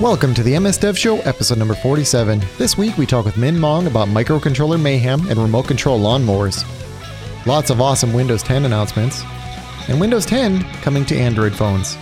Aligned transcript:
Welcome 0.00 0.32
to 0.34 0.44
the 0.44 0.56
MS 0.56 0.78
Dev 0.78 0.96
Show, 0.96 1.18
episode 1.22 1.58
number 1.58 1.74
47. 1.74 2.40
This 2.56 2.78
week 2.78 2.96
we 2.96 3.04
talk 3.04 3.24
with 3.24 3.36
Min 3.36 3.56
Mong 3.56 3.88
about 3.88 4.06
microcontroller 4.06 4.80
mayhem 4.80 5.28
and 5.28 5.36
remote 5.40 5.66
control 5.66 5.98
lawnmowers. 5.98 6.64
Lots 7.46 7.70
of 7.70 7.80
awesome 7.80 8.12
Windows 8.12 8.44
10 8.44 8.64
announcements, 8.64 9.24
and 9.88 10.00
Windows 10.00 10.24
10 10.24 10.62
coming 10.82 11.04
to 11.06 11.18
Android 11.18 11.52
phones. 11.52 11.94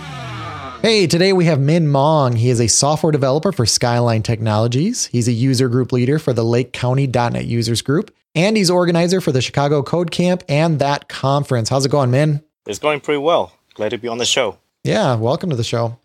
Hey, 0.83 1.07
today 1.07 1.33
we 1.33 1.45
have 1.45 1.59
Min 1.59 1.87
Mong. 1.87 2.37
He 2.37 2.51
is 2.51 2.61
a 2.61 2.67
software 2.67 3.11
developer 3.11 3.51
for 3.51 3.65
Skyline 3.65 4.21
Technologies. 4.21 5.07
He's 5.07 5.27
a 5.27 5.31
user 5.31 5.67
group 5.67 5.91
leader 5.91 6.19
for 6.19 6.33
the 6.33 6.45
Lake 6.45 6.73
County.NET 6.73 7.47
Users 7.47 7.81
Group, 7.81 8.13
and 8.35 8.55
he's 8.57 8.69
organizer 8.69 9.21
for 9.21 9.31
the 9.31 9.41
Chicago 9.41 9.81
Code 9.81 10.11
Camp 10.11 10.43
and 10.47 10.77
that 10.77 11.09
conference. 11.09 11.69
How's 11.69 11.87
it 11.87 11.89
going, 11.89 12.11
Min? 12.11 12.43
It's 12.67 12.77
going 12.77 12.99
pretty 12.99 13.21
well. 13.21 13.53
Glad 13.73 13.89
to 13.89 13.97
be 13.97 14.07
on 14.07 14.19
the 14.19 14.25
show. 14.25 14.59
Yeah, 14.83 15.15
welcome 15.15 15.49
to 15.49 15.55
the 15.55 15.63
show. 15.63 15.97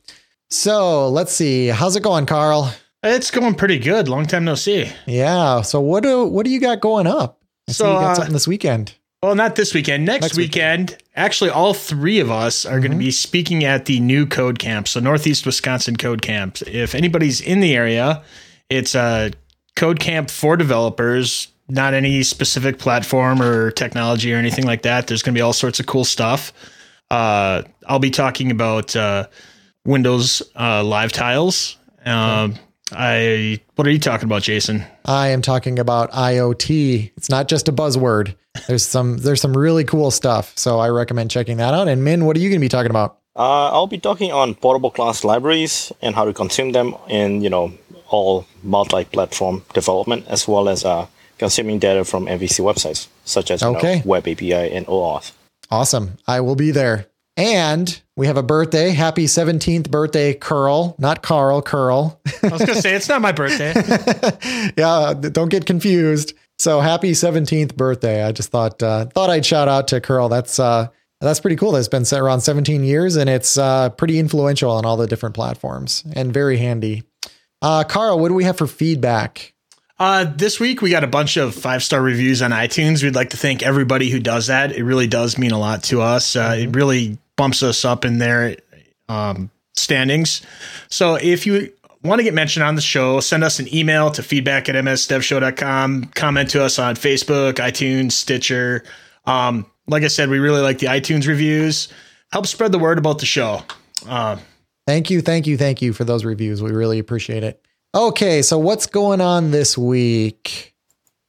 So 0.52 1.08
let's 1.08 1.32
see. 1.32 1.68
How's 1.68 1.96
it 1.96 2.02
going, 2.02 2.26
Carl? 2.26 2.70
It's 3.02 3.30
going 3.30 3.54
pretty 3.54 3.78
good. 3.78 4.06
Long 4.06 4.26
time 4.26 4.44
no 4.44 4.54
see. 4.54 4.86
Yeah. 5.06 5.62
So 5.62 5.80
what 5.80 6.02
do 6.02 6.26
what 6.26 6.44
do 6.44 6.52
you 6.52 6.60
got 6.60 6.80
going 6.80 7.06
up? 7.06 7.40
I 7.68 7.72
So, 7.72 7.86
you 7.86 7.92
got 7.94 8.10
uh, 8.10 8.14
something 8.16 8.34
this 8.34 8.46
weekend. 8.46 8.94
Well, 9.22 9.34
not 9.34 9.56
this 9.56 9.72
weekend. 9.72 10.04
Next, 10.04 10.22
Next 10.22 10.36
weekend, 10.36 10.98
actually, 11.16 11.50
all 11.50 11.72
three 11.72 12.20
of 12.20 12.30
us 12.30 12.66
are 12.66 12.80
going 12.80 12.90
to 12.90 12.98
be 12.98 13.10
speaking 13.10 13.64
at 13.64 13.86
the 13.86 14.00
new 14.00 14.26
Code 14.26 14.58
Camp, 14.58 14.88
so 14.88 15.00
Northeast 15.00 15.46
Wisconsin 15.46 15.96
Code 15.96 16.22
Camp. 16.22 16.60
If 16.62 16.94
anybody's 16.94 17.40
in 17.40 17.60
the 17.60 17.74
area, 17.74 18.22
it's 18.68 18.94
a 18.96 19.30
Code 19.76 20.00
Camp 20.00 20.28
for 20.28 20.56
developers, 20.56 21.48
not 21.68 21.94
any 21.94 22.24
specific 22.24 22.78
platform 22.78 23.40
or 23.40 23.70
technology 23.70 24.34
or 24.34 24.38
anything 24.38 24.66
like 24.66 24.82
that. 24.82 25.06
There's 25.06 25.22
going 25.22 25.34
to 25.34 25.38
be 25.38 25.42
all 25.42 25.52
sorts 25.52 25.78
of 25.78 25.86
cool 25.86 26.04
stuff. 26.04 26.52
Uh, 27.08 27.62
I'll 27.86 28.00
be 28.00 28.10
talking 28.10 28.50
about 28.50 28.96
uh, 28.96 29.28
Windows 29.84 30.42
uh, 30.58 30.84
Live 30.84 31.12
Tiles. 31.12 31.76
Um, 32.04 32.54
I 32.92 33.60
what 33.76 33.86
are 33.86 33.90
you 33.90 33.98
talking 33.98 34.26
about, 34.26 34.42
Jason? 34.42 34.84
I 35.04 35.28
am 35.28 35.42
talking 35.42 35.78
about 35.78 36.10
IoT. 36.12 37.12
It's 37.16 37.30
not 37.30 37.48
just 37.48 37.68
a 37.68 37.72
buzzword. 37.72 38.34
There's 38.68 38.84
some 38.84 39.18
there's 39.18 39.40
some 39.40 39.56
really 39.56 39.84
cool 39.84 40.10
stuff. 40.10 40.52
So 40.56 40.78
I 40.78 40.88
recommend 40.90 41.30
checking 41.30 41.56
that 41.56 41.74
out. 41.74 41.88
And 41.88 42.04
Min, 42.04 42.26
what 42.26 42.36
are 42.36 42.40
you 42.40 42.48
going 42.48 42.60
to 42.60 42.64
be 42.64 42.68
talking 42.68 42.90
about? 42.90 43.18
Uh, 43.34 43.70
I'll 43.70 43.86
be 43.86 43.98
talking 43.98 44.30
on 44.30 44.54
portable 44.54 44.90
class 44.90 45.24
libraries 45.24 45.90
and 46.02 46.14
how 46.14 46.26
to 46.26 46.34
consume 46.34 46.72
them 46.72 46.94
in, 47.08 47.40
you 47.40 47.48
know, 47.48 47.72
all 48.10 48.44
multi-platform 48.62 49.64
development 49.72 50.26
as 50.28 50.46
well 50.46 50.68
as 50.68 50.84
uh, 50.84 51.06
consuming 51.38 51.78
data 51.78 52.04
from 52.04 52.26
MVC 52.26 52.60
websites 52.60 53.08
such 53.24 53.50
as 53.50 53.62
you 53.62 53.68
Okay. 53.68 53.96
know, 53.96 54.02
Web 54.04 54.28
API 54.28 54.52
and 54.52 54.84
OAuth. 54.86 55.32
Awesome. 55.70 56.18
I 56.26 56.40
will 56.42 56.56
be 56.56 56.70
there. 56.72 57.06
And 57.36 58.00
we 58.16 58.26
have 58.26 58.36
a 58.36 58.42
birthday. 58.42 58.90
Happy 58.90 59.24
17th 59.24 59.90
birthday, 59.90 60.34
Curl. 60.34 60.94
Not 60.98 61.22
Carl, 61.22 61.62
Curl. 61.62 62.20
I 62.42 62.48
was 62.48 62.62
going 62.62 62.74
to 62.74 62.82
say 62.82 62.94
it's 62.94 63.08
not 63.08 63.22
my 63.22 63.32
birthday. 63.32 63.72
yeah, 64.76 65.14
don't 65.14 65.48
get 65.48 65.64
confused. 65.64 66.34
So 66.58 66.80
happy 66.80 67.12
17th 67.12 67.74
birthday. 67.74 68.22
I 68.22 68.32
just 68.32 68.50
thought 68.50 68.82
uh, 68.82 69.06
thought 69.06 69.30
I'd 69.30 69.44
shout 69.44 69.66
out 69.66 69.88
to 69.88 70.00
Curl. 70.00 70.28
That's 70.28 70.60
uh 70.60 70.88
that's 71.20 71.40
pretty 71.40 71.56
cool. 71.56 71.72
That's 71.72 71.88
been 71.88 72.04
around 72.12 72.40
17 72.40 72.84
years 72.84 73.16
and 73.16 73.28
it's 73.28 73.58
uh 73.58 73.90
pretty 73.90 74.20
influential 74.20 74.70
on 74.70 74.84
all 74.84 74.96
the 74.96 75.08
different 75.08 75.34
platforms 75.34 76.04
and 76.14 76.32
very 76.32 76.58
handy. 76.58 77.02
Uh 77.62 77.82
Carl, 77.82 78.20
what 78.20 78.28
do 78.28 78.34
we 78.34 78.44
have 78.44 78.58
for 78.58 78.68
feedback? 78.68 79.51
Uh, 80.02 80.24
this 80.24 80.58
week 80.58 80.82
we 80.82 80.90
got 80.90 81.04
a 81.04 81.06
bunch 81.06 81.36
of 81.36 81.54
five 81.54 81.80
star 81.80 82.02
reviews 82.02 82.42
on 82.42 82.50
iTunes. 82.50 83.04
We'd 83.04 83.14
like 83.14 83.30
to 83.30 83.36
thank 83.36 83.62
everybody 83.62 84.10
who 84.10 84.18
does 84.18 84.48
that. 84.48 84.72
It 84.72 84.82
really 84.82 85.06
does 85.06 85.38
mean 85.38 85.52
a 85.52 85.58
lot 85.60 85.84
to 85.84 86.00
us. 86.02 86.34
Uh, 86.34 86.56
it 86.58 86.74
really 86.74 87.18
bumps 87.36 87.62
us 87.62 87.84
up 87.84 88.04
in 88.04 88.18
their 88.18 88.56
um, 89.08 89.48
standings. 89.76 90.42
So 90.88 91.14
if 91.14 91.46
you 91.46 91.72
want 92.02 92.18
to 92.18 92.24
get 92.24 92.34
mentioned 92.34 92.64
on 92.64 92.74
the 92.74 92.80
show, 92.80 93.20
send 93.20 93.44
us 93.44 93.60
an 93.60 93.72
email 93.72 94.10
to 94.10 94.24
feedback 94.24 94.68
at 94.68 94.74
msdevshow.com. 94.74 96.06
Comment 96.16 96.50
to 96.50 96.64
us 96.64 96.80
on 96.80 96.96
Facebook, 96.96 97.52
iTunes, 97.58 98.10
Stitcher. 98.10 98.82
Um, 99.26 99.70
like 99.86 100.02
I 100.02 100.08
said, 100.08 100.30
we 100.30 100.40
really 100.40 100.62
like 100.62 100.80
the 100.80 100.86
iTunes 100.86 101.28
reviews. 101.28 101.86
Help 102.32 102.48
spread 102.48 102.72
the 102.72 102.78
word 102.80 102.98
about 102.98 103.20
the 103.20 103.26
show. 103.26 103.62
Uh, 104.04 104.36
Thank 104.84 105.10
you, 105.10 105.20
thank 105.20 105.46
you, 105.46 105.56
thank 105.56 105.80
you 105.80 105.92
for 105.92 106.02
those 106.02 106.24
reviews. 106.24 106.60
We 106.60 106.72
really 106.72 106.98
appreciate 106.98 107.44
it. 107.44 107.64
Okay, 107.94 108.40
so 108.40 108.56
what's 108.58 108.86
going 108.86 109.20
on 109.20 109.50
this 109.50 109.76
week? 109.76 110.74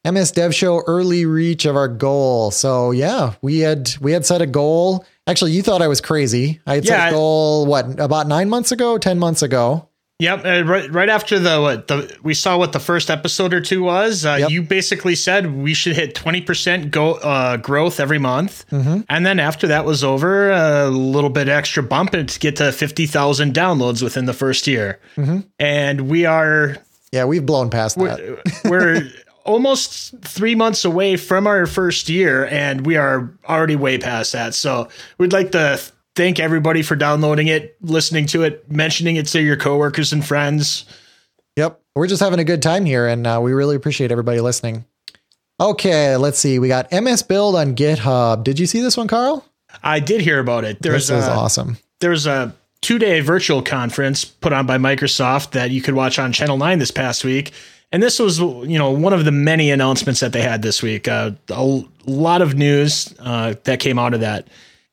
MS 0.02 0.32
Dev 0.32 0.54
Show 0.54 0.82
early 0.86 1.26
reach 1.26 1.66
of 1.66 1.76
our 1.76 1.88
goal. 1.88 2.50
So 2.50 2.90
yeah, 2.90 3.34
we 3.42 3.58
had 3.58 3.90
we 4.00 4.12
had 4.12 4.24
set 4.24 4.40
a 4.40 4.46
goal. 4.46 5.04
Actually, 5.26 5.52
you 5.52 5.62
thought 5.62 5.82
I 5.82 5.88
was 5.88 6.00
crazy. 6.00 6.60
I 6.66 6.76
had 6.76 6.86
set 6.86 6.96
Yeah, 6.96 7.10
goal 7.10 7.66
what 7.66 8.00
about 8.00 8.28
nine 8.28 8.48
months 8.48 8.72
ago, 8.72 8.96
ten 8.96 9.18
months 9.18 9.42
ago. 9.42 9.88
Yep, 10.20 10.44
uh, 10.44 10.62
right, 10.64 10.92
right 10.92 11.08
after 11.08 11.40
the 11.40 11.60
what 11.60 11.88
the 11.88 12.16
we 12.22 12.34
saw 12.34 12.56
what 12.56 12.72
the 12.72 12.78
first 12.78 13.10
episode 13.10 13.52
or 13.52 13.60
two 13.60 13.82
was. 13.82 14.24
Uh, 14.24 14.36
Yep. 14.40 14.50
You 14.50 14.62
basically 14.62 15.16
said 15.16 15.52
we 15.52 15.74
should 15.74 15.96
hit 15.96 16.14
twenty 16.14 16.40
percent 16.40 16.92
go 16.92 17.14
uh, 17.14 17.56
growth 17.56 17.98
every 17.98 18.20
month, 18.20 18.64
Mm-hmm. 18.70 19.00
and 19.08 19.26
then 19.26 19.40
after 19.40 19.66
that 19.66 19.84
was 19.84 20.04
over, 20.04 20.52
a 20.52 20.88
little 20.88 21.30
bit 21.30 21.48
extra 21.48 21.82
bump 21.82 22.14
and 22.14 22.28
to 22.28 22.38
get 22.38 22.54
to 22.56 22.70
fifty 22.70 23.06
thousand 23.06 23.54
downloads 23.54 24.02
within 24.04 24.26
the 24.26 24.32
first 24.32 24.68
year. 24.68 25.00
Mm-hmm. 25.16 25.40
And 25.58 26.08
we 26.08 26.26
are 26.26 26.76
Yeah, 27.10 27.24
we've 27.24 27.44
blown 27.44 27.68
past 27.68 27.98
that. 27.98 28.60
we're 28.66 29.10
almost 29.44 30.14
three 30.22 30.54
months 30.54 30.84
away 30.84 31.16
from 31.16 31.46
our 31.48 31.66
first 31.66 32.08
year, 32.08 32.46
and 32.46 32.86
we 32.86 32.96
are 32.96 33.30
already 33.48 33.76
way 33.76 33.98
past 33.98 34.32
that. 34.32 34.54
So 34.54 34.88
we'd 35.18 35.32
like 35.32 35.50
to 35.52 35.80
thank 36.14 36.38
everybody 36.38 36.82
for 36.82 36.96
downloading 36.96 37.48
it, 37.48 37.76
listening 37.80 38.26
to 38.26 38.42
it, 38.42 38.70
mentioning 38.70 39.16
it 39.16 39.26
to 39.28 39.42
your 39.42 39.56
coworkers 39.56 40.12
and 40.12 40.24
friends. 40.24 40.84
Yep. 41.56 41.80
We're 41.94 42.06
just 42.06 42.22
having 42.22 42.40
a 42.40 42.44
good 42.44 42.62
time 42.62 42.84
here, 42.84 43.06
and 43.06 43.26
uh, 43.26 43.38
we 43.42 43.52
really 43.52 43.76
appreciate 43.76 44.10
everybody 44.10 44.40
listening. 44.40 44.84
Okay, 45.60 46.16
let's 46.16 46.38
see. 46.38 46.58
We 46.58 46.66
got 46.66 46.90
MS 46.90 47.22
Build 47.22 47.54
on 47.54 47.76
GitHub. 47.76 48.42
Did 48.42 48.58
you 48.58 48.66
see 48.66 48.80
this 48.80 48.96
one, 48.96 49.06
Carl? 49.06 49.46
I 49.82 50.00
did 50.00 50.20
hear 50.20 50.40
about 50.40 50.64
it. 50.64 50.82
There's 50.82 51.08
This 51.08 51.22
is 51.22 51.28
a, 51.28 51.32
awesome. 51.32 51.78
there's 52.00 52.26
a 52.26 52.54
two 52.80 52.98
day 52.98 53.20
virtual 53.20 53.62
conference 53.62 54.24
put 54.24 54.52
on 54.52 54.66
by 54.66 54.78
Microsoft 54.78 55.52
that 55.52 55.70
you 55.70 55.80
could 55.80 55.94
watch 55.94 56.18
on 56.18 56.32
Channel 56.32 56.56
Nine 56.58 56.80
this 56.80 56.90
past 56.90 57.24
week, 57.24 57.52
and 57.92 58.02
this 58.02 58.18
was 58.18 58.40
you 58.40 58.78
know 58.78 58.90
one 58.90 59.12
of 59.12 59.24
the 59.24 59.32
many 59.32 59.70
announcements 59.70 60.18
that 60.20 60.32
they 60.32 60.42
had 60.42 60.62
this 60.62 60.82
week. 60.82 61.06
Uh, 61.06 61.32
a 61.50 61.82
lot 62.06 62.42
of 62.42 62.54
news 62.56 63.14
uh, 63.20 63.54
that 63.64 63.78
came 63.78 63.98
out 63.98 64.14
of 64.14 64.20
that, 64.20 64.48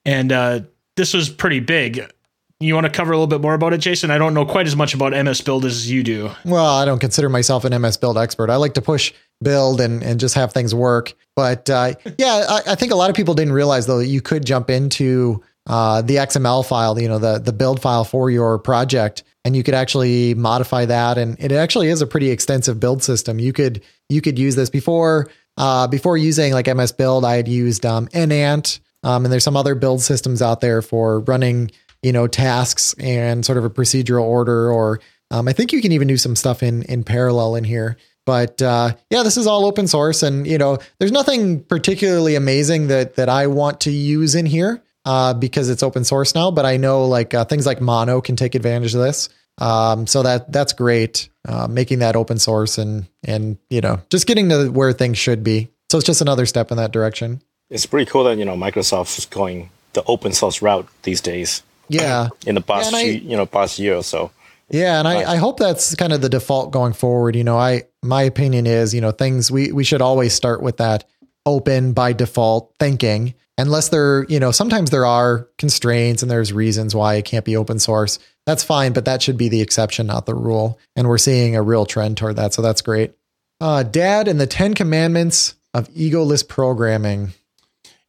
and 0.05 0.31
uh, 0.31 0.59
this 0.95 1.13
was 1.13 1.29
pretty 1.29 1.59
big. 1.59 2.11
You 2.59 2.75
want 2.75 2.85
to 2.85 2.91
cover 2.91 3.11
a 3.11 3.15
little 3.15 3.27
bit 3.27 3.41
more 3.41 3.55
about 3.55 3.73
it, 3.73 3.79
Jason? 3.79 4.11
I 4.11 4.19
don't 4.19 4.35
know 4.35 4.45
quite 4.45 4.67
as 4.67 4.75
much 4.75 4.93
about 4.93 5.13
MS 5.13 5.41
Build 5.41 5.65
as 5.65 5.89
you 5.89 6.03
do. 6.03 6.29
Well, 6.45 6.65
I 6.65 6.85
don't 6.85 6.99
consider 6.99 7.27
myself 7.27 7.65
an 7.65 7.79
MS 7.81 7.97
Build 7.97 8.19
expert. 8.19 8.51
I 8.51 8.57
like 8.57 8.75
to 8.75 8.81
push 8.81 9.13
build 9.41 9.81
and, 9.81 10.03
and 10.03 10.19
just 10.19 10.35
have 10.35 10.53
things 10.53 10.75
work. 10.75 11.13
But 11.35 11.69
uh, 11.69 11.95
yeah, 12.19 12.45
I, 12.47 12.73
I 12.73 12.75
think 12.75 12.91
a 12.91 12.95
lot 12.95 13.09
of 13.09 13.15
people 13.15 13.33
didn't 13.33 13.53
realize 13.53 13.87
though 13.87 13.97
that 13.97 14.07
you 14.07 14.21
could 14.21 14.45
jump 14.45 14.69
into 14.69 15.41
uh, 15.67 16.01
the 16.01 16.17
XML 16.17 16.65
file, 16.65 16.99
you 16.99 17.07
know, 17.07 17.19
the 17.19 17.39
the 17.39 17.53
build 17.53 17.81
file 17.81 18.03
for 18.03 18.29
your 18.29 18.57
project, 18.59 19.23
and 19.45 19.55
you 19.55 19.63
could 19.63 19.73
actually 19.73 20.33
modify 20.33 20.85
that. 20.85 21.17
And 21.17 21.39
it 21.39 21.51
actually 21.51 21.89
is 21.89 22.01
a 22.01 22.07
pretty 22.07 22.29
extensive 22.29 22.79
build 22.79 23.03
system. 23.03 23.39
You 23.39 23.53
could 23.53 23.81
you 24.09 24.21
could 24.21 24.37
use 24.39 24.55
this 24.55 24.69
before 24.69 25.29
uh, 25.57 25.87
before 25.87 26.17
using 26.17 26.53
like 26.53 26.67
MS 26.67 26.91
Build. 26.91 27.25
I 27.25 27.35
had 27.35 27.47
used 27.47 27.85
um, 27.85 28.09
NAnt, 28.13 28.79
um, 29.03 29.25
and 29.25 29.31
there's 29.31 29.43
some 29.43 29.57
other 29.57 29.75
build 29.75 30.01
systems 30.01 30.41
out 30.41 30.61
there 30.61 30.81
for 30.81 31.19
running 31.21 31.71
you 32.01 32.11
know 32.11 32.27
tasks 32.27 32.95
and 32.99 33.45
sort 33.45 33.57
of 33.57 33.65
a 33.65 33.69
procedural 33.69 34.23
order 34.23 34.71
or 34.71 34.99
um, 35.31 35.47
I 35.47 35.53
think 35.53 35.71
you 35.71 35.81
can 35.81 35.93
even 35.93 36.07
do 36.07 36.17
some 36.17 36.35
stuff 36.35 36.61
in 36.61 36.83
in 36.83 37.03
parallel 37.03 37.55
in 37.55 37.63
here. 37.63 37.97
But 38.25 38.61
uh, 38.61 38.93
yeah, 39.09 39.23
this 39.23 39.37
is 39.37 39.47
all 39.47 39.65
open 39.65 39.87
source, 39.87 40.21
and 40.21 40.45
you 40.45 40.57
know, 40.57 40.77
there's 40.99 41.11
nothing 41.11 41.63
particularly 41.63 42.35
amazing 42.35 42.87
that 42.87 43.15
that 43.15 43.29
I 43.29 43.47
want 43.47 43.81
to 43.81 43.91
use 43.91 44.35
in 44.35 44.45
here 44.45 44.83
uh, 45.05 45.33
because 45.33 45.69
it's 45.69 45.81
open 45.81 46.03
source 46.03 46.35
now. 46.35 46.51
But 46.51 46.65
I 46.65 46.77
know 46.77 47.05
like 47.05 47.33
uh, 47.33 47.45
things 47.45 47.65
like 47.65 47.81
Mono 47.81 48.21
can 48.21 48.35
take 48.35 48.53
advantage 48.53 48.93
of 48.93 49.01
this, 49.01 49.29
um, 49.57 50.05
so 50.05 50.21
that 50.23 50.51
that's 50.51 50.73
great. 50.73 51.29
Uh, 51.47 51.67
making 51.67 51.99
that 51.99 52.15
open 52.15 52.37
source 52.37 52.77
and 52.77 53.07
and 53.23 53.57
you 53.69 53.81
know 53.81 53.99
just 54.09 54.27
getting 54.27 54.49
to 54.49 54.69
where 54.69 54.93
things 54.93 55.17
should 55.17 55.43
be. 55.43 55.69
So 55.89 55.97
it's 55.97 56.05
just 56.05 56.21
another 56.21 56.45
step 56.45 56.71
in 56.71 56.77
that 56.77 56.91
direction. 56.91 57.41
It's 57.71 57.87
pretty 57.87 58.09
cool 58.11 58.25
that 58.25 58.37
you 58.37 58.45
know 58.45 58.55
Microsoft 58.55 59.17
is 59.17 59.25
going 59.25 59.71
the 59.93 60.03
open 60.05 60.33
source 60.33 60.61
route 60.61 60.87
these 61.03 61.21
days. 61.21 61.63
Yeah. 61.89 62.27
In 62.45 62.53
the 62.55 62.61
past, 62.61 62.87
and 62.87 62.95
I- 62.95 63.01
you 63.01 63.35
know, 63.35 63.45
past 63.47 63.79
year 63.79 63.95
or 63.95 64.03
so. 64.03 64.29
Yeah, 64.69 64.99
and 64.99 65.07
I, 65.07 65.33
I 65.33 65.35
hope 65.35 65.57
that's 65.59 65.95
kind 65.95 66.13
of 66.13 66.21
the 66.21 66.29
default 66.29 66.71
going 66.71 66.93
forward. 66.93 67.35
You 67.35 67.43
know, 67.43 67.57
I 67.57 67.83
my 68.03 68.21
opinion 68.23 68.65
is, 68.67 68.93
you 68.93 69.01
know, 69.01 69.11
things 69.11 69.51
we 69.51 69.71
we 69.73 69.83
should 69.83 70.01
always 70.01 70.33
start 70.33 70.61
with 70.61 70.77
that 70.77 71.03
open 71.45 71.91
by 71.91 72.13
default 72.13 72.73
thinking, 72.79 73.33
unless 73.57 73.89
there, 73.89 74.23
you 74.29 74.39
know, 74.39 74.51
sometimes 74.51 74.89
there 74.89 75.05
are 75.05 75.49
constraints 75.57 76.21
and 76.21 76.31
there's 76.31 76.53
reasons 76.53 76.95
why 76.95 77.15
it 77.15 77.25
can't 77.25 77.43
be 77.43 77.57
open 77.57 77.79
source. 77.79 78.17
That's 78.45 78.63
fine, 78.63 78.93
but 78.93 79.03
that 79.05 79.21
should 79.21 79.37
be 79.37 79.49
the 79.49 79.59
exception, 79.61 80.07
not 80.07 80.25
the 80.25 80.35
rule. 80.35 80.79
And 80.95 81.09
we're 81.09 81.17
seeing 81.17 81.57
a 81.57 81.61
real 81.61 81.85
trend 81.85 82.15
toward 82.15 82.37
that, 82.37 82.53
so 82.53 82.61
that's 82.61 82.81
great. 82.81 83.11
Uh, 83.59 83.83
Dad 83.83 84.29
and 84.29 84.39
the 84.39 84.47
Ten 84.47 84.73
Commandments 84.73 85.55
of 85.73 85.89
Egoless 85.89 86.47
Programming. 86.47 87.33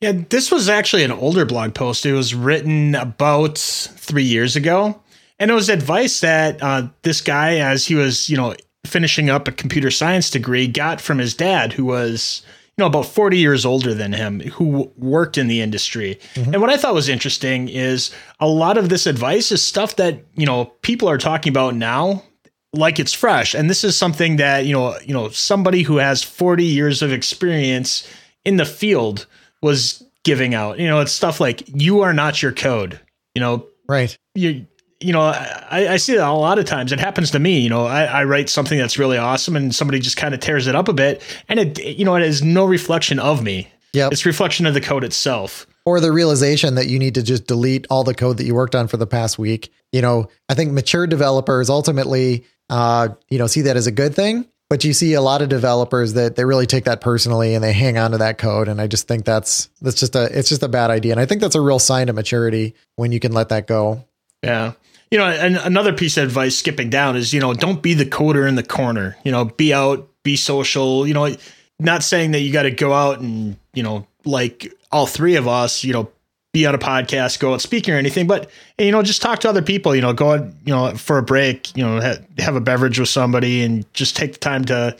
Yeah, 0.03 0.13
this 0.29 0.51
was 0.51 0.69
actually 0.69 1.05
an 1.05 1.13
older 1.13 1.45
blog 1.45 1.75
post. 1.75 2.05
It 2.05 2.13
was 2.13 2.35
written 2.35 2.97
about 2.97 3.57
three 3.57 4.25
years 4.25 4.57
ago. 4.57 5.01
and 5.39 5.51
it 5.51 5.55
was 5.55 5.69
advice 5.69 6.21
that 6.21 6.61
uh, 6.61 6.89
this 7.03 7.21
guy, 7.21 7.59
as 7.59 7.87
he 7.87 7.95
was, 7.95 8.29
you 8.29 8.37
know, 8.37 8.55
finishing 8.85 9.31
up 9.31 9.47
a 9.47 9.53
computer 9.53 9.91
science 9.91 10.29
degree, 10.29 10.67
got 10.67 11.01
from 11.01 11.19
his 11.19 11.35
dad, 11.35 11.73
who 11.73 11.85
was, 11.85 12.43
you 12.77 12.83
know, 12.83 12.87
about 12.87 13.07
40 13.07 13.39
years 13.39 13.65
older 13.65 13.95
than 13.95 14.13
him, 14.13 14.41
who 14.41 14.93
worked 14.97 15.39
in 15.39 15.47
the 15.47 15.61
industry. 15.61 16.19
Mm-hmm. 16.35 16.53
And 16.53 16.61
what 16.61 16.71
I 16.71 16.77
thought 16.77 16.95
was 16.95 17.09
interesting 17.09 17.69
is 17.69 18.11
a 18.41 18.49
lot 18.49 18.79
of 18.79 18.89
this 18.89 19.07
advice 19.07 19.53
is 19.53 19.65
stuff 19.65 19.97
that, 19.97 20.25
you 20.35 20.47
know, 20.47 20.65
people 20.83 21.09
are 21.09 21.19
talking 21.19 21.51
about 21.53 21.77
now 21.77 22.25
like 22.73 22.99
it's 22.99 23.13
fresh. 23.13 23.55
And 23.55 23.71
this 23.71 23.85
is 23.85 23.97
something 23.97 24.37
that, 24.37 24.67
you 24.67 24.73
know, 24.73 24.99
you 25.05 25.15
know, 25.15 25.29
somebody 25.29 25.83
who 25.83 25.99
has 25.99 26.25
40 26.25 26.65
years 26.65 27.03
of 27.03 27.13
experience 27.13 28.09
in 28.45 28.57
the 28.57 28.65
field 28.65 29.27
was 29.63 30.03
giving 30.25 30.55
out. 30.55 30.79
You 30.79 30.89
know, 30.89 31.01
it's 31.01 31.13
stuff 31.13 31.41
like 31.41 31.63
you 31.69 32.03
are 32.03 32.13
not 32.13 32.43
your 32.43 32.53
code. 32.53 33.01
You 33.35 33.41
know, 33.41 33.67
right. 33.89 34.17
You 34.35 34.67
you 35.01 35.13
know, 35.13 35.23
I, 35.23 35.89
I 35.89 35.97
see 35.97 36.15
that 36.15 36.29
a 36.29 36.33
lot 36.33 36.59
of 36.59 36.65
times. 36.65 36.93
It 36.93 37.01
happens 37.01 37.33
to 37.33 37.39
me. 37.39 37.61
You 37.61 37.71
know, 37.71 37.87
I, 37.87 38.05
I 38.05 38.25
write 38.25 38.49
something 38.49 38.79
that's 38.79 38.99
really 38.99 39.19
awesome, 39.19 39.57
and 39.57 39.75
somebody 39.75 39.99
just 39.99 40.17
kind 40.17 40.35
of 40.35 40.41
tears 40.41 40.67
it 40.67 40.75
up 40.75 40.89
a 40.89 40.93
bit, 40.93 41.23
and 41.49 41.59
it 41.59 41.83
you 41.83 42.05
know 42.05 42.15
it 42.17 42.23
is 42.23 42.43
no 42.43 42.65
reflection 42.65 43.19
of 43.19 43.43
me. 43.43 43.69
Yeah, 43.93 44.09
it's 44.13 44.27
reflection 44.27 44.67
of 44.67 44.75
the 44.75 44.81
code 44.81 45.05
itself 45.05 45.67
or 45.85 46.01
the 46.01 46.13
realization 46.13 46.77
that 46.77 46.87
you 46.89 46.99
need 46.99 47.15
to 47.15 47.23
just 47.23 47.47
delete 47.47 47.87
all 47.91 48.05
the 48.05 48.15
code 48.15 48.37
that 48.39 48.45
you 48.45 48.55
worked 48.55 48.75
on 48.75 48.89
for 48.89 48.97
the 48.97 49.07
past 49.07 49.39
week. 49.39 49.73
You 49.91 50.03
know, 50.03 50.29
I 50.49 50.55
think 50.55 50.73
mature 50.73 51.07
developers 51.07 51.69
ultimately, 51.69 52.47
uh, 52.71 53.09
you 53.29 53.39
know, 53.39 53.47
see 53.47 53.63
that 53.63 53.77
as 53.77 53.87
a 53.87 53.93
good 53.93 54.15
thing. 54.15 54.47
But 54.73 54.85
you 54.85 54.95
see 54.95 55.13
a 55.13 55.21
lot 55.21 55.43
of 55.43 55.51
developers 55.51 56.15
that 56.15 56.37
they 56.37 56.47
really 56.47 56.65
take 56.65 56.85
that 56.85 57.03
personally 57.03 57.55
and 57.55 57.63
they 57.63 57.75
hang 57.75 57.99
on 57.99 58.13
to 58.13 58.17
that 58.17 58.39
code. 58.39 58.69
And 58.69 58.81
I 58.81 58.87
just 58.87 59.07
think 59.07 59.27
that's 59.27 59.69
that's 59.83 60.01
just 60.01 60.17
a 60.17 60.31
it's 60.33 60.49
just 60.49 60.63
a 60.63 60.69
bad 60.69 60.91
idea. 60.91 61.13
And 61.13 61.21
I 61.21 61.27
think 61.27 61.43
that's 61.43 61.55
a 61.55 61.61
real 61.61 61.79
sign 61.79 62.09
of 62.09 62.15
maturity 62.15 62.75
when 62.97 63.13
you 63.13 63.21
can 63.21 63.33
let 63.33 63.51
that 63.51 63.67
go. 63.67 64.03
Yeah. 64.43 64.73
You 65.11 65.19
know, 65.19 65.27
and 65.27 65.59
another 65.59 65.93
piece 65.93 66.17
of 66.17 66.25
advice 66.25 66.57
skipping 66.57 66.89
down 66.89 67.17
is, 67.19 67.35
you 67.35 67.41
know, 67.41 67.53
don't 67.53 67.83
be 67.83 67.93
the 67.93 68.07
coder 68.07 68.49
in 68.49 68.55
the 68.55 68.63
corner. 68.63 69.15
You 69.25 69.33
know, 69.33 69.45
be 69.45 69.75
out, 69.75 70.09
be 70.23 70.37
social, 70.37 71.07
you 71.07 71.13
know, 71.13 71.37
not 71.79 72.03
saying 72.03 72.31
that 72.31 72.41
you 72.41 72.51
got 72.51 72.63
to 72.63 72.71
go 72.71 72.95
out 72.95 73.21
and, 73.21 73.59
you 73.75 73.83
know, 73.83 74.07
like 74.25 74.73
all 74.91 75.05
three 75.05 75.37
of 75.37 75.47
us, 75.47 75.85
you 75.85 75.93
know, 75.93 76.11
be 76.53 76.67
on 76.67 76.75
a 76.75 76.79
podcast, 76.79 77.39
go 77.39 77.55
out 77.55 77.63
speaking 77.63 77.95
or 77.95 77.97
anything, 77.97 78.27
but 78.27 78.51
you 78.79 78.91
know, 78.91 79.03
just 79.03 79.23
talk 79.23 79.41
to 79.41 79.49
other 79.49 79.63
people. 79.63 79.95
You 79.95 80.03
know, 80.03 80.13
go 80.13 80.33
out, 80.33 80.47
you 80.65 80.73
know, 80.73 80.95
for 80.95 81.19
a 81.19 81.23
break. 81.23 81.75
You 81.77 81.85
know, 81.85 82.01
ha- 82.01 82.19
have 82.39 82.57
a 82.57 82.61
beverage 82.61 82.99
with 82.99 83.09
somebody, 83.09 83.63
and 83.63 83.91
just 83.95 84.17
take 84.17 84.35
the 84.35 84.39
time 84.39 84.65
to, 84.67 84.97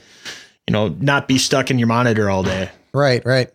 you 0.67 0.73
know, 0.73 0.89
not 0.89 1.29
be 1.29 1.39
stuck 1.39 1.71
in 1.71 1.79
your 1.79 1.89
monitor 1.89 2.31
all 2.31 2.43
day. 2.43 2.71
Right, 2.95 3.25
right. 3.25 3.51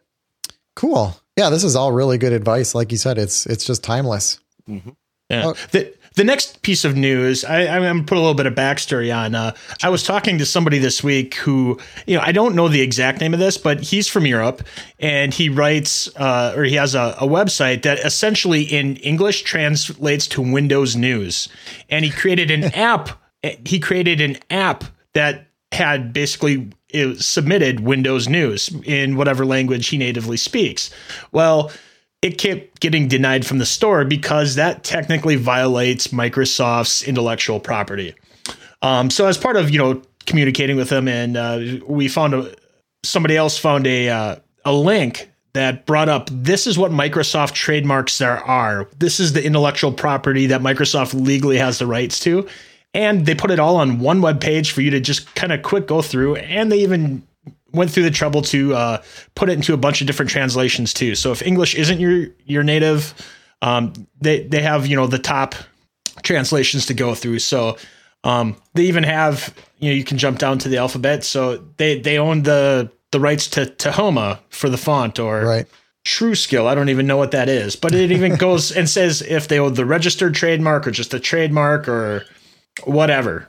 Cool. 0.76 1.16
Yeah, 1.36 1.50
this 1.50 1.64
is 1.64 1.76
all 1.76 1.92
really 1.92 2.18
good 2.18 2.34
advice. 2.34 2.76
Like 2.76 2.92
you 2.92 2.98
said, 2.98 3.18
it's 3.18 3.46
it's 3.48 3.66
just 3.66 3.84
timeless. 3.84 4.40
Mm-hmm. 4.70 4.90
Yeah. 5.30 5.48
Oh. 5.48 5.54
The, 5.72 5.94
the 6.18 6.24
next 6.24 6.64
piece 6.64 6.84
of 6.84 6.98
news, 6.98 7.46
I, 7.46 7.68
I'm 7.68 7.84
going 7.84 8.00
to 8.00 8.04
put 8.04 8.18
a 8.18 8.20
little 8.20 8.34
bit 8.34 8.48
of 8.48 8.56
backstory 8.56 9.16
on. 9.16 9.36
Uh, 9.36 9.56
I 9.84 9.90
was 9.90 10.02
talking 10.02 10.40
to 10.40 10.48
somebody 10.48 10.80
this 10.80 11.04
week 11.04 11.36
who, 11.36 11.80
you 12.08 12.18
know, 12.18 12.24
I 12.24 12.32
don't 12.32 12.56
know 12.56 12.68
the 12.68 12.82
exact 12.82 13.22
name 13.22 13.36
of 13.36 13.40
this, 13.40 13.58
but 13.58 13.82
he's 13.82 14.08
from 14.08 14.26
Europe 14.26 14.64
and 15.00 15.32
he 15.32 15.48
writes, 15.48 16.10
uh, 16.18 16.56
or 16.58 16.64
he 16.64 16.74
has 16.74 16.96
a, 16.96 17.16
a 17.22 17.28
website 17.28 17.84
that 17.84 18.00
essentially 18.00 18.64
in 18.64 18.98
English 18.98 19.44
translates 19.44 20.26
to 20.28 20.42
Windows 20.42 20.96
News. 20.96 21.50
And 21.88 22.04
he 22.04 22.10
created 22.10 22.50
an 22.50 22.64
app. 22.74 23.10
He 23.66 23.80
created 23.80 24.20
an 24.20 24.38
app 24.50 24.86
that 25.14 25.48
had 25.72 26.14
basically 26.14 26.72
submitted 27.18 27.82
Windows 27.82 28.28
News 28.28 28.70
in 28.86 29.18
whatever 29.18 29.46
language 29.46 29.88
he 29.90 30.00
natively 30.00 30.38
speaks. 30.38 30.90
Well, 31.32 31.72
it 32.22 32.38
kept 32.38 32.80
getting 32.80 33.08
denied 33.08 33.46
from 33.46 33.60
the 33.60 33.66
store 33.66 34.06
because 34.06 34.56
that 34.56 34.84
technically 34.84 35.36
violates 35.36 36.08
Microsoft's 36.08 37.04
intellectual 37.04 37.60
property. 37.60 38.16
Um, 38.82 39.10
so 39.10 39.28
as 39.28 39.38
part 39.38 39.58
of 39.58 39.70
you 39.70 39.80
know 39.80 40.02
communicating 40.26 40.76
with 40.76 40.90
them, 40.90 41.08
and 41.08 41.38
uh, 41.38 41.60
we 41.88 42.08
found 42.08 42.34
a, 42.34 42.54
somebody 43.04 43.36
else 43.36 43.58
found 43.58 43.88
a 43.88 44.10
uh, 44.10 44.36
a 44.66 44.74
link 44.74 45.30
that 45.54 45.88
brought 45.88 46.10
up 46.10 46.30
this 46.32 46.68
is 46.68 46.78
what 46.78 46.92
Microsoft 46.92 47.54
trademarks 47.54 48.20
there 48.20 48.38
are. 48.44 48.88
This 49.00 49.20
is 49.20 49.34
the 49.34 49.44
intellectual 49.44 49.92
property 49.92 50.46
that 50.48 50.62
Microsoft 50.62 51.20
legally 51.20 51.58
has 51.58 51.80
the 51.80 51.88
rights 51.88 52.20
to. 52.22 52.48
And 52.94 53.26
they 53.26 53.36
put 53.36 53.52
it 53.52 53.60
all 53.60 53.76
on 53.78 54.00
one 54.00 54.22
web 54.22 54.40
page 54.40 54.72
for 54.72 54.82
you 54.82 54.92
to 54.92 55.00
just 55.00 55.34
kind 55.36 55.52
of 55.52 55.64
quick 55.64 55.88
go 55.88 56.02
through. 56.02 56.36
And 56.36 56.72
they 56.72 56.80
even 56.80 57.24
went 57.78 57.92
through 57.92 58.04
the 58.04 58.12
trouble 58.12 58.42
to 58.42 58.74
uh, 58.74 59.02
put 59.36 59.50
it 59.50 59.54
into 59.54 59.74
a 59.74 59.78
bunch 59.78 60.02
of 60.02 60.08
different 60.08 60.30
translations 60.30 60.94
too. 60.94 61.16
So 61.16 61.32
if 61.32 61.42
English 61.42 61.76
isn't 61.76 62.00
your 62.00 62.28
your 62.46 62.64
native, 62.64 63.14
um, 63.62 63.94
they 64.20 64.44
they 64.48 64.62
have 64.62 64.88
you 64.88 64.96
know 64.96 65.08
the 65.08 65.20
top 65.20 65.56
translations 66.24 66.86
to 66.88 66.94
go 66.94 67.16
through. 67.16 67.40
So 67.40 67.78
um, 68.24 68.56
they 68.74 68.84
even 68.84 69.04
have 69.04 69.54
you 69.80 69.90
know 69.90 69.96
you 69.96 70.04
can 70.04 70.18
jump 70.18 70.40
down 70.40 70.58
to 70.60 70.70
the 70.70 70.78
alphabet. 70.78 71.24
So 71.24 71.58
they 71.78 72.00
they 72.00 72.18
own 72.18 72.44
the 72.44 72.92
the 73.12 73.20
rights 73.20 73.48
to 73.48 73.66
Tahoma 73.66 74.40
for 74.50 74.70
the 74.70 74.78
font 74.78 75.20
or 75.20 75.42
right. 75.42 75.68
TrueSkill. 76.06 76.68
I 76.68 76.76
don't 76.76 76.90
even 76.90 77.08
know 77.08 77.18
what 77.18 77.32
that 77.32 77.50
is, 77.50 77.76
but 77.76 77.94
it 77.94 78.12
even 78.12 78.36
goes 78.38 78.72
and 78.72 78.90
says 78.90 79.22
if 79.22 79.48
they 79.48 79.60
own 79.60 79.76
the 79.76 79.86
registered 79.86 80.36
trademark 80.36 80.88
or 80.88 80.92
just 80.92 81.14
a 81.14 81.20
trademark 81.20 81.88
or 81.88 82.26
whatever. 82.84 83.48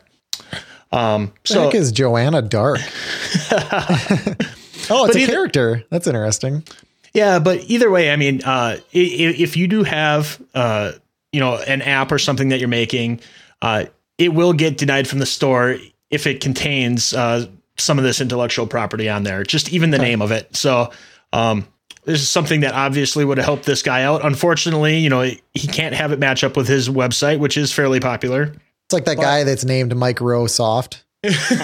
Um, 0.93 1.32
so 1.44 1.64
heck 1.64 1.75
is 1.75 1.93
Joanna 1.93 2.43
Dark? 2.43 2.79
oh, 3.50 5.06
it's 5.06 5.17
a 5.17 5.19
either, 5.19 5.32
character. 5.32 5.85
That's 5.90 6.06
interesting. 6.06 6.64
Yeah, 7.12 7.38
but 7.38 7.64
either 7.69 7.90
way, 7.90 8.11
I 8.11 8.17
mean, 8.17 8.43
uh, 8.44 8.79
if, 8.93 9.40
if, 9.40 9.56
you 9.56 9.67
do 9.67 9.82
have, 9.82 10.40
uh, 10.55 10.93
you 11.32 11.40
know, 11.40 11.56
an 11.56 11.82
app 11.82 12.12
or 12.12 12.19
something 12.19 12.50
that 12.50 12.58
you're 12.58 12.69
making, 12.69 13.20
uh, 13.61 13.87
it 14.19 14.35
will 14.35 14.52
get 14.52 14.79
denied 14.79 15.08
from 15.08 15.19
the 15.19 15.26
store 15.26 15.76
if 16.11 16.26
it 16.26 16.40
contains 16.40 17.12
uh, 17.12 17.46
some 17.76 17.99
of 17.99 18.05
this 18.05 18.20
intellectual 18.20 18.67
property 18.67 19.08
on 19.08 19.25
there, 19.25 19.43
just 19.44 19.73
even 19.73 19.91
the 19.91 19.99
name 19.99 20.23
of 20.23 20.31
it. 20.31 20.55
So, 20.56 20.91
um, 21.32 21.67
this 22.05 22.23
is 22.23 22.29
something 22.31 22.61
that 22.61 22.73
obviously 22.73 23.25
would 23.25 23.37
have 23.37 23.44
helped 23.44 23.64
this 23.64 23.82
guy 23.82 24.02
out. 24.02 24.25
Unfortunately, 24.25 24.96
you 24.96 25.11
know, 25.11 25.20
he 25.23 25.69
can't 25.69 25.94
have 25.94 26.11
it 26.11 26.19
match 26.19 26.43
up 26.43 26.56
with 26.56 26.67
his 26.67 26.88
website, 26.88 27.38
which 27.38 27.58
is 27.58 27.70
fairly 27.70 28.00
popular. 28.00 28.55
It's 28.88 28.94
like 28.94 29.05
that 29.05 29.19
but, 29.19 29.23
guy 29.23 29.44
that's 29.44 29.67
named 29.67 29.94
Mike 29.94 30.19
Rowe 30.19 30.46
Soft. 30.46 31.05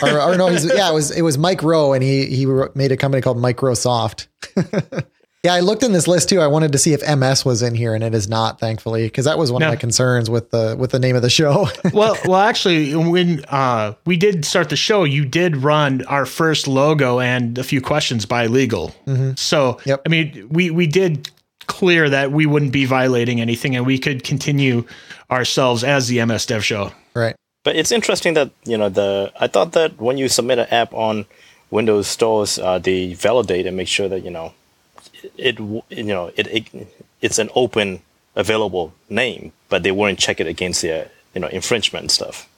or, 0.02 0.20
or, 0.20 0.36
no, 0.36 0.48
he's 0.48 0.66
yeah, 0.66 0.90
it 0.90 0.92
was 0.92 1.10
it 1.10 1.22
was 1.22 1.38
Mike 1.38 1.62
Rowe, 1.62 1.94
and 1.94 2.02
he 2.02 2.26
he 2.26 2.44
made 2.74 2.92
a 2.92 2.98
company 2.98 3.22
called 3.22 3.38
Microsoft. 3.38 4.26
yeah, 5.42 5.54
I 5.54 5.60
looked 5.60 5.82
in 5.82 5.92
this 5.92 6.06
list 6.06 6.28
too. 6.28 6.42
I 6.42 6.48
wanted 6.48 6.72
to 6.72 6.78
see 6.78 6.92
if 6.92 7.00
MS 7.00 7.46
was 7.46 7.62
in 7.62 7.74
here, 7.74 7.94
and 7.94 8.04
it 8.04 8.14
is 8.14 8.28
not, 8.28 8.60
thankfully, 8.60 9.06
because 9.06 9.24
that 9.24 9.38
was 9.38 9.50
one 9.50 9.60
no. 9.60 9.68
of 9.68 9.72
my 9.72 9.76
concerns 9.76 10.28
with 10.28 10.50
the 10.50 10.76
with 10.78 10.90
the 10.90 10.98
name 10.98 11.16
of 11.16 11.22
the 11.22 11.30
show. 11.30 11.66
well, 11.94 12.14
well, 12.26 12.40
actually, 12.40 12.94
when 12.94 13.42
uh, 13.48 13.94
we 14.04 14.18
did 14.18 14.44
start 14.44 14.68
the 14.68 14.76
show, 14.76 15.04
you 15.04 15.24
did 15.24 15.56
run 15.56 16.04
our 16.04 16.26
first 16.26 16.68
logo 16.68 17.20
and 17.20 17.56
a 17.56 17.64
few 17.64 17.80
questions 17.80 18.26
by 18.26 18.48
legal. 18.48 18.94
Mm-hmm. 19.06 19.36
So, 19.36 19.80
yep. 19.86 20.02
I 20.04 20.10
mean, 20.10 20.46
we 20.50 20.70
we 20.70 20.86
did 20.86 21.30
clear 21.68 22.10
that 22.10 22.32
we 22.32 22.44
wouldn't 22.44 22.72
be 22.72 22.84
violating 22.84 23.40
anything, 23.40 23.76
and 23.76 23.86
we 23.86 23.98
could 23.98 24.24
continue 24.24 24.84
ourselves 25.30 25.84
as 25.84 26.08
the 26.08 26.22
MS 26.22 26.44
Dev 26.44 26.62
Show. 26.62 26.92
Right. 27.14 27.36
But 27.64 27.76
it's 27.76 27.90
interesting 27.90 28.34
that 28.34 28.50
you 28.64 28.76
know 28.76 28.88
the. 28.88 29.32
I 29.40 29.46
thought 29.46 29.72
that 29.72 29.98
when 29.98 30.18
you 30.18 30.28
submit 30.28 30.58
an 30.58 30.66
app 30.70 30.92
on 30.92 31.24
Windows 31.70 32.06
stores, 32.06 32.58
uh, 32.58 32.78
they 32.78 33.14
validate 33.14 33.66
and 33.66 33.76
make 33.76 33.88
sure 33.88 34.08
that 34.08 34.22
you 34.22 34.30
know 34.30 34.52
it. 35.36 35.58
You 35.58 35.82
know 36.04 36.30
it, 36.36 36.46
it. 36.46 36.88
It's 37.22 37.38
an 37.38 37.48
open, 37.54 38.00
available 38.36 38.92
name, 39.08 39.52
but 39.70 39.82
they 39.82 39.92
wouldn't 39.92 40.18
check 40.18 40.40
it 40.40 40.46
against 40.46 40.82
the 40.82 41.08
you 41.34 41.40
know 41.40 41.48
infringement 41.48 42.10
stuff. 42.10 42.48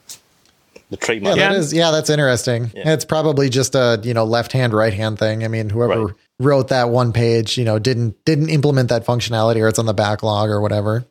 The 0.90 0.96
trademark. 0.96 1.36
Yeah, 1.36 1.50
that 1.50 1.58
is. 1.58 1.72
Yeah, 1.72 1.92
that's 1.92 2.10
interesting. 2.10 2.72
Yeah. 2.74 2.92
It's 2.92 3.04
probably 3.04 3.48
just 3.48 3.76
a 3.76 4.00
you 4.02 4.14
know 4.14 4.24
left 4.24 4.50
hand 4.50 4.72
right 4.72 4.94
hand 4.94 5.20
thing. 5.20 5.44
I 5.44 5.48
mean, 5.48 5.70
whoever 5.70 6.06
right. 6.06 6.14
wrote 6.40 6.68
that 6.68 6.90
one 6.90 7.12
page, 7.12 7.56
you 7.56 7.64
know, 7.64 7.78
didn't 7.78 8.24
didn't 8.24 8.48
implement 8.48 8.88
that 8.88 9.06
functionality, 9.06 9.60
or 9.60 9.68
it's 9.68 9.78
on 9.78 9.86
the 9.86 9.94
backlog 9.94 10.50
or 10.50 10.60
whatever. 10.60 11.04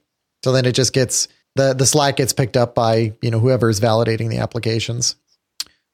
So 0.43 0.51
then 0.51 0.65
it 0.65 0.73
just 0.73 0.91
gets 0.91 1.27
the 1.55 1.73
the 1.73 1.85
Slack 1.85 2.17
gets 2.17 2.33
picked 2.33 2.57
up 2.57 2.75
by 2.75 3.13
you 3.21 3.31
know 3.31 3.39
whoever 3.39 3.69
is 3.69 3.79
validating 3.79 4.29
the 4.29 4.37
applications. 4.37 5.15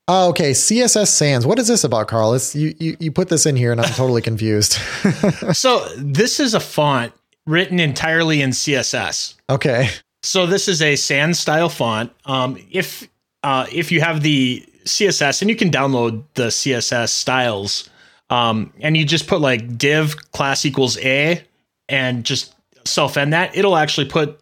Oh, 0.08 0.30
okay, 0.30 0.52
CSS 0.52 1.08
Sans. 1.08 1.46
What 1.46 1.60
is 1.60 1.68
this 1.68 1.84
about, 1.84 2.08
Carl? 2.08 2.34
It's, 2.34 2.56
you, 2.56 2.74
you 2.80 2.98
you 3.00 3.12
put 3.12 3.30
this 3.30 3.46
in 3.46 3.56
here, 3.56 3.72
and 3.72 3.80
I'm 3.80 3.94
totally 3.94 4.22
confused. 4.22 4.74
so 5.54 5.88
this 5.98 6.40
is 6.40 6.54
a 6.54 6.60
font 6.60 7.14
written 7.46 7.80
entirely 7.80 8.42
in 8.42 8.50
CSS. 8.50 9.36
Okay. 9.50 9.90
So 10.24 10.46
this 10.46 10.68
is 10.68 10.82
a 10.82 10.96
sans 10.96 11.40
style 11.40 11.70
font. 11.70 12.12
Um, 12.26 12.58
if 12.72 13.08
uh, 13.44 13.68
if 13.72 13.92
you 13.92 14.02
have 14.02 14.22
the 14.22 14.66
CSS, 14.86 15.42
and 15.42 15.50
you 15.50 15.56
can 15.56 15.72
download 15.72 16.24
the 16.34 16.48
CSS 16.48 17.10
styles, 17.10 17.90
um, 18.30 18.74
and 18.82 18.98
you 18.98 19.06
just 19.06 19.28
put 19.28 19.40
like 19.42 19.78
div 19.78 20.16
class 20.32 20.66
equals 20.66 20.98
a, 20.98 21.44
and 21.90 22.24
just 22.24 22.54
self 22.86 23.18
end 23.18 23.34
that, 23.34 23.56
it'll 23.56 23.78
actually 23.78 24.08
put 24.08 24.40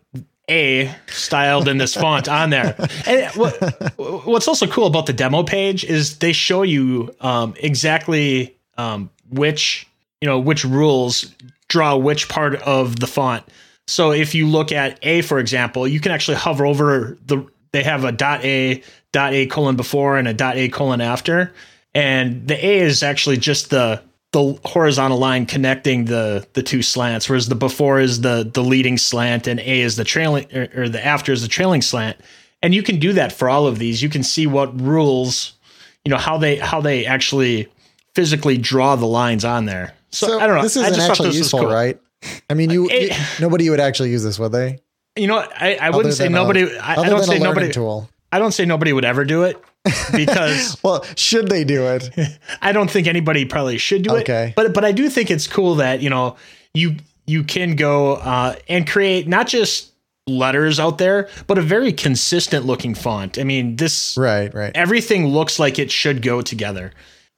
a 0.49 0.93
styled 1.07 1.67
in 1.67 1.77
this 1.77 1.93
font 1.93 2.27
on 2.27 2.49
there. 2.49 2.75
And 3.05 3.31
what, 3.35 4.25
what's 4.25 4.47
also 4.47 4.67
cool 4.67 4.87
about 4.87 5.05
the 5.05 5.13
demo 5.13 5.43
page 5.43 5.83
is 5.83 6.17
they 6.17 6.33
show 6.33 6.63
you 6.63 7.13
um, 7.21 7.53
exactly 7.57 8.57
um, 8.77 9.09
which 9.29 9.87
you 10.21 10.27
know 10.27 10.39
which 10.39 10.65
rules 10.65 11.33
draw 11.67 11.95
which 11.95 12.27
part 12.29 12.55
of 12.63 12.99
the 12.99 13.07
font. 13.07 13.43
So 13.87 14.11
if 14.11 14.35
you 14.35 14.47
look 14.47 14.71
at 14.71 14.99
A, 15.03 15.21
for 15.21 15.39
example, 15.39 15.87
you 15.87 15.99
can 15.99 16.11
actually 16.11 16.37
hover 16.37 16.65
over 16.65 17.17
the 17.25 17.47
they 17.71 17.83
have 17.83 18.03
a 18.03 18.11
dot 18.11 18.43
A 18.43 18.83
dot 19.11 19.33
A 19.33 19.45
colon 19.47 19.75
before 19.75 20.17
and 20.17 20.27
a 20.27 20.33
dot 20.33 20.57
A 20.57 20.69
colon 20.69 21.01
after, 21.01 21.53
and 21.93 22.47
the 22.47 22.65
A 22.65 22.79
is 22.79 23.03
actually 23.03 23.37
just 23.37 23.69
the 23.69 24.01
the 24.31 24.59
horizontal 24.63 25.17
line 25.17 25.45
connecting 25.45 26.05
the 26.05 26.45
the 26.53 26.61
two 26.63 26.81
slants, 26.81 27.27
whereas 27.27 27.47
the 27.49 27.55
before 27.55 27.99
is 27.99 28.21
the 28.21 28.49
the 28.53 28.63
leading 28.63 28.97
slant 28.97 29.47
and 29.47 29.59
A 29.59 29.81
is 29.81 29.95
the 29.95 30.03
trailing 30.03 30.45
or, 30.55 30.67
or 30.75 30.89
the 30.89 31.03
after 31.03 31.31
is 31.31 31.41
the 31.41 31.47
trailing 31.47 31.81
slant. 31.81 32.17
And 32.61 32.75
you 32.75 32.83
can 32.83 32.99
do 32.99 33.13
that 33.13 33.31
for 33.31 33.49
all 33.49 33.67
of 33.67 33.79
these. 33.79 34.01
You 34.03 34.09
can 34.09 34.21
see 34.21 34.45
what 34.45 34.79
rules, 34.79 35.53
you 36.05 36.11
know, 36.11 36.17
how 36.17 36.37
they 36.37 36.57
how 36.57 36.81
they 36.81 37.05
actually 37.05 37.67
physically 38.13 38.57
draw 38.57 38.95
the 38.95 39.05
lines 39.07 39.45
on 39.45 39.65
there. 39.65 39.93
So, 40.11 40.27
So 40.27 40.39
I 40.39 40.47
don't 40.47 40.57
know. 40.57 40.63
this 40.63 40.75
isn't 40.75 40.93
just 40.95 41.09
actually 41.09 41.29
this 41.29 41.37
useful, 41.37 41.59
cool. 41.61 41.69
right? 41.71 41.97
I 42.49 42.53
mean, 42.53 42.69
you, 42.69 42.89
It- 42.89 43.11
you- 43.11 43.17
nobody 43.39 43.69
would 43.69 43.79
actually 43.79 44.09
use 44.11 44.23
this, 44.23 44.37
would 44.39 44.51
they? 44.51 44.79
You 45.15 45.27
know. 45.27 45.37
I, 45.37 45.75
I 45.75 45.89
wouldn't 45.91 46.15
say 46.15 46.27
nobody. 46.27 46.77
I, 46.77 46.95
I 46.95 47.09
don't 47.09 47.23
say 47.23 47.39
nobody. 47.39 47.71
tool. 47.71 48.09
I 48.31 48.39
don't 48.39 48.51
say 48.51 48.65
nobody 48.65 48.91
would 48.93 49.05
ever 49.05 49.23
do 49.25 49.43
it 49.43 49.57
because 50.15 50.77
Well, 50.83 51.05
should 51.15 51.47
they 51.49 51.63
do 51.63 51.85
it? 51.87 52.09
I 52.61 52.71
don't 52.71 52.89
think 52.89 53.07
anybody 53.07 53.45
probably 53.45 53.77
should 53.77 54.03
do 54.03 54.11
Okay. 54.17 54.49
it. 54.49 54.55
But 54.55 54.73
but 54.73 54.85
I 54.85 54.91
do 54.91 55.09
think 55.09 55.31
it's 55.31 55.47
cool 55.47 55.75
that 55.75 56.01
you 56.01 56.09
know 56.09 56.35
you 56.73 56.97
you 57.25 57.43
can 57.43 57.75
go 57.75 58.15
uh, 58.15 58.55
and 58.67 58.87
create 58.87 59.27
not 59.27 59.47
just 59.47 59.91
letters 60.27 60.79
out 60.79 60.97
there, 60.99 61.27
but 61.47 61.57
a 61.57 61.61
very 61.61 61.91
consistent 61.91 62.65
looking 62.65 62.93
font. 62.95 63.37
I 63.39 63.43
mean, 63.43 63.75
this 63.75 64.15
right, 64.17 64.53
right. 64.53 64.71
everything 64.75 65.27
looks 65.27 65.59
like 65.59 65.79
it 65.79 65.91
should 65.91 66.21
go 66.21 66.41
together. 66.41 66.91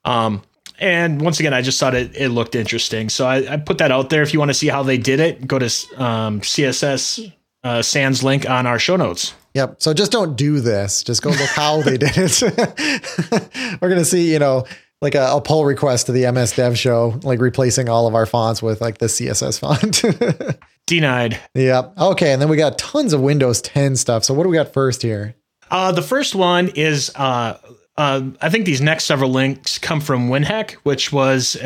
Um, 0.04 0.42
and 0.78 1.20
once 1.20 1.38
again, 1.40 1.54
I 1.54 1.62
just 1.62 1.78
thought 1.78 1.94
it, 1.94 2.14
it 2.16 2.30
looked 2.30 2.54
interesting. 2.54 3.08
So 3.08 3.26
I, 3.26 3.54
I 3.54 3.56
put 3.56 3.78
that 3.78 3.92
out 3.92 4.10
there. 4.10 4.22
If 4.22 4.32
you 4.32 4.38
want 4.40 4.50
to 4.50 4.54
see 4.54 4.66
how 4.68 4.82
they 4.82 4.98
did 4.98 5.20
it, 5.20 5.46
go 5.46 5.58
to 5.58 5.66
um, 5.96 6.40
CSS 6.40 7.32
uh, 7.62 7.82
Sans 7.82 8.22
link 8.24 8.48
on 8.48 8.66
our 8.66 8.78
show 8.78 8.96
notes. 8.96 9.32
Yep. 9.54 9.82
So 9.82 9.92
just 9.92 10.12
don't 10.12 10.36
do 10.36 10.60
this. 10.60 11.02
Just 11.02 11.22
go 11.22 11.30
look 11.30 11.50
how 11.50 11.82
they 11.82 11.98
did 11.98 12.12
it. 12.16 12.42
We're 13.82 13.88
gonna 13.88 14.04
see, 14.04 14.32
you 14.32 14.38
know, 14.38 14.64
like 15.02 15.14
a, 15.14 15.32
a 15.32 15.40
pull 15.40 15.64
request 15.64 16.06
to 16.06 16.12
the 16.12 16.30
MS 16.30 16.52
Dev 16.52 16.78
show, 16.78 17.20
like 17.22 17.40
replacing 17.40 17.88
all 17.88 18.06
of 18.06 18.14
our 18.14 18.24
fonts 18.24 18.62
with 18.62 18.80
like 18.80 18.98
the 18.98 19.06
CSS 19.06 19.58
font. 19.58 20.58
Denied. 20.86 21.38
yep. 21.54 21.92
Okay. 21.98 22.32
And 22.32 22.40
then 22.40 22.48
we 22.48 22.56
got 22.56 22.78
tons 22.78 23.12
of 23.12 23.20
Windows 23.20 23.60
10 23.62 23.96
stuff. 23.96 24.24
So 24.24 24.32
what 24.34 24.44
do 24.44 24.48
we 24.48 24.56
got 24.56 24.72
first 24.72 25.02
here? 25.02 25.34
Uh, 25.70 25.92
the 25.92 26.02
first 26.02 26.34
one 26.34 26.68
is 26.68 27.10
uh, 27.16 27.58
uh, 27.96 28.22
I 28.40 28.50
think 28.50 28.64
these 28.64 28.80
next 28.80 29.04
several 29.04 29.30
links 29.30 29.78
come 29.78 30.00
from 30.00 30.28
WinHEC, 30.28 30.72
which 30.82 31.12
was 31.12 31.56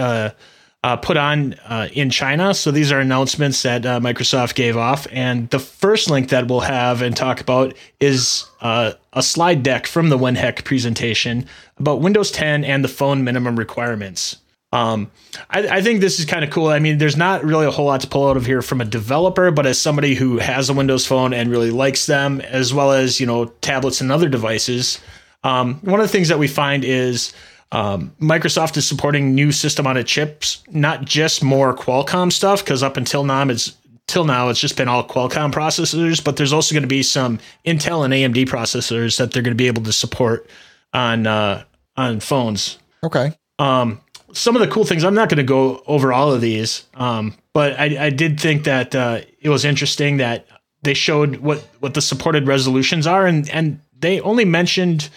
uh, 0.86 0.94
put 0.94 1.16
on 1.16 1.54
uh, 1.64 1.88
in 1.94 2.10
China. 2.10 2.54
So 2.54 2.70
these 2.70 2.92
are 2.92 3.00
announcements 3.00 3.60
that 3.64 3.84
uh, 3.84 3.98
Microsoft 3.98 4.54
gave 4.54 4.76
off. 4.76 5.08
And 5.10 5.50
the 5.50 5.58
first 5.58 6.08
link 6.08 6.28
that 6.28 6.46
we'll 6.46 6.60
have 6.60 7.02
and 7.02 7.16
talk 7.16 7.40
about 7.40 7.74
is 7.98 8.44
uh, 8.60 8.92
a 9.12 9.20
slide 9.20 9.64
deck 9.64 9.88
from 9.88 10.10
the 10.10 10.16
WinHEC 10.16 10.62
presentation 10.62 11.44
about 11.78 12.02
Windows 12.02 12.30
10 12.30 12.62
and 12.64 12.84
the 12.84 12.88
phone 12.88 13.24
minimum 13.24 13.58
requirements. 13.58 14.36
Um, 14.72 15.10
I, 15.50 15.66
I 15.66 15.82
think 15.82 16.02
this 16.02 16.20
is 16.20 16.24
kind 16.24 16.44
of 16.44 16.50
cool. 16.50 16.68
I 16.68 16.78
mean, 16.78 16.98
there's 16.98 17.16
not 17.16 17.42
really 17.42 17.66
a 17.66 17.72
whole 17.72 17.86
lot 17.86 18.02
to 18.02 18.06
pull 18.06 18.28
out 18.28 18.36
of 18.36 18.46
here 18.46 18.62
from 18.62 18.80
a 18.80 18.84
developer, 18.84 19.50
but 19.50 19.66
as 19.66 19.80
somebody 19.80 20.14
who 20.14 20.38
has 20.38 20.70
a 20.70 20.72
Windows 20.72 21.04
phone 21.04 21.34
and 21.34 21.50
really 21.50 21.72
likes 21.72 22.06
them, 22.06 22.40
as 22.42 22.72
well 22.72 22.92
as 22.92 23.18
you 23.18 23.26
know 23.26 23.46
tablets 23.60 24.00
and 24.00 24.12
other 24.12 24.28
devices, 24.28 25.00
um, 25.42 25.80
one 25.80 25.98
of 25.98 26.06
the 26.06 26.12
things 26.12 26.28
that 26.28 26.38
we 26.38 26.46
find 26.46 26.84
is 26.84 27.32
um, 27.72 28.14
Microsoft 28.20 28.76
is 28.76 28.86
supporting 28.86 29.34
new 29.34 29.50
system 29.52 29.86
on 29.86 29.96
a 29.96 30.04
chips, 30.04 30.62
not 30.70 31.04
just 31.04 31.42
more 31.42 31.74
Qualcomm 31.74 32.32
stuff, 32.32 32.64
because 32.64 32.82
up 32.82 32.96
until 32.96 33.24
now 33.24 33.42
it's 33.48 33.76
till 34.06 34.24
now 34.24 34.48
it's 34.48 34.60
just 34.60 34.76
been 34.76 34.86
all 34.88 35.06
Qualcomm 35.06 35.52
processors, 35.52 36.22
but 36.22 36.36
there's 36.36 36.52
also 36.52 36.74
going 36.74 36.84
to 36.84 36.88
be 36.88 37.02
some 37.02 37.40
Intel 37.66 38.04
and 38.04 38.14
AMD 38.14 38.46
processors 38.48 39.18
that 39.18 39.32
they're 39.32 39.42
going 39.42 39.56
to 39.56 39.56
be 39.56 39.66
able 39.66 39.82
to 39.82 39.92
support 39.92 40.48
on 40.92 41.26
uh, 41.26 41.64
on 41.96 42.20
phones 42.20 42.78
Okay. 43.02 43.32
um, 43.58 44.00
some 44.32 44.54
of 44.54 44.60
the 44.60 44.68
cool 44.68 44.84
things. 44.84 45.02
I'm 45.02 45.14
not 45.14 45.28
going 45.28 45.38
to 45.38 45.42
go 45.42 45.82
over 45.86 46.12
all 46.12 46.32
of 46.32 46.40
these, 46.40 46.84
um, 46.94 47.34
but 47.52 47.78
I, 47.80 48.06
I 48.06 48.10
did 48.10 48.38
think 48.38 48.64
that 48.64 48.94
uh, 48.94 49.20
it 49.40 49.48
was 49.48 49.64
interesting 49.64 50.18
that 50.18 50.46
they 50.82 50.94
showed 50.94 51.38
what 51.38 51.66
what 51.80 51.94
the 51.94 52.02
supported 52.02 52.46
resolutions 52.46 53.06
are, 53.08 53.26
and 53.26 53.48
and 53.50 53.80
they 53.98 54.20
only 54.20 54.44
mentioned 54.44 55.08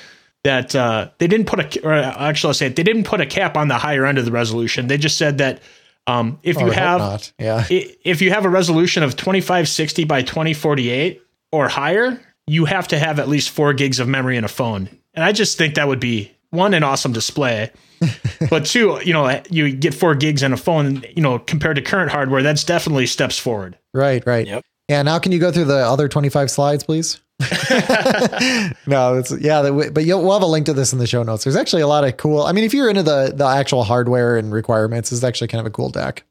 that 0.44 0.76
uh, 0.76 1.10
they 1.18 1.28
didn't 1.28 1.48
put 1.48 1.60
a 1.78 1.86
or 1.86 1.94
actually 1.94 2.50
I'll 2.50 2.54
say 2.54 2.68
it, 2.68 2.76
they 2.76 2.84
didn't 2.84 3.04
put 3.04 3.22
a 3.22 3.26
cap 3.26 3.58
on 3.58 3.68
the 3.68 3.78
higher 3.78 4.06
end 4.06 4.18
of 4.18 4.26
the 4.26 4.32
resolution. 4.32 4.88
They 4.88 4.98
just 4.98 5.18
said 5.18 5.38
that 5.40 5.62
um, 6.08 6.40
if 6.44 6.58
Oh, 6.58 6.66
you 6.66 6.72
have 6.72 7.00
not. 7.00 7.32
Yeah. 7.38 7.66
if 7.70 8.22
you 8.22 8.32
have 8.32 8.46
a 8.46 8.50
resolution 8.50 9.04
of 9.04 9.16
2560 9.16 10.06
by 10.06 10.22
2048 10.24 11.22
or 11.52 11.68
higher, 11.68 12.20
you 12.48 12.66
have 12.66 12.88
to 12.90 12.98
have 13.00 13.20
at 13.20 13.28
least 13.28 13.50
four 13.52 13.74
gigs 13.74 14.00
of 14.00 14.08
memory 14.08 14.38
in 14.38 14.44
a 14.44 14.48
phone. 14.48 14.90
And 15.14 15.24
I 15.24 15.32
just 15.34 15.58
think 15.58 15.76
that 15.76 15.88
would 15.88 16.00
be 16.00 16.32
one, 16.52 16.74
an 16.74 16.84
awesome 16.84 17.12
display. 17.14 17.72
but 18.50 18.66
two, 18.66 19.00
you 19.04 19.14
know, 19.14 19.42
you 19.52 19.72
get 19.76 19.94
four 19.94 20.16
gigs 20.16 20.42
in 20.42 20.54
a 20.54 20.58
phone, 20.58 21.04
you 21.16 21.22
know, 21.22 21.38
compared 21.38 21.76
to 21.76 21.82
current 21.82 22.12
hardware, 22.12 22.42
that's 22.42 22.64
definitely 22.64 23.06
steps 23.06 23.38
forward. 23.38 23.78
Right, 23.94 24.26
right. 24.26 24.48
Yep. 24.48 24.64
Yeah. 24.88 25.02
Now, 25.04 25.20
can 25.20 25.32
you 25.32 25.40
go 25.40 25.52
through 25.52 25.66
the 25.66 25.78
other 25.86 26.08
25 26.08 26.50
slides, 26.50 26.84
please? 26.84 27.20
no, 28.88 29.16
it's 29.18 29.32
yeah, 29.40 29.70
but 29.92 30.04
you'll, 30.06 30.22
we'll 30.22 30.34
have 30.34 30.42
a 30.42 30.46
link 30.48 30.66
to 30.66 30.74
this 30.74 30.92
in 30.94 31.00
the 31.00 31.08
show 31.08 31.24
notes. 31.24 31.44
There's 31.44 31.56
actually 31.56 31.82
a 31.82 31.88
lot 31.88 32.04
of 32.04 32.18
cool. 32.18 32.44
I 32.44 32.52
mean, 32.52 32.64
if 32.64 32.74
you're 32.74 32.90
into 32.90 33.04
the 33.04 33.32
the 33.36 33.46
actual 33.46 33.84
hardware 33.84 34.38
and 34.38 34.52
requirements, 34.52 35.12
it's 35.12 35.24
actually 35.24 35.48
kind 35.48 35.60
of 35.60 35.66
a 35.66 35.72
cool 35.72 35.90
deck. 35.90 36.24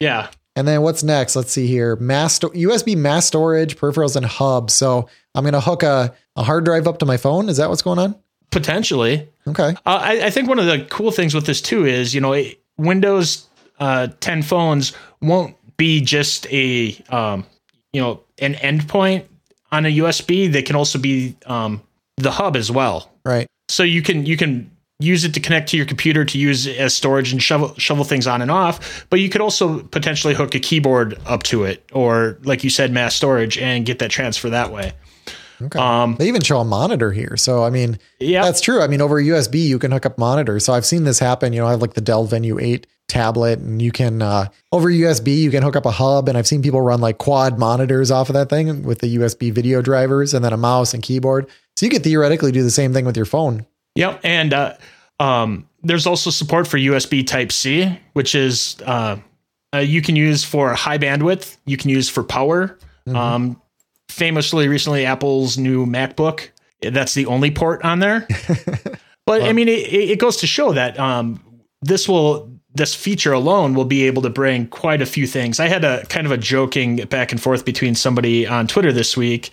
Yeah. 0.00 0.28
And 0.56 0.68
then 0.68 0.82
what's 0.82 1.02
next? 1.02 1.34
Let's 1.34 1.50
see 1.50 1.66
here. 1.66 1.96
Mass 1.96 2.38
USB 2.38 2.96
mass 2.96 3.26
storage, 3.26 3.76
peripherals, 3.76 4.14
and 4.16 4.24
hubs. 4.24 4.72
So 4.72 5.08
I'm 5.34 5.42
going 5.42 5.52
to 5.54 5.60
hook 5.60 5.82
a, 5.82 6.14
a 6.36 6.44
hard 6.44 6.64
drive 6.64 6.86
up 6.86 6.98
to 7.00 7.06
my 7.06 7.16
phone. 7.16 7.48
Is 7.48 7.56
that 7.56 7.68
what's 7.68 7.82
going 7.82 7.98
on? 7.98 8.14
Potentially. 8.50 9.28
Okay. 9.48 9.70
Uh, 9.84 9.98
I, 10.00 10.26
I 10.26 10.30
think 10.30 10.48
one 10.48 10.60
of 10.60 10.66
the 10.66 10.86
cool 10.90 11.10
things 11.10 11.34
with 11.34 11.46
this 11.46 11.60
too 11.60 11.84
is, 11.86 12.14
you 12.14 12.20
know, 12.20 12.34
it- 12.34 12.60
Windows 12.76 13.48
uh, 13.80 14.08
10 14.20 14.42
phones 14.42 14.92
won't 15.20 15.56
be 15.76 16.00
just 16.00 16.46
a, 16.52 16.96
um, 17.08 17.44
you 17.92 18.00
know, 18.00 18.20
an 18.38 18.54
endpoint 18.54 19.24
on 19.72 19.86
a 19.86 19.98
USB. 19.98 20.50
They 20.50 20.62
can 20.62 20.76
also 20.76 20.98
be 20.98 21.36
um, 21.46 21.82
the 22.16 22.30
hub 22.30 22.56
as 22.56 22.70
well. 22.70 23.10
Right. 23.24 23.46
So 23.68 23.82
you 23.82 24.02
can 24.02 24.26
you 24.26 24.36
can 24.36 24.70
use 25.00 25.24
it 25.24 25.34
to 25.34 25.40
connect 25.40 25.68
to 25.70 25.76
your 25.76 25.86
computer 25.86 26.24
to 26.24 26.38
use 26.38 26.66
as 26.66 26.94
storage 26.94 27.32
and 27.32 27.42
shovel 27.42 27.74
shovel 27.76 28.04
things 28.04 28.26
on 28.26 28.42
and 28.42 28.50
off. 28.50 29.06
But 29.10 29.20
you 29.20 29.28
could 29.28 29.40
also 29.40 29.82
potentially 29.84 30.34
hook 30.34 30.54
a 30.54 30.60
keyboard 30.60 31.18
up 31.26 31.42
to 31.44 31.64
it, 31.64 31.84
or 31.92 32.38
like 32.44 32.64
you 32.64 32.70
said, 32.70 32.92
mass 32.92 33.14
storage, 33.14 33.58
and 33.58 33.84
get 33.84 33.98
that 33.98 34.10
transfer 34.10 34.50
that 34.50 34.70
way. 34.72 34.92
Okay. 35.62 35.78
Um, 35.78 36.16
they 36.18 36.28
even 36.28 36.42
show 36.42 36.58
a 36.58 36.64
monitor 36.64 37.12
here. 37.12 37.36
So, 37.36 37.64
I 37.64 37.70
mean, 37.70 37.98
Yeah, 38.18 38.42
that's 38.42 38.60
true. 38.60 38.82
I 38.82 38.88
mean, 38.88 39.00
over 39.00 39.22
USB, 39.22 39.64
you 39.64 39.78
can 39.78 39.92
hook 39.92 40.04
up 40.04 40.18
monitors. 40.18 40.64
So 40.64 40.72
I've 40.72 40.84
seen 40.84 41.04
this 41.04 41.20
happen. 41.20 41.52
You 41.52 41.60
know, 41.60 41.66
I 41.66 41.70
have 41.70 41.80
like 41.80 41.94
the 41.94 42.00
Dell 42.00 42.24
Venue 42.24 42.58
8 42.58 42.86
tablet 43.08 43.58
and 43.58 43.80
you 43.80 43.92
can, 43.92 44.22
uh, 44.22 44.48
over 44.72 44.88
USB, 44.88 45.38
you 45.38 45.50
can 45.50 45.62
hook 45.62 45.76
up 45.76 45.86
a 45.86 45.90
hub. 45.90 46.28
And 46.28 46.36
I've 46.38 46.46
seen 46.46 46.62
people 46.62 46.80
run 46.80 47.00
like 47.00 47.18
quad 47.18 47.58
monitors 47.58 48.10
off 48.10 48.28
of 48.28 48.34
that 48.34 48.48
thing 48.48 48.82
with 48.82 49.00
the 49.00 49.16
USB 49.16 49.52
video 49.52 49.82
drivers 49.82 50.34
and 50.34 50.44
then 50.44 50.52
a 50.52 50.56
mouse 50.56 50.94
and 50.94 51.02
keyboard. 51.02 51.48
So 51.76 51.86
you 51.86 51.90
could 51.90 52.04
theoretically 52.04 52.52
do 52.52 52.62
the 52.62 52.70
same 52.70 52.92
thing 52.92 53.04
with 53.04 53.16
your 53.16 53.26
phone. 53.26 53.66
Yep, 53.96 54.20
and 54.24 54.52
uh, 54.52 54.76
um, 55.20 55.68
there's 55.82 56.06
also 56.06 56.30
support 56.30 56.66
for 56.66 56.78
USB 56.78 57.26
Type 57.26 57.52
C, 57.52 57.98
which 58.14 58.34
is 58.34 58.76
uh, 58.84 59.16
uh, 59.72 59.78
you 59.78 60.02
can 60.02 60.16
use 60.16 60.42
for 60.42 60.74
high 60.74 60.98
bandwidth. 60.98 61.56
You 61.64 61.76
can 61.76 61.90
use 61.90 62.08
for 62.08 62.24
power. 62.24 62.78
Um, 63.06 63.60
famously, 64.08 64.66
recently, 64.66 65.04
Apple's 65.04 65.58
new 65.58 65.84
MacBook 65.84 66.48
that's 66.92 67.14
the 67.14 67.26
only 67.26 67.50
port 67.50 67.84
on 67.84 67.98
there. 67.98 68.26
but 69.26 69.42
I 69.42 69.52
mean, 69.52 69.68
it, 69.68 69.92
it 69.92 70.18
goes 70.18 70.38
to 70.38 70.46
show 70.46 70.72
that 70.72 70.98
um, 70.98 71.42
this 71.82 72.08
will 72.08 72.50
this 72.74 72.94
feature 72.94 73.32
alone 73.32 73.74
will 73.74 73.84
be 73.84 74.04
able 74.04 74.22
to 74.22 74.30
bring 74.30 74.66
quite 74.66 75.00
a 75.00 75.06
few 75.06 75.26
things. 75.26 75.60
I 75.60 75.68
had 75.68 75.84
a 75.84 76.04
kind 76.06 76.26
of 76.26 76.32
a 76.32 76.36
joking 76.38 76.96
back 77.06 77.30
and 77.32 77.40
forth 77.40 77.64
between 77.64 77.94
somebody 77.94 78.46
on 78.46 78.66
Twitter 78.66 78.92
this 78.92 79.16
week 79.16 79.50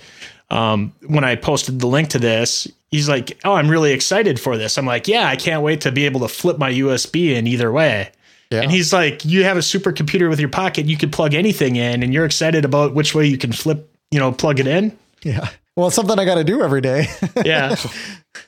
um, 0.49 0.91
when 1.07 1.23
I 1.23 1.35
posted 1.35 1.79
the 1.79 1.87
link 1.87 2.09
to 2.09 2.19
this. 2.19 2.67
He's 2.89 3.07
like, 3.07 3.39
"Oh, 3.45 3.53
I'm 3.53 3.69
really 3.69 3.91
excited 3.93 4.39
for 4.39 4.57
this." 4.57 4.77
I'm 4.77 4.85
like, 4.85 5.07
"Yeah, 5.07 5.27
I 5.27 5.35
can't 5.35 5.61
wait 5.63 5.81
to 5.81 5.91
be 5.91 6.05
able 6.05 6.21
to 6.21 6.27
flip 6.27 6.57
my 6.57 6.71
USB 6.71 7.35
in 7.35 7.47
either 7.47 7.71
way." 7.71 8.09
Yeah. 8.49 8.61
And 8.63 8.71
he's 8.71 8.91
like, 8.91 9.23
"You 9.23 9.43
have 9.45 9.55
a 9.55 9.61
supercomputer 9.61 10.27
with 10.29 10.39
your 10.39 10.49
pocket; 10.49 10.87
you 10.87 10.97
could 10.97 11.11
plug 11.13 11.33
anything 11.33 11.75
in, 11.77 12.03
and 12.03 12.13
you're 12.13 12.25
excited 12.25 12.65
about 12.65 12.93
which 12.93 13.15
way 13.15 13.25
you 13.27 13.37
can 13.37 13.51
flip, 13.53 13.89
you 14.09 14.19
know, 14.19 14.31
plug 14.31 14.59
it 14.59 14.67
in." 14.67 14.97
yeah. 15.23 15.47
Well, 15.77 15.87
it's 15.87 15.95
something 15.95 16.19
I 16.19 16.25
got 16.25 16.35
to 16.35 16.43
do 16.43 16.61
every 16.63 16.81
day. 16.81 17.07
Yeah. 17.45 17.77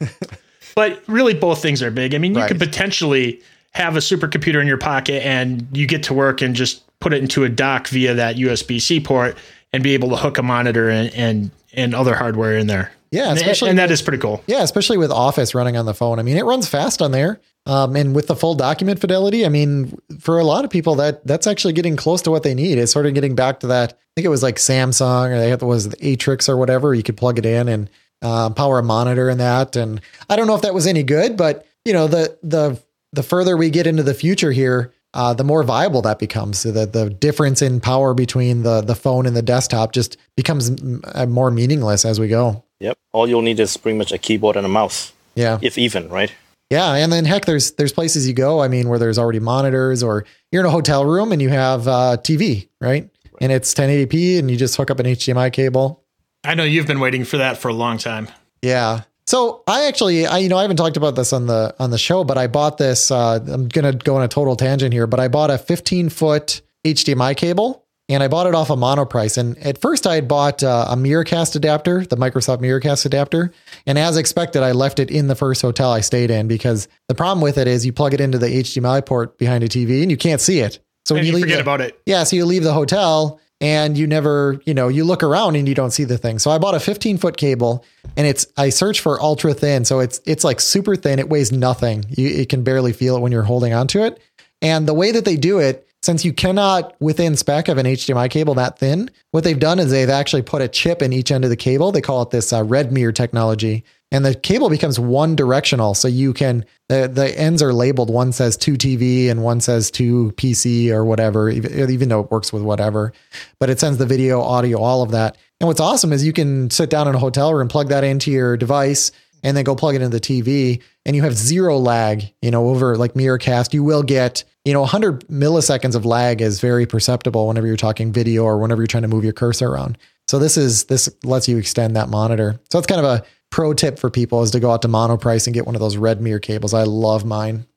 but 0.75 1.01
really, 1.07 1.33
both 1.33 1.61
things 1.61 1.81
are 1.81 1.91
big. 1.91 2.13
I 2.13 2.17
mean, 2.17 2.33
you 2.33 2.41
Right. 2.41 2.47
could 2.49 2.59
potentially 2.59 3.41
have 3.73 3.95
a 3.95 3.99
supercomputer 3.99 4.61
in 4.61 4.67
your 4.67 4.77
pocket 4.77 5.25
and 5.25 5.67
you 5.75 5.87
get 5.87 6.03
to 6.03 6.13
work 6.13 6.41
and 6.41 6.55
just 6.55 6.83
put 6.99 7.13
it 7.13 7.21
into 7.21 7.43
a 7.43 7.49
dock 7.49 7.87
via 7.87 8.13
that 8.13 8.35
USB 8.35 8.79
C 8.81 8.99
port 8.99 9.37
and 9.71 9.83
be 9.83 9.93
able 9.93 10.09
to 10.09 10.15
hook 10.15 10.37
a 10.37 10.43
monitor 10.43 10.89
and, 10.89 11.11
and, 11.15 11.51
and 11.73 11.95
other 11.95 12.15
hardware 12.15 12.55
in 12.57 12.67
there. 12.67 12.91
Yeah, 13.11 13.29
And, 13.29 13.37
especially 13.37 13.69
and 13.69 13.79
that 13.79 13.89
with- 13.89 14.03
pretty 14.05 14.19
cool. 14.21 14.43
Yeah, 14.47 14.63
especially 14.63 14.97
with 14.97 15.11
Office 15.11 15.53
running 15.53 15.77
on 15.77 15.85
the 15.85 15.93
phone. 15.93 16.19
I 16.19 16.23
mean, 16.23 16.37
it 16.37 16.45
runs 16.45 16.67
fast 16.67 17.01
on 17.01 17.11
there. 17.11 17.39
Um, 17.65 17.95
and 17.95 18.13
with 18.15 18.27
the 18.27 18.35
full 18.35 18.55
document 18.55 18.99
fidelity, 18.99 19.45
I 19.45 19.49
mean, 19.49 19.97
for 20.19 20.37
a 20.39 20.43
lot 20.43 20.65
of 20.65 20.71
people, 20.71 20.95
that 20.95 21.25
that's 21.25 21.47
actually 21.47 21.73
getting 21.73 21.95
close 21.95 22.21
to 22.23 22.31
what 22.31 22.43
they 22.43 22.53
need. 22.53 22.77
It's 22.77 22.91
sort 22.91 23.05
of 23.05 23.13
getting 23.13 23.35
back 23.35 23.61
to 23.61 23.67
that. 23.67 23.93
I 23.93 23.95
think 24.15 24.25
it 24.25 24.29
was 24.29 24.43
like 24.43 24.57
Samsung 24.57 25.29
or 25.31 25.37
they 25.39 25.49
had 25.49 25.61
was 25.61 25.87
the 25.89 25.95
Atrix 25.97 26.49
or 26.49 26.57
whatever. 26.57 26.93
You 26.93 27.03
could 27.03 27.15
plug 27.15 27.39
it 27.39 27.45
in, 27.45 27.69
and 27.69 27.89
uh, 28.21 28.49
power 28.49 28.79
a 28.79 28.83
monitor 28.83 29.29
and 29.29 29.39
that. 29.39 29.77
And 29.77 30.01
I 30.29 30.35
don't 30.35 30.47
know 30.47 30.55
if 30.55 30.61
that 30.63 30.73
was 30.73 30.85
any 30.87 31.03
good, 31.03 31.37
but 31.37 31.65
you 31.85 31.93
know, 31.93 32.07
the 32.07 32.37
the 32.43 32.81
the 33.13 33.23
further 33.23 33.55
we 33.55 33.69
get 33.69 33.87
into 33.87 34.03
the 34.03 34.13
future 34.13 34.51
here, 34.51 34.91
uh, 35.13 35.33
the 35.33 35.43
more 35.43 35.63
viable 35.63 36.01
that 36.01 36.19
becomes. 36.19 36.59
So 36.59 36.71
that 36.71 36.91
the 36.93 37.09
difference 37.09 37.61
in 37.61 37.79
power 37.79 38.13
between 38.13 38.63
the 38.63 38.81
the 38.81 38.95
phone 38.95 39.25
and 39.25 39.35
the 39.35 39.41
desktop 39.41 39.93
just 39.93 40.17
becomes 40.35 40.69
m- 40.69 41.01
more 41.29 41.51
meaningless 41.51 42.03
as 42.03 42.19
we 42.19 42.27
go. 42.27 42.63
Yep. 42.79 42.97
All 43.13 43.27
you'll 43.29 43.41
need 43.43 43.59
is 43.59 43.77
pretty 43.77 43.97
much 43.97 44.11
a 44.11 44.17
keyboard 44.17 44.57
and 44.57 44.65
a 44.65 44.69
mouse, 44.69 45.13
Yeah. 45.35 45.59
if 45.61 45.77
even, 45.77 46.09
right? 46.09 46.33
Yeah, 46.69 46.95
and 46.95 47.13
then 47.13 47.23
heck, 47.25 47.45
there's 47.45 47.71
there's 47.73 47.93
places 47.93 48.27
you 48.27 48.33
go. 48.33 48.59
I 48.61 48.67
mean, 48.67 48.89
where 48.89 48.97
there's 48.97 49.19
already 49.19 49.39
monitors, 49.39 50.01
or 50.01 50.25
you're 50.51 50.61
in 50.63 50.65
a 50.65 50.71
hotel 50.71 51.05
room 51.05 51.31
and 51.31 51.41
you 51.41 51.49
have 51.49 51.87
uh, 51.87 52.17
TV, 52.19 52.67
right? 52.81 53.07
And 53.39 53.51
it's 53.51 53.73
1080p, 53.75 54.39
and 54.39 54.49
you 54.49 54.57
just 54.57 54.75
hook 54.75 54.89
up 54.89 54.99
an 54.99 55.05
HDMI 55.05 55.51
cable. 55.53 56.03
I 56.43 56.55
know 56.55 56.63
you've 56.63 56.87
been 56.87 56.99
waiting 56.99 57.23
for 57.25 57.37
that 57.37 57.57
for 57.57 57.67
a 57.67 57.73
long 57.73 57.97
time. 57.99 58.27
Yeah. 58.63 59.01
So 59.25 59.63
I 59.67 59.85
actually, 59.85 60.25
I 60.27 60.39
you 60.39 60.49
know, 60.49 60.57
I 60.57 60.61
haven't 60.63 60.77
talked 60.77 60.97
about 60.97 61.15
this 61.15 61.31
on 61.33 61.47
the 61.47 61.73
on 61.79 61.91
the 61.91 61.97
show, 61.97 62.23
but 62.23 62.37
I 62.37 62.47
bought 62.47 62.77
this. 62.77 63.09
Uh, 63.11 63.39
I'm 63.47 63.67
gonna 63.67 63.93
go 63.93 64.15
on 64.17 64.23
a 64.23 64.27
total 64.27 64.55
tangent 64.55 64.93
here, 64.93 65.07
but 65.07 65.19
I 65.19 65.27
bought 65.27 65.49
a 65.49 65.57
15 65.57 66.09
foot 66.09 66.61
HDMI 66.85 67.35
cable, 67.37 67.85
and 68.09 68.21
I 68.21 68.27
bought 68.27 68.47
it 68.47 68.53
off 68.55 68.69
a 68.69 68.75
Monoprice. 68.75 69.37
And 69.37 69.57
at 69.59 69.79
first, 69.79 70.05
I 70.05 70.15
had 70.15 70.27
bought 70.27 70.61
uh, 70.61 70.87
a 70.89 70.95
Miracast 70.97 71.55
adapter, 71.55 72.05
the 72.05 72.17
Microsoft 72.17 72.59
Miracast 72.59 73.05
adapter, 73.05 73.53
and 73.87 73.97
as 73.97 74.17
expected, 74.17 74.61
I 74.61 74.73
left 74.73 74.99
it 74.99 75.09
in 75.09 75.27
the 75.27 75.35
first 75.35 75.61
hotel 75.61 75.91
I 75.93 76.01
stayed 76.01 76.29
in 76.29 76.47
because 76.49 76.89
the 77.07 77.15
problem 77.15 77.41
with 77.41 77.57
it 77.57 77.67
is 77.67 77.85
you 77.85 77.93
plug 77.93 78.13
it 78.13 78.19
into 78.19 78.37
the 78.37 78.47
HDMI 78.47 79.05
port 79.05 79.37
behind 79.37 79.63
a 79.63 79.69
TV 79.69 80.01
and 80.01 80.11
you 80.11 80.17
can't 80.17 80.41
see 80.41 80.59
it. 80.59 80.79
So 81.05 81.15
And 81.15 81.25
you 81.25 81.33
forget 81.39 81.57
the- 81.57 81.61
about 81.61 81.79
it. 81.81 81.97
yeah, 82.05 82.23
so 82.25 82.35
you 82.35 82.45
leave 82.45 82.63
the 82.63 82.73
hotel 82.73 83.39
and 83.63 83.97
you 83.97 84.05
never, 84.05 84.61
you 84.65 84.73
know, 84.73 84.89
you 84.89 85.05
look 85.05 85.23
around 85.23 85.55
and 85.55 85.69
you 85.69 85.73
don't 85.73 85.91
see 85.91 86.03
the 86.03 86.17
thing. 86.17 86.37
So 86.37 86.51
I 86.51 86.57
bought 86.57 86.75
a 86.75 86.81
15 86.81 87.17
foot 87.17 87.37
cable 87.37 87.85
and 88.17 88.27
it's 88.27 88.45
I 88.57 88.69
search 88.69 88.99
for 88.99 89.21
ultra 89.21 89.53
thin, 89.53 89.85
so 89.85 90.01
it's 90.01 90.19
it's 90.25 90.43
like 90.43 90.59
super 90.59 90.97
thin. 90.97 91.17
It 91.17 91.29
weighs 91.29 91.53
nothing. 91.53 92.03
You 92.09 92.45
can 92.45 92.63
barely 92.63 92.91
feel 92.91 93.15
it 93.15 93.21
when 93.21 93.31
you're 93.31 93.43
holding 93.43 93.73
onto 93.73 94.03
it. 94.03 94.21
And 94.61 94.85
the 94.85 94.93
way 94.93 95.13
that 95.13 95.23
they 95.23 95.37
do 95.37 95.59
it, 95.59 95.87
since 96.01 96.25
you 96.25 96.33
cannot 96.33 96.93
within 96.99 97.37
spec 97.37 97.69
of 97.69 97.77
an 97.77 97.85
HDMI 97.85 98.29
cable 98.29 98.53
that 98.55 98.79
thin, 98.79 99.09
what 99.31 99.45
they've 99.45 99.57
done 99.57 99.79
is 99.79 99.91
they've 99.91 100.09
actually 100.09 100.41
put 100.41 100.61
a 100.61 100.67
chip 100.67 101.01
in 101.01 101.13
each 101.13 101.31
end 101.31 101.45
of 101.45 101.49
the 101.49 101.55
cable. 101.55 101.93
They 101.93 102.01
call 102.01 102.21
it 102.21 102.31
this 102.31 102.51
uh, 102.51 102.63
RedMere 102.63 103.15
technology. 103.15 103.85
And 104.13 104.23
the 104.23 104.35
cable 104.35 104.69
becomes 104.69 104.99
one 104.99 105.35
directional. 105.35 105.95
So 105.95 106.07
you 106.07 106.33
can, 106.33 106.65
the, 106.87 107.09
the 107.11 107.37
ends 107.37 107.63
are 107.63 107.73
labeled. 107.73 108.11
One 108.11 108.31
says 108.31 108.55
to 108.57 108.73
TV 108.75 109.29
and 109.29 109.43
one 109.43 109.59
says 109.59 109.89
to 109.91 110.31
PC 110.33 110.91
or 110.91 111.03
whatever, 111.03 111.49
even, 111.49 111.89
even 111.89 112.09
though 112.09 112.21
it 112.21 112.29
works 112.29 112.53
with 112.53 112.61
whatever. 112.61 113.11
But 113.59 113.71
it 113.71 113.79
sends 113.79 113.97
the 113.97 114.05
video, 114.05 114.39
audio, 114.39 114.79
all 114.79 115.01
of 115.01 115.11
that. 115.11 115.37
And 115.59 115.67
what's 115.67 115.79
awesome 115.79 116.13
is 116.13 116.23
you 116.23 116.31
can 116.31 116.69
sit 116.69 116.91
down 116.91 117.07
in 117.07 117.15
a 117.15 117.19
hotel 117.19 117.53
room, 117.55 117.67
plug 117.67 117.89
that 117.89 118.03
into 118.03 118.29
your 118.29 118.55
device, 118.55 119.11
and 119.43 119.57
then 119.57 119.63
go 119.63 119.75
plug 119.75 119.95
it 119.95 120.01
into 120.01 120.17
the 120.17 120.21
TV, 120.21 120.81
and 121.05 121.15
you 121.15 121.23
have 121.23 121.33
zero 121.33 121.77
lag. 121.77 122.33
You 122.41 122.51
know, 122.51 122.69
over 122.69 122.95
like 122.97 123.13
Miracast, 123.13 123.73
you 123.73 123.83
will 123.83 124.03
get 124.03 124.43
you 124.65 124.73
know 124.73 124.81
100 124.81 125.27
milliseconds 125.27 125.95
of 125.95 126.05
lag 126.05 126.41
is 126.41 126.59
very 126.59 126.85
perceptible 126.85 127.47
whenever 127.47 127.67
you're 127.67 127.75
talking 127.75 128.13
video 128.13 128.43
or 128.43 128.57
whenever 128.57 128.81
you're 128.81 128.87
trying 128.87 129.03
to 129.03 129.09
move 129.09 129.23
your 129.23 129.33
cursor 129.33 129.67
around. 129.67 129.97
So 130.27 130.39
this 130.39 130.57
is 130.57 130.85
this 130.85 131.09
lets 131.23 131.47
you 131.47 131.57
extend 131.57 131.95
that 131.95 132.09
monitor. 132.09 132.59
So 132.71 132.79
it's 132.79 132.87
kind 132.87 132.99
of 132.99 133.05
a 133.05 133.23
pro 133.53 133.71
tip 133.71 133.99
for 133.99 134.09
people 134.09 134.41
is 134.41 134.49
to 134.49 134.59
go 134.59 134.71
out 134.71 134.81
to 134.81 134.87
Monoprice 134.87 135.45
and 135.45 135.53
get 135.53 135.67
one 135.67 135.75
of 135.75 135.79
those 135.79 135.95
RedMere 135.95 136.41
cables. 136.41 136.73
I 136.73 136.83
love 136.85 137.23
mine. 137.23 137.67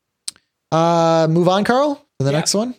Uh, 0.72 1.26
move 1.30 1.48
on, 1.48 1.64
Carl, 1.64 1.96
to 2.18 2.24
the 2.24 2.30
Yeah. 2.32 2.38
next 2.38 2.54
one. 2.54 2.74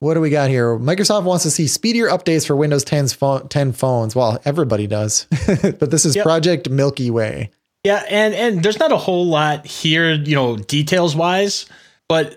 What 0.00 0.14
do 0.14 0.20
we 0.20 0.30
got 0.30 0.50
here? 0.50 0.76
Microsoft 0.76 1.22
wants 1.22 1.44
to 1.44 1.50
see 1.52 1.68
speedier 1.68 2.08
updates 2.08 2.44
for 2.44 2.56
Windows 2.56 2.84
10's 2.84 3.12
phone, 3.12 3.46
10 3.48 3.70
phones. 3.72 4.16
Well, 4.16 4.40
everybody 4.44 4.88
does, 4.88 5.26
but 5.78 5.92
this 5.92 6.04
is 6.04 6.16
Yep. 6.16 6.24
Project 6.24 6.68
Milky 6.68 7.08
Way. 7.08 7.50
Yeah, 7.84 8.02
and 8.10 8.34
and 8.34 8.62
there's 8.64 8.80
not 8.80 8.90
a 8.90 8.96
whole 8.96 9.26
lot 9.26 9.64
here, 9.64 10.12
you 10.12 10.34
know, 10.34 10.56
details 10.56 11.14
wise, 11.14 11.66
but 12.08 12.36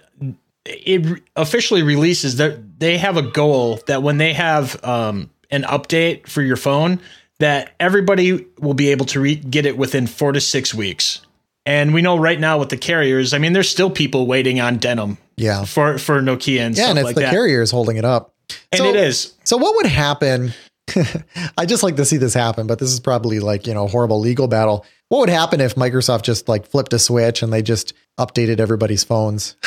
it 0.65 1.21
officially 1.35 1.81
releases 1.81 2.35
that 2.37 2.79
they 2.79 2.97
have 2.99 3.17
a 3.17 3.21
goal 3.23 3.79
that 3.87 4.03
when 4.03 4.19
they 4.19 4.33
have 4.33 4.81
um, 4.83 5.31
an 5.49 5.63
update 5.63 6.27
for 6.27 6.41
your 6.43 6.57
phone, 6.57 6.99
that 7.39 7.73
everybody 7.79 8.45
will 8.59 8.73
be 8.73 8.89
able 8.89 9.05
to 9.07 9.19
re- 9.19 9.35
get 9.35 9.65
it 9.65 9.77
within 9.77 10.07
four 10.07 10.31
to 10.31 10.41
six 10.41 10.73
weeks. 10.73 11.21
And 11.65 11.93
we 11.93 12.01
know 12.01 12.17
right 12.17 12.39
now 12.39 12.57
with 12.59 12.69
the 12.69 12.77
carriers, 12.77 13.33
I 13.33 13.37
mean, 13.39 13.53
there's 13.53 13.69
still 13.69 13.89
people 13.89 14.25
waiting 14.25 14.59
on 14.61 14.77
denim 14.77 15.17
Yeah. 15.35 15.65
for 15.65 15.97
for 15.97 16.21
Nokia 16.21 16.61
and 16.61 16.75
Yeah, 16.77 16.83
stuff 16.85 16.89
and 16.91 16.99
it's 16.99 17.05
like 17.05 17.15
the 17.15 17.21
that. 17.21 17.31
carriers 17.31 17.71
holding 17.71 17.97
it 17.97 18.05
up. 18.05 18.33
and 18.71 18.79
So- 18.79 18.85
it 18.89 18.95
is. 18.95 19.33
So 19.43 19.57
what 19.57 19.75
would 19.75 19.85
happen? 19.85 20.53
I 21.57 21.65
just 21.65 21.83
like 21.83 21.97
to 21.97 22.05
see 22.05 22.15
this 22.15 22.33
happen, 22.33 22.65
but 22.65 22.79
this 22.79 22.89
is 22.93 23.01
probably 23.01 23.39
like, 23.41 23.67
you 23.67 23.73
know, 23.73 23.83
a 23.83 23.87
horrible 23.89 24.21
legal 24.21 24.47
battle. 24.47 24.85
What 25.09 25.19
would 25.19 25.29
happen 25.29 25.59
if 25.59 25.75
Microsoft 25.75 26.21
just 26.23 26.47
like 26.47 26.65
flipped 26.65 26.93
a 26.93 26.99
switch 26.99 27.43
and 27.43 27.51
they 27.51 27.61
just 27.61 27.93
updated 28.19 28.59
everybody's 28.59 29.03
phones? 29.03 29.55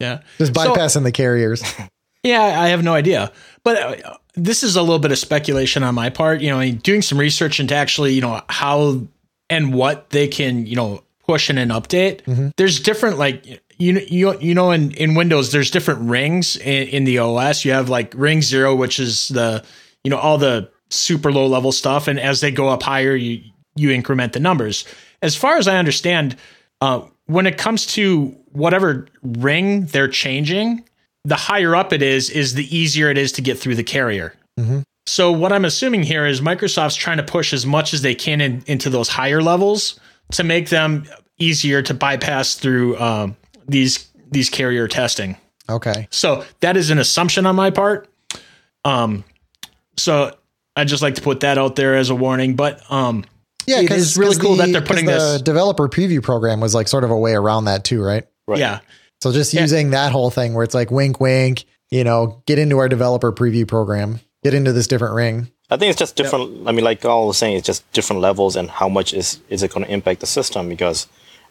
Yeah. 0.00 0.20
Just 0.38 0.54
So- 0.54 0.74
bypassing 0.74 1.04
the 1.04 1.12
carriers. 1.12 1.62
Yeah, 2.22 2.60
I 2.60 2.68
have 2.68 2.82
no 2.84 2.94
idea. 2.94 3.32
But 3.64 4.04
uh, 4.04 4.16
this 4.34 4.62
is 4.62 4.76
a 4.76 4.82
little 4.82 4.98
bit 4.98 5.12
of 5.12 5.18
speculation 5.18 5.82
on 5.82 5.94
my 5.94 6.10
part. 6.10 6.40
You 6.40 6.50
know, 6.50 6.70
doing 6.70 7.02
some 7.02 7.18
research 7.18 7.60
into 7.60 7.74
actually, 7.74 8.14
you 8.14 8.20
know, 8.20 8.40
how 8.48 9.02
and 9.50 9.74
what 9.74 10.10
they 10.10 10.28
can, 10.28 10.66
you 10.66 10.76
know, 10.76 11.02
push 11.26 11.50
in 11.50 11.58
an 11.58 11.68
update. 11.70 12.22
There's 12.56 12.80
different 12.80 13.18
like 13.18 13.62
you 13.78 13.98
you 14.08 14.38
you 14.40 14.54
know 14.54 14.70
in 14.70 14.92
in 14.92 15.14
Windows 15.14 15.52
there's 15.52 15.70
different 15.70 16.00
rings 16.08 16.56
in, 16.56 16.88
in 16.88 17.04
the 17.04 17.18
OS. 17.18 17.64
You 17.64 17.72
have 17.72 17.88
like 17.88 18.12
ring 18.16 18.42
0 18.42 18.74
which 18.76 18.98
is 18.98 19.28
the 19.28 19.64
you 20.04 20.10
know 20.10 20.18
all 20.18 20.38
the 20.38 20.70
super 20.90 21.32
low 21.32 21.46
level 21.46 21.72
stuff 21.72 22.06
and 22.06 22.20
as 22.20 22.40
they 22.40 22.50
go 22.50 22.68
up 22.68 22.82
higher 22.82 23.14
you 23.14 23.42
you 23.74 23.90
increment 23.90 24.32
the 24.32 24.40
numbers. 24.40 24.84
As 25.22 25.36
far 25.36 25.56
as 25.56 25.66
I 25.68 25.78
understand, 25.78 26.36
uh, 26.80 27.02
when 27.26 27.46
it 27.46 27.56
comes 27.56 27.86
to 27.86 28.36
whatever 28.50 29.06
ring 29.22 29.86
they're 29.86 30.08
changing, 30.08 30.84
the 31.24 31.36
higher 31.36 31.74
up 31.76 31.92
it 31.92 32.02
is, 32.02 32.30
is 32.30 32.54
the 32.54 32.76
easier 32.76 33.08
it 33.10 33.18
is 33.18 33.32
to 33.32 33.42
get 33.42 33.58
through 33.58 33.74
the 33.76 33.84
carrier. 33.84 34.34
So 35.06 35.32
what 35.32 35.52
I'm 35.52 35.64
assuming 35.64 36.04
here 36.04 36.26
is 36.26 36.40
Microsoft's 36.40 36.94
trying 36.94 37.16
to 37.16 37.22
push 37.24 37.52
as 37.52 37.66
much 37.66 37.92
as 37.92 38.02
they 38.02 38.14
can 38.14 38.40
in, 38.40 38.62
into 38.66 38.88
those 38.90 39.08
higher 39.08 39.42
levels 39.42 39.98
to 40.32 40.44
make 40.44 40.68
them 40.68 41.04
easier 41.38 41.82
to 41.82 41.92
bypass 41.94 42.54
through 42.54 42.96
um, 43.00 43.36
these 43.66 44.08
these 44.30 44.48
carrier 44.48 44.86
testing. 44.86 45.36
Okay. 45.68 46.06
So 46.10 46.44
that 46.60 46.76
is 46.76 46.90
an 46.90 46.98
assumption 46.98 47.46
on 47.46 47.56
my 47.56 47.70
part. 47.70 48.08
Um, 48.84 49.24
so 49.96 50.34
I 50.76 50.84
just 50.84 51.02
like 51.02 51.16
to 51.16 51.22
put 51.22 51.40
that 51.40 51.58
out 51.58 51.74
there 51.76 51.96
as 51.96 52.08
a 52.10 52.14
warning. 52.14 52.54
But 52.54 52.80
um, 52.90 53.24
Yeah, 53.66 53.78
It 53.78 53.82
because 53.82 54.02
is 54.02 54.16
really 54.16 54.36
cool 54.36 54.54
that 54.56 54.70
they're 54.72 54.80
putting 54.82 55.06
the 55.06 55.12
this- 55.12 55.42
developer 55.42 55.88
preview 55.88 56.22
program 56.22 56.60
was 56.60 56.74
like 56.74 56.86
sort 56.88 57.02
of 57.04 57.10
a 57.10 57.16
way 57.18 57.32
around 57.34 57.64
that 57.64 57.84
too, 57.84 58.02
right? 58.02 58.24
Right. 58.46 58.58
yeah, 58.60 58.80
So 59.22 59.30
just 59.30 59.54
Yeah. 59.54 59.60
using 59.60 59.90
that 59.90 60.10
whole 60.10 60.30
thing 60.30 60.52
where 60.52 60.64
it's 60.64 60.74
like 60.74 60.90
wink, 60.90 61.20
wink, 61.20 61.64
you 61.92 62.02
know, 62.02 62.42
get 62.46 62.58
into 62.58 62.78
our 62.78 62.88
developer 62.88 63.30
preview 63.30 63.68
program, 63.68 64.18
get 64.42 64.52
into 64.52 64.72
this 64.72 64.88
different 64.88 65.14
ring. 65.14 65.46
I 65.70 65.76
think 65.76 65.90
it's 65.90 65.98
just 66.00 66.16
different. 66.16 66.66
I 66.66 66.72
mean, 66.72 66.84
like 66.84 67.04
all 67.04 67.28
was 67.28 67.38
saying, 67.38 67.56
it's 67.56 67.66
just 67.68 67.84
different 67.92 68.20
levels 68.20 68.56
and 68.56 68.68
how 68.68 68.88
much 68.88 69.14
is 69.14 69.38
is 69.48 69.62
it 69.62 69.72
going 69.72 69.86
to 69.86 69.92
impact 69.92 70.18
the 70.22 70.26
system? 70.26 70.68
Because 70.68 71.06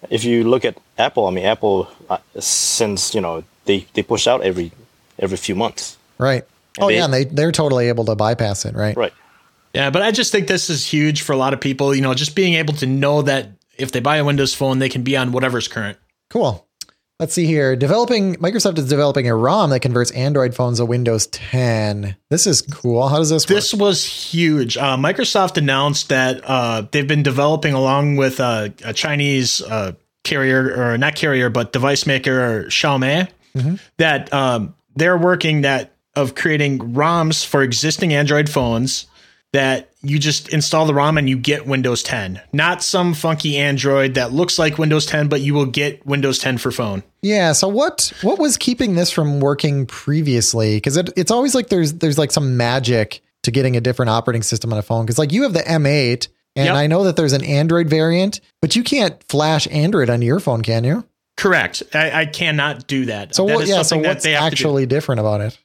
if 0.10 0.26
you 0.26 0.44
look 0.44 0.66
at 0.66 0.76
Apple, 0.98 1.28
I 1.28 1.32
mean, 1.32 1.46
Apple 1.46 1.88
uh, 2.10 2.18
since 2.40 3.16
you 3.16 3.22
know 3.22 3.44
they 3.66 3.86
they 3.94 4.04
push 4.04 4.28
out 4.28 4.42
every 4.42 4.74
every 5.18 5.38
few 5.38 5.56
months, 5.56 5.98
Right. 6.18 6.44
And 6.78 6.84
oh 6.84 6.88
they- 6.90 6.98
yeah, 6.98 7.06
and 7.06 7.14
they 7.14 7.24
they're 7.24 7.54
totally 7.54 7.88
able 7.88 8.04
to 8.06 8.16
bypass 8.16 8.66
it, 8.66 8.76
right? 8.76 8.98
right? 8.98 9.14
Yeah, 9.74 9.90
but 9.92 10.02
I 10.02 10.12
just 10.12 10.34
think 10.34 10.48
this 10.48 10.70
is 10.70 10.86
huge 10.86 11.22
for 11.22 11.32
a 11.32 11.38
lot 11.38 11.54
of 11.54 11.62
people. 11.62 11.96
You 11.96 12.02
know, 12.02 12.14
just 12.14 12.36
being 12.36 12.56
able 12.56 12.74
to 12.76 12.86
know 12.86 13.22
that 13.22 13.48
if 13.78 13.94
they 13.94 14.02
buy 14.02 14.18
a 14.18 14.26
Windows 14.26 14.54
phone, 14.54 14.80
they 14.80 14.90
can 14.90 15.04
be 15.04 15.16
on 15.16 15.32
whatever's 15.32 15.70
current. 15.70 15.98
Cool. 16.30 16.68
Let's 17.22 17.36
see 17.36 17.46
here. 17.46 17.76
Developing 17.76 18.34
Microsoft 18.38 18.80
is 18.80 18.90
developing 18.90 19.30
a 19.30 19.36
ROM 19.36 19.70
that 19.70 19.82
converts 19.82 20.10
Android 20.10 20.56
phones 20.56 20.80
to 20.80 20.86
Windows 20.86 21.28
10. 21.28 22.16
This 22.30 22.48
is 22.48 22.64
cool. 22.64 23.08
How 23.08 23.20
does 23.20 23.30
this 23.30 23.44
work? 23.44 23.56
This 23.56 23.76
was 23.76 24.04
huge. 24.04 24.76
Uh, 24.76 24.98
Microsoft 24.98 25.56
announced 25.56 26.10
that 26.10 26.42
uh, 26.44 26.88
they've 26.90 27.08
been 27.08 27.22
developing 27.22 27.76
along 27.76 28.16
with 28.16 28.40
uh, 28.40 28.70
a 28.84 28.92
Chinese 28.92 29.62
uh, 29.62 29.92
carrier, 30.24 30.74
or 30.76 30.98
not 30.98 31.14
carrier, 31.14 31.52
but 31.52 31.72
device 31.72 32.08
maker, 32.08 32.64
Xiaomi, 32.64 33.30
that 33.98 34.34
um, 34.34 34.74
they're 34.96 35.16
working 35.16 35.62
that 35.62 35.94
of 36.16 36.34
creating 36.34 36.80
ROMs 36.80 37.46
for 37.46 37.62
existing 37.62 38.14
Android 38.14 38.50
phones 38.50 39.06
that 39.54 39.90
you 40.02 40.18
just 40.18 40.50
install 40.54 40.86
the 40.86 40.94
ROM 40.94 41.18
and 41.18 41.28
you 41.30 41.38
get 41.38 41.68
Windows 41.68 42.04
10. 42.04 42.42
Not 42.54 42.82
some 42.82 43.14
funky 43.14 43.58
Android 43.58 44.14
that 44.16 44.32
looks 44.32 44.58
like 44.58 44.78
Windows 44.78 45.06
10, 45.06 45.28
but 45.28 45.42
you 45.42 45.54
will 45.54 45.66
get 45.66 46.06
Windows 46.06 46.40
10 46.40 46.58
for 46.58 46.72
phone. 46.72 47.04
Yeah. 47.22 47.52
So 47.52 47.68
what 47.68 48.14
what 48.22 48.40
was 48.40 48.56
keeping 48.58 48.96
this 48.96 49.12
from 49.12 49.40
working 49.42 49.86
previously? 49.86 50.78
Because 50.78 50.98
it, 50.98 51.10
it's 51.18 51.32
always 51.32 51.54
like 51.54 51.68
there's 51.70 51.94
there's 51.94 52.18
like 52.18 52.32
some 52.32 52.56
magic 52.58 53.22
to 53.44 53.52
getting 53.52 53.76
a 53.76 53.82
different 53.82 54.10
operating 54.10 54.44
system 54.44 54.72
on 54.72 54.80
a 54.80 54.82
phone. 54.82 55.06
Because 55.06 55.18
like 55.20 55.32
you 55.32 55.44
have 55.44 55.54
the 55.54 55.60
M8, 55.62 56.28
and 56.56 56.66
Yep. 56.68 56.76
I 56.76 56.88
know 56.88 57.04
that 57.06 57.16
there's 57.16 57.34
an 57.34 57.44
Android 57.44 57.90
variant, 57.90 58.40
but 58.62 58.76
you 58.76 58.84
can't 58.84 59.22
flash 59.30 59.68
Android 59.72 60.10
on 60.10 60.22
your 60.22 60.40
phone, 60.40 60.62
can 60.62 60.84
you? 60.84 61.06
Correct. 61.38 61.82
I, 61.94 62.22
I 62.22 62.26
cannot 62.26 62.88
do 62.88 63.06
that. 63.06 63.34
So 63.36 63.46
That 63.48 63.56
what? 63.56 63.68
Yeah. 63.68 63.82
So 63.84 63.98
what's 63.98 64.24
they 64.24 64.32
have 64.34 64.44
to 64.44 64.50
do. 64.50 64.54
actually 64.54 64.86
different 64.86 65.20
about 65.20 65.42
it? 65.42 65.58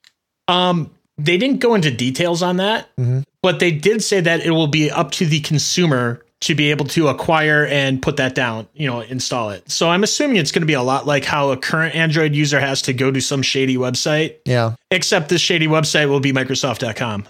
Um, 0.48 0.90
they 1.18 1.38
didn't 1.38 1.60
go 1.60 1.74
into 1.74 1.90
details 1.90 2.42
on 2.42 2.58
that, 2.58 2.88
Mhm. 2.96 3.24
But 3.46 3.60
they 3.60 3.70
did 3.70 4.02
say 4.02 4.20
that 4.20 4.40
it 4.40 4.50
will 4.50 4.66
be 4.66 4.90
up 4.90 5.12
to 5.12 5.24
the 5.24 5.38
consumer 5.38 6.20
to 6.40 6.56
be 6.56 6.72
able 6.72 6.84
to 6.84 7.06
acquire 7.06 7.64
and 7.66 8.02
put 8.02 8.16
that 8.16 8.34
down, 8.34 8.66
you 8.74 8.88
know, 8.88 9.02
install 9.02 9.50
it. 9.50 9.70
So 9.70 9.88
I'm 9.88 10.02
assuming 10.02 10.38
it's 10.38 10.50
going 10.50 10.62
to 10.62 10.66
be 10.66 10.72
a 10.72 10.82
lot 10.82 11.06
like 11.06 11.24
how 11.24 11.50
a 11.50 11.56
current 11.56 11.94
Android 11.94 12.34
user 12.34 12.58
has 12.58 12.82
to 12.82 12.92
go 12.92 13.12
to 13.12 13.20
some 13.20 13.42
shady 13.42 13.76
website. 13.76 14.38
Yeah. 14.46 14.74
Except 14.90 15.28
this 15.28 15.40
shady 15.40 15.68
website 15.68 16.08
will 16.08 16.18
be 16.18 16.32
Microsoft.com. 16.32 17.28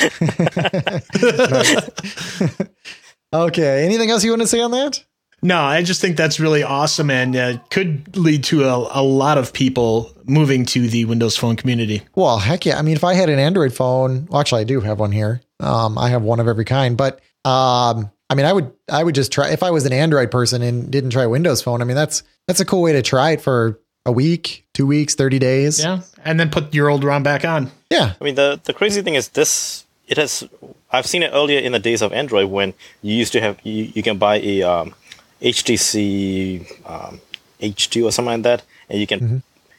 okay. 3.32 3.86
Anything 3.86 4.10
else 4.10 4.24
you 4.24 4.32
want 4.32 4.42
to 4.42 4.48
say 4.48 4.60
on 4.60 4.72
that? 4.72 5.02
No, 5.40 5.60
I 5.60 5.82
just 5.82 6.00
think 6.00 6.16
that's 6.16 6.40
really 6.40 6.62
awesome 6.62 7.10
and 7.10 7.36
uh, 7.36 7.58
could 7.70 8.16
lead 8.16 8.44
to 8.44 8.64
a, 8.64 9.00
a, 9.00 9.02
lot 9.02 9.38
of 9.38 9.52
people 9.52 10.12
moving 10.24 10.64
to 10.66 10.88
the 10.88 11.04
Windows 11.04 11.36
Phone 11.36 11.54
community. 11.54 12.02
Well, 12.16 12.38
heck 12.38 12.66
yeah. 12.66 12.78
I 12.78 12.82
mean, 12.82 12.96
if 12.96 13.04
I 13.04 13.14
had 13.14 13.28
an 13.28 13.38
Android 13.38 13.72
phone, 13.72 14.26
well, 14.26 14.40
actually, 14.40 14.62
I 14.62 14.64
do 14.64 14.80
have 14.80 14.98
one 14.98 15.12
here. 15.12 15.40
Um, 15.60 15.96
I 15.96 16.08
have 16.08 16.22
one 16.22 16.40
of 16.40 16.48
every 16.48 16.64
kind, 16.64 16.96
but 16.96 17.20
um, 17.44 18.10
I 18.30 18.34
mean, 18.34 18.46
I 18.46 18.52
would 18.52 18.72
I 18.90 19.02
would 19.02 19.14
just 19.14 19.32
try 19.32 19.50
if 19.50 19.62
I 19.62 19.70
was 19.70 19.86
an 19.86 19.92
Android 19.92 20.30
person 20.30 20.62
and 20.62 20.90
didn't 20.90 21.10
try 21.10 21.26
Windows 21.26 21.62
Phone. 21.62 21.80
I 21.80 21.84
mean, 21.84 21.96
that's 21.96 22.22
that's 22.46 22.60
a 22.60 22.64
cool 22.64 22.82
way 22.82 22.92
to 22.92 23.02
try 23.02 23.30
it 23.30 23.40
for 23.40 23.80
a 24.04 24.12
week, 24.12 24.66
two 24.74 24.86
weeks, 24.86 25.14
thirty 25.14 25.38
days. 25.38 25.80
Yeah, 25.80 26.00
and 26.24 26.38
then 26.38 26.50
put 26.50 26.74
your 26.74 26.90
old 26.90 27.04
ROM 27.04 27.22
back 27.22 27.44
on. 27.44 27.70
Yeah. 27.90 28.14
I 28.20 28.24
mean, 28.24 28.34
the 28.34 28.60
the 28.64 28.72
crazy 28.72 29.02
thing 29.02 29.14
is 29.14 29.28
this. 29.28 29.84
It 30.06 30.16
has. 30.16 30.48
I've 30.90 31.06
seen 31.06 31.22
it 31.22 31.30
earlier 31.34 31.60
in 31.60 31.72
the 31.72 31.78
days 31.78 32.00
of 32.00 32.12
Android 32.12 32.50
when 32.50 32.72
you 33.02 33.14
used 33.14 33.32
to 33.34 33.40
have 33.40 33.58
you, 33.62 33.84
you 33.94 34.02
can 34.02 34.16
buy 34.16 34.36
a 34.36 34.62
um, 34.62 34.94
HTC 35.42 36.88
um, 36.88 37.20
H2 37.60 38.04
or 38.04 38.12
something 38.12 38.32
like 38.32 38.42
that, 38.42 38.62
and 38.88 39.00
you 39.00 39.06
can. 39.06 39.20
Mm-hmm. 39.20 39.36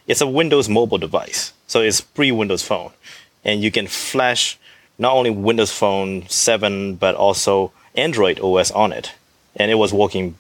It's 0.07 0.21
a 0.21 0.27
Windows 0.27 0.67
mobile 0.67 0.97
device, 0.97 1.53
so 1.67 1.81
it's 1.81 2.01
pre 2.01 2.31
Windows 2.31 2.63
Phone, 2.63 2.91
and 3.45 3.61
you 3.61 3.71
can 3.71 3.87
flash 3.87 4.57
not 4.97 5.13
only 5.13 5.29
Windows 5.29 5.71
Phone 5.71 6.27
7 6.27 6.95
but 6.95 7.15
also 7.15 7.71
Android 7.95 8.39
OS 8.39 8.71
on 8.71 8.91
it, 8.91 9.13
and 9.55 9.71
it 9.71 9.75
was 9.75 9.93
working 9.93 10.35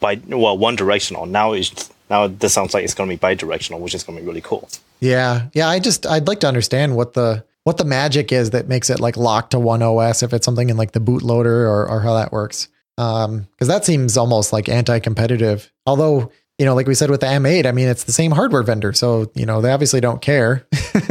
by 0.00 0.20
well 0.26 0.56
one 0.58 0.76
directional. 0.76 1.26
Now 1.26 1.52
it's 1.52 1.90
now 2.10 2.26
this 2.26 2.52
sounds 2.52 2.74
like 2.74 2.84
it's 2.84 2.94
going 2.94 3.08
to 3.08 3.16
be 3.16 3.18
bi-directional, 3.18 3.80
which 3.80 3.94
is 3.94 4.02
going 4.02 4.18
to 4.18 4.22
be 4.22 4.28
really 4.28 4.42
cool. 4.42 4.68
Yeah, 5.00 5.48
yeah. 5.54 5.68
I 5.68 5.78
just 5.78 6.06
I'd 6.06 6.26
like 6.26 6.40
to 6.40 6.48
understand 6.48 6.96
what 6.96 7.14
the 7.14 7.44
what 7.64 7.78
the 7.78 7.84
magic 7.84 8.32
is 8.32 8.50
that 8.50 8.68
makes 8.68 8.90
it 8.90 9.00
like 9.00 9.16
locked 9.16 9.52
to 9.52 9.58
one 9.58 9.82
OS 9.82 10.22
if 10.22 10.32
it's 10.32 10.44
something 10.44 10.68
in 10.68 10.76
like 10.76 10.92
the 10.92 11.00
bootloader 11.00 11.46
or 11.46 11.88
or 11.88 12.00
how 12.00 12.14
that 12.14 12.32
works. 12.32 12.68
Um, 12.98 13.48
because 13.52 13.68
that 13.68 13.84
seems 13.84 14.16
almost 14.16 14.52
like 14.52 14.68
anti-competitive. 14.68 15.72
Although 15.86 16.30
you 16.58 16.66
know, 16.66 16.74
like 16.74 16.86
we 16.86 16.94
said 16.94 17.10
with 17.10 17.20
the 17.20 17.26
M8, 17.26 17.66
I 17.66 17.72
mean 17.72 17.88
it's 17.88 18.04
the 18.04 18.12
same 18.12 18.30
hardware 18.30 18.62
vendor, 18.62 18.92
so 18.92 19.30
you 19.34 19.46
know 19.46 19.60
they 19.60 19.72
obviously 19.72 20.00
don't 20.00 20.22
care. 20.22 20.66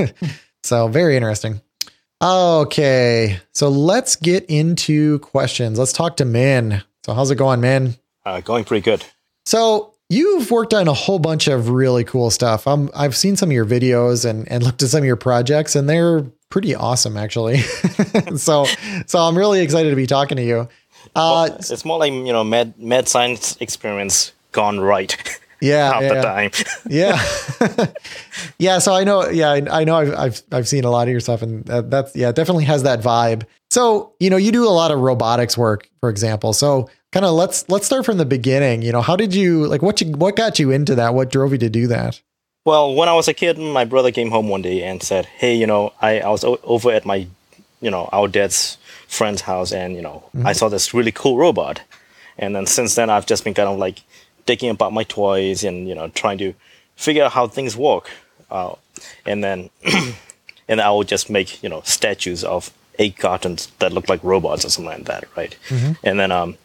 so 0.63 0.87
very 0.87 1.15
interesting. 1.15 1.61
Okay, 2.21 3.39
so 3.51 3.69
let's 3.69 4.15
get 4.15 4.45
into 4.45 5.19
questions. 5.19 5.79
Let's 5.79 5.93
talk 5.93 6.17
to 6.17 6.25
Min. 6.25 6.83
So 7.03 7.13
how's 7.13 7.31
it 7.31 7.35
going, 7.35 7.61
Min? 7.61 7.95
Uh, 8.25 8.41
going 8.41 8.63
pretty 8.63 8.83
good. 8.83 9.03
So 9.45 9.95
you've 10.07 10.51
worked 10.51 10.73
on 10.73 10.87
a 10.87 10.93
whole 10.93 11.17
bunch 11.17 11.47
of 11.47 11.69
really 11.69 12.03
cool 12.03 12.29
stuff. 12.29 12.67
Um, 12.67 12.91
I've 12.95 13.17
seen 13.17 13.35
some 13.35 13.49
of 13.49 13.53
your 13.53 13.65
videos 13.65 14.29
and 14.29 14.47
and 14.51 14.63
looked 14.63 14.83
at 14.83 14.89
some 14.89 14.99
of 14.99 15.05
your 15.05 15.15
projects, 15.15 15.75
and 15.75 15.89
they're 15.89 16.21
pretty 16.49 16.75
awesome, 16.75 17.17
actually. 17.17 17.57
so 18.37 18.65
so 19.07 19.19
I'm 19.19 19.37
really 19.37 19.61
excited 19.61 19.89
to 19.89 19.95
be 19.95 20.07
talking 20.07 20.37
to 20.37 20.43
you. 20.43 20.69
Uh, 21.15 21.47
well, 21.49 21.55
it's 21.57 21.85
more 21.85 21.99
like 21.99 22.13
you 22.13 22.31
know 22.31 22.43
mad 22.43 22.73
mad 22.77 23.07
science 23.07 23.57
experiments 23.59 24.31
gone 24.51 24.79
right. 24.79 25.15
Yeah, 25.61 25.93
half 25.93 26.01
yeah. 26.01 26.13
the 26.13 26.21
time. 26.21 26.51
yeah, 26.89 27.93
yeah. 28.57 28.79
So 28.79 28.95
I 28.95 29.03
know. 29.03 29.29
Yeah, 29.29 29.51
I, 29.51 29.81
I, 29.81 29.83
know. 29.83 29.95
I've, 29.95 30.15
I've 30.15 30.41
I've 30.51 30.67
seen 30.67 30.85
a 30.85 30.89
lot 30.89 31.07
of 31.07 31.11
your 31.11 31.19
stuff, 31.19 31.43
and 31.43 31.63
that, 31.65 31.91
that's 31.91 32.15
yeah, 32.15 32.31
definitely 32.31 32.65
has 32.65 32.81
that 32.81 33.01
vibe. 33.01 33.43
So 33.69 34.13
you 34.19 34.31
know, 34.31 34.37
you 34.37 34.51
do 34.51 34.67
a 34.67 34.73
lot 34.73 34.89
of 34.89 34.99
robotics 34.99 35.55
work, 35.55 35.87
for 35.99 36.09
example. 36.09 36.53
So 36.53 36.89
kind 37.11 37.25
of 37.27 37.33
let's 37.33 37.69
let's 37.69 37.85
start 37.85 38.05
from 38.05 38.17
the 38.17 38.25
beginning. 38.25 38.81
You 38.81 38.91
know, 38.91 39.03
how 39.03 39.15
did 39.15 39.35
you 39.35 39.67
like 39.67 39.83
what 39.83 40.01
you 40.01 40.13
what 40.13 40.35
got 40.35 40.57
you 40.57 40.71
into 40.71 40.95
that? 40.95 41.13
What 41.13 41.29
drove 41.29 41.51
you 41.51 41.59
to 41.59 41.69
do 41.69 41.85
that? 41.87 42.19
Well, 42.65 42.95
when 42.95 43.07
I 43.07 43.13
was 43.13 43.27
a 43.27 43.33
kid, 43.33 43.59
my 43.59 43.85
brother 43.85 44.11
came 44.11 44.31
home 44.31 44.49
one 44.49 44.63
day 44.63 44.83
and 44.83 45.01
said, 45.03 45.27
"Hey, 45.27 45.55
you 45.55 45.67
know, 45.67 45.93
I 46.01 46.21
I 46.21 46.29
was 46.29 46.43
o- 46.43 46.59
over 46.63 46.91
at 46.91 47.05
my, 47.05 47.27
you 47.81 47.91
know, 47.91 48.09
our 48.11 48.27
dad's 48.27 48.77
friend's 49.11 49.41
house, 49.41 49.71
and 49.71 49.95
you 49.95 50.01
know, 50.01 50.23
mm-hmm. 50.35 50.47
I 50.47 50.53
saw 50.53 50.69
this 50.69 50.93
really 50.93 51.11
cool 51.11 51.37
robot." 51.37 51.81
And 52.37 52.55
then 52.55 52.65
since 52.65 52.95
then, 52.95 53.09
I've 53.09 53.25
just 53.25 53.43
been 53.43 53.53
kind 53.53 53.69
of 53.69 53.77
like 53.77 54.01
thinking 54.47 54.69
about 54.69 54.93
my 54.93 55.03
toys 55.03 55.63
and 55.63 55.87
you 55.87 55.95
know 55.95 56.07
trying 56.09 56.37
to 56.39 56.53
figure 56.95 57.23
out 57.23 57.33
how 57.33 57.47
things 57.47 57.75
work. 57.77 58.09
Uh, 58.49 58.75
and 59.25 59.43
then 59.43 59.69
and 60.67 60.81
I 60.81 60.91
would 60.91 61.07
just 61.07 61.29
make 61.29 61.61
you 61.63 61.69
know 61.69 61.81
statues 61.83 62.43
of 62.43 62.71
egg 62.99 63.17
cartons 63.17 63.67
that 63.79 63.93
look 63.93 64.09
like 64.09 64.23
robots 64.23 64.65
or 64.65 64.69
something 64.69 64.91
like 64.97 65.05
that, 65.05 65.23
right? 65.35 65.55
Mm-hmm. 65.69 65.93
And 66.03 66.19
then 66.19 66.31
um, 66.31 66.57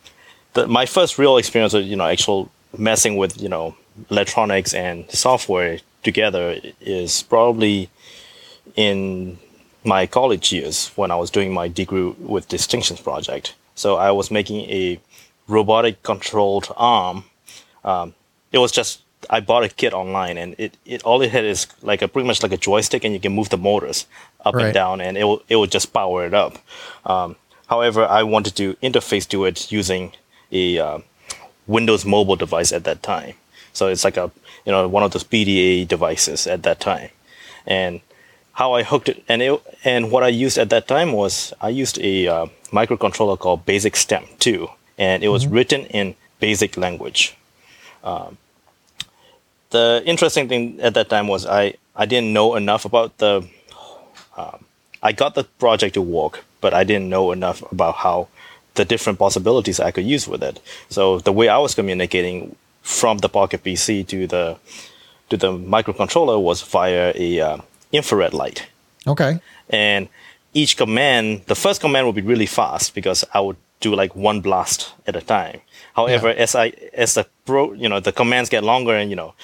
the, 0.54 0.66
my 0.66 0.86
first 0.86 1.18
real 1.18 1.36
experience 1.36 1.72
with 1.72 1.86
you 1.86 1.96
know 1.96 2.06
actual 2.06 2.50
messing 2.76 3.16
with 3.16 3.40
you 3.40 3.48
know 3.48 3.76
electronics 4.10 4.74
and 4.74 5.10
software 5.10 5.78
together 6.02 6.60
is 6.80 7.22
probably 7.22 7.88
in 8.76 9.38
my 9.86 10.06
college 10.06 10.52
years 10.52 10.88
when 10.96 11.10
I 11.10 11.16
was 11.16 11.30
doing 11.30 11.54
my 11.54 11.68
degree 11.68 12.10
with 12.18 12.48
distinctions 12.48 13.00
project. 13.00 13.54
So 13.74 13.96
I 13.96 14.10
was 14.10 14.30
making 14.30 14.68
a 14.70 15.00
robotic 15.48 16.02
controlled 16.02 16.72
arm 16.76 17.24
um, 17.86 18.14
it 18.52 18.58
was 18.58 18.72
just 18.72 19.00
I 19.30 19.40
bought 19.40 19.64
a 19.64 19.68
kit 19.68 19.94
online, 19.94 20.36
and 20.36 20.54
it, 20.58 20.76
it 20.84 21.02
all 21.04 21.22
it 21.22 21.30
had 21.30 21.44
is 21.44 21.66
like 21.82 22.02
a 22.02 22.08
pretty 22.08 22.26
much 22.26 22.42
like 22.42 22.52
a 22.52 22.56
joystick, 22.56 23.04
and 23.04 23.14
you 23.14 23.20
can 23.20 23.32
move 23.32 23.48
the 23.48 23.56
motors 23.56 24.06
up 24.44 24.54
right. 24.54 24.66
and 24.66 24.74
down, 24.74 25.00
and 25.00 25.16
it 25.16 25.24
will 25.24 25.42
it 25.48 25.56
will 25.56 25.66
just 25.66 25.92
power 25.92 26.26
it 26.26 26.34
up. 26.34 26.58
Um, 27.06 27.36
however, 27.68 28.04
I 28.04 28.24
wanted 28.24 28.56
to 28.56 28.74
interface 28.82 29.26
to 29.28 29.44
it 29.44 29.72
using 29.72 30.12
a 30.52 30.78
uh, 30.78 30.98
Windows 31.66 32.04
mobile 32.04 32.36
device 32.36 32.72
at 32.72 32.84
that 32.84 33.02
time, 33.02 33.34
so 33.72 33.86
it's 33.86 34.04
like 34.04 34.16
a 34.16 34.30
you 34.64 34.72
know 34.72 34.86
one 34.88 35.04
of 35.04 35.12
those 35.12 35.24
PDA 35.24 35.86
devices 35.86 36.46
at 36.46 36.64
that 36.64 36.80
time, 36.80 37.10
and 37.66 38.00
how 38.56 38.72
I 38.72 38.82
hooked 38.82 39.10
it, 39.10 39.22
and 39.28 39.42
it, 39.42 39.60
and 39.84 40.10
what 40.10 40.22
I 40.22 40.28
used 40.28 40.56
at 40.56 40.70
that 40.70 40.88
time 40.88 41.12
was 41.12 41.52
I 41.60 41.68
used 41.68 41.98
a 42.00 42.26
uh, 42.26 42.46
microcontroller 42.72 43.38
called 43.38 43.66
Basic 43.66 43.94
Stamp 43.96 44.26
2, 44.38 44.66
and 44.96 45.22
it 45.22 45.28
was 45.28 45.44
mm-hmm. 45.44 45.54
written 45.54 45.80
in 45.86 46.14
Basic 46.40 46.76
language. 46.78 47.36
Um, 48.02 48.38
the 49.70 50.02
interesting 50.06 50.48
thing 50.48 50.80
at 50.80 50.94
that 50.94 51.10
time 51.10 51.28
was 51.28 51.44
I, 51.44 51.74
I 51.94 52.06
didn't 52.06 52.32
know 52.32 52.56
enough 52.56 52.84
about 52.84 53.18
the. 53.18 53.46
Um, 54.36 54.64
I 55.02 55.12
got 55.12 55.34
the 55.34 55.44
project 55.44 55.94
to 55.94 56.02
work, 56.02 56.44
but 56.60 56.72
I 56.72 56.84
didn't 56.84 57.10
know 57.10 57.32
enough 57.32 57.60
about 57.70 57.96
how 57.96 58.28
the 58.74 58.84
different 58.84 59.18
possibilities 59.18 59.80
I 59.80 59.90
could 59.90 60.04
use 60.04 60.26
with 60.26 60.42
it. 60.42 60.60
So 60.88 61.18
the 61.18 61.32
way 61.32 61.48
I 61.48 61.58
was 61.58 61.74
communicating 61.74 62.56
from 62.82 63.18
the 63.18 63.28
Pocket 63.28 63.62
PC 63.62 64.06
to 64.08 64.26
the 64.26 64.56
to 65.28 65.36
the 65.36 65.52
microcontroller 65.52 66.40
was 66.40 66.62
via 66.62 67.12
a 67.14 67.40
uh, 67.40 67.58
infrared 67.96 68.34
light. 68.34 68.66
Okay. 69.06 69.40
And 69.70 70.08
each 70.54 70.76
command, 70.76 71.42
the 71.46 71.54
first 71.54 71.80
command 71.80 72.06
will 72.06 72.12
be 72.12 72.22
really 72.22 72.46
fast 72.46 72.94
because 72.94 73.24
I 73.34 73.40
would 73.40 73.56
do 73.80 73.94
like 73.94 74.16
one 74.16 74.40
blast 74.40 74.92
at 75.06 75.16
a 75.16 75.20
time. 75.20 75.60
However, 75.94 76.28
yeah. 76.28 76.42
as 76.42 76.54
I 76.54 76.72
as 76.92 77.14
the 77.14 77.26
pro, 77.44 77.72
you 77.72 77.88
know, 77.88 78.00
the 78.00 78.12
commands 78.12 78.48
get 78.48 78.64
longer, 78.64 78.94
and 78.94 79.10
you 79.10 79.16
know, 79.16 79.34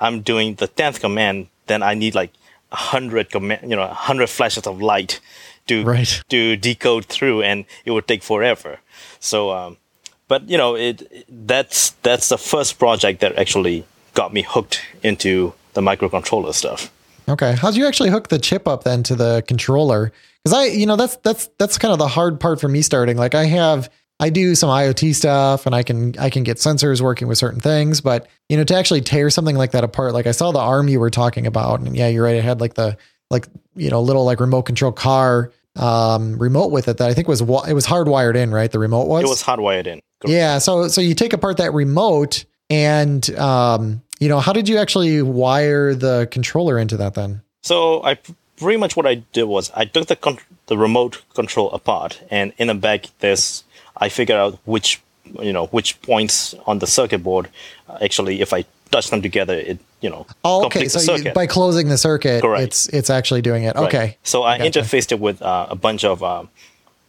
I'm 0.00 0.20
doing 0.20 0.54
the 0.54 0.66
tenth 0.66 1.00
command, 1.00 1.48
then 1.66 1.82
I 1.82 1.94
need 1.94 2.14
like 2.14 2.32
a 2.72 2.76
hundred 2.76 3.30
command, 3.30 3.70
you 3.70 3.76
know, 3.76 3.86
hundred 3.88 4.28
flashes 4.28 4.66
of 4.66 4.80
light 4.80 5.20
to 5.66 5.84
right. 5.84 6.22
to 6.28 6.56
decode 6.56 7.06
through, 7.06 7.42
and 7.42 7.64
it 7.84 7.90
would 7.90 8.06
take 8.06 8.22
forever. 8.22 8.78
So, 9.20 9.50
um, 9.50 9.76
but 10.28 10.48
you 10.48 10.56
know, 10.56 10.76
it 10.76 11.26
that's 11.28 11.90
that's 12.02 12.28
the 12.28 12.38
first 12.38 12.78
project 12.78 13.20
that 13.20 13.36
actually 13.36 13.84
got 14.14 14.32
me 14.32 14.42
hooked 14.42 14.80
into 15.02 15.52
the 15.74 15.80
microcontroller 15.80 16.54
stuff. 16.54 16.90
Okay, 17.28 17.54
how'd 17.54 17.74
you 17.76 17.86
actually 17.86 18.10
hook 18.10 18.28
the 18.28 18.38
chip 18.38 18.68
up 18.68 18.84
then 18.84 19.02
to 19.04 19.16
the 19.16 19.42
controller? 19.48 20.12
Because 20.44 20.58
I, 20.58 20.64
you 20.66 20.86
know, 20.86 20.96
that's 20.96 21.16
that's 21.16 21.48
that's 21.58 21.78
kind 21.78 21.92
of 21.92 21.98
the 21.98 22.08
hard 22.08 22.38
part 22.38 22.60
for 22.60 22.68
me 22.68 22.82
starting. 22.82 23.16
Like 23.16 23.34
I 23.34 23.46
have 23.46 23.90
I 24.18 24.30
do 24.30 24.54
some 24.54 24.70
IoT 24.70 25.14
stuff 25.14 25.66
and 25.66 25.74
I 25.74 25.82
can 25.82 26.18
I 26.18 26.30
can 26.30 26.42
get 26.42 26.58
sensors 26.58 27.00
working 27.00 27.28
with 27.28 27.36
certain 27.36 27.60
things, 27.60 28.00
but 28.00 28.28
you 28.48 28.56
know, 28.56 28.64
to 28.64 28.74
actually 28.76 29.00
tear 29.00 29.28
something 29.28 29.56
like 29.56 29.72
that 29.72 29.84
apart, 29.84 30.14
like 30.14 30.26
I 30.26 30.30
saw 30.30 30.52
the 30.52 30.60
arm 30.60 30.88
you 30.88 31.00
were 31.00 31.10
talking 31.10 31.46
about, 31.46 31.80
and 31.80 31.96
yeah, 31.96 32.08
you're 32.08 32.24
right, 32.24 32.36
it 32.36 32.44
had 32.44 32.60
like 32.60 32.74
the 32.74 32.96
like 33.30 33.46
you 33.74 33.90
know 33.90 34.00
little 34.00 34.24
like 34.24 34.40
remote 34.40 34.62
control 34.62 34.92
car 34.92 35.52
um 35.74 36.38
remote 36.38 36.70
with 36.70 36.88
it 36.88 36.96
that 36.96 37.10
I 37.10 37.12
think 37.12 37.28
was 37.28 37.42
it 37.42 37.46
was 37.74 37.86
hardwired 37.86 38.36
in, 38.36 38.52
right? 38.52 38.70
The 38.70 38.78
remote 38.78 39.08
was. 39.08 39.24
It 39.24 39.28
was 39.28 39.42
hardwired 39.42 39.86
in. 39.86 40.00
Yeah, 40.24 40.58
so 40.58 40.88
so 40.88 41.00
you 41.00 41.14
take 41.14 41.32
apart 41.32 41.58
that 41.58 41.74
remote 41.74 42.44
and 42.70 43.28
um 43.38 44.02
you 44.18 44.28
know, 44.28 44.40
how 44.40 44.52
did 44.52 44.68
you 44.68 44.78
actually 44.78 45.22
wire 45.22 45.94
the 45.94 46.28
controller 46.30 46.78
into 46.78 46.96
that 46.96 47.14
then? 47.14 47.42
So 47.62 48.02
I 48.02 48.18
pretty 48.56 48.78
much 48.78 48.96
what 48.96 49.06
I 49.06 49.16
did 49.32 49.44
was 49.44 49.70
I 49.74 49.84
took 49.84 50.06
the 50.06 50.16
con- 50.16 50.38
the 50.66 50.78
remote 50.78 51.22
control 51.34 51.70
apart 51.72 52.20
and 52.30 52.52
in 52.58 52.68
the 52.68 52.74
back 52.74 53.06
there's 53.20 53.64
I 53.96 54.08
figured 54.08 54.38
out 54.38 54.58
which 54.64 55.00
you 55.40 55.52
know 55.52 55.66
which 55.66 56.00
points 56.02 56.54
on 56.66 56.78
the 56.78 56.86
circuit 56.86 57.22
board 57.22 57.48
uh, 57.88 57.98
actually 58.00 58.40
if 58.40 58.52
I 58.52 58.64
touch 58.90 59.10
them 59.10 59.20
together 59.20 59.54
it 59.54 59.78
you 60.00 60.08
know 60.08 60.26
oh, 60.44 60.66
okay 60.66 60.88
so 60.88 61.16
you, 61.16 61.32
by 61.32 61.46
closing 61.46 61.88
the 61.88 61.98
circuit 61.98 62.40
Correct. 62.40 62.62
it's 62.62 62.88
it's 62.88 63.10
actually 63.10 63.42
doing 63.42 63.64
it 63.64 63.74
right. 63.74 63.86
okay 63.86 64.18
so 64.22 64.42
I 64.42 64.58
gotcha. 64.58 64.80
interfaced 64.80 65.12
it 65.12 65.20
with 65.20 65.42
uh, 65.42 65.66
a 65.68 65.76
bunch 65.76 66.04
of 66.04 66.22
uh, 66.22 66.44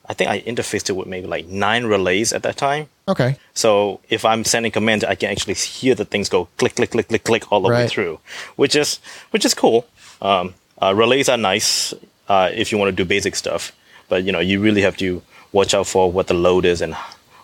I 0.09 0.13
think 0.13 0.29
I 0.29 0.41
interfaced 0.41 0.89
it 0.89 0.93
with 0.93 1.07
maybe 1.07 1.27
like 1.27 1.47
nine 1.47 1.85
relays 1.85 2.31
at 2.31 2.43
that 2.43 2.57
time. 2.57 2.87
Okay. 3.07 3.37
So 3.53 3.99
if 4.09 4.23
I'm 4.23 4.43
sending 4.45 4.71
commands, 4.71 5.03
I 5.03 5.15
can 5.15 5.29
actually 5.29 5.55
hear 5.55 5.95
the 5.95 6.05
things 6.05 6.29
go 6.29 6.47
click, 6.57 6.75
click, 6.75 6.91
click, 6.91 7.09
click, 7.09 7.23
click 7.23 7.51
all 7.51 7.61
the 7.61 7.69
way 7.69 7.87
through, 7.87 8.19
which 8.55 8.75
is 8.75 8.99
which 9.31 9.45
is 9.45 9.53
cool. 9.53 9.85
Um, 10.21 10.53
uh, 10.81 10.93
relays 10.95 11.29
are 11.29 11.37
nice 11.37 11.93
uh, 12.29 12.49
if 12.53 12.71
you 12.71 12.77
want 12.77 12.89
to 12.89 12.95
do 12.95 13.05
basic 13.05 13.35
stuff, 13.35 13.71
but 14.09 14.23
you 14.23 14.31
know 14.31 14.39
you 14.39 14.61
really 14.61 14.81
have 14.81 14.97
to 14.97 15.21
watch 15.51 15.73
out 15.73 15.87
for 15.87 16.11
what 16.11 16.27
the 16.27 16.33
load 16.33 16.65
is 16.65 16.81
and 16.81 16.95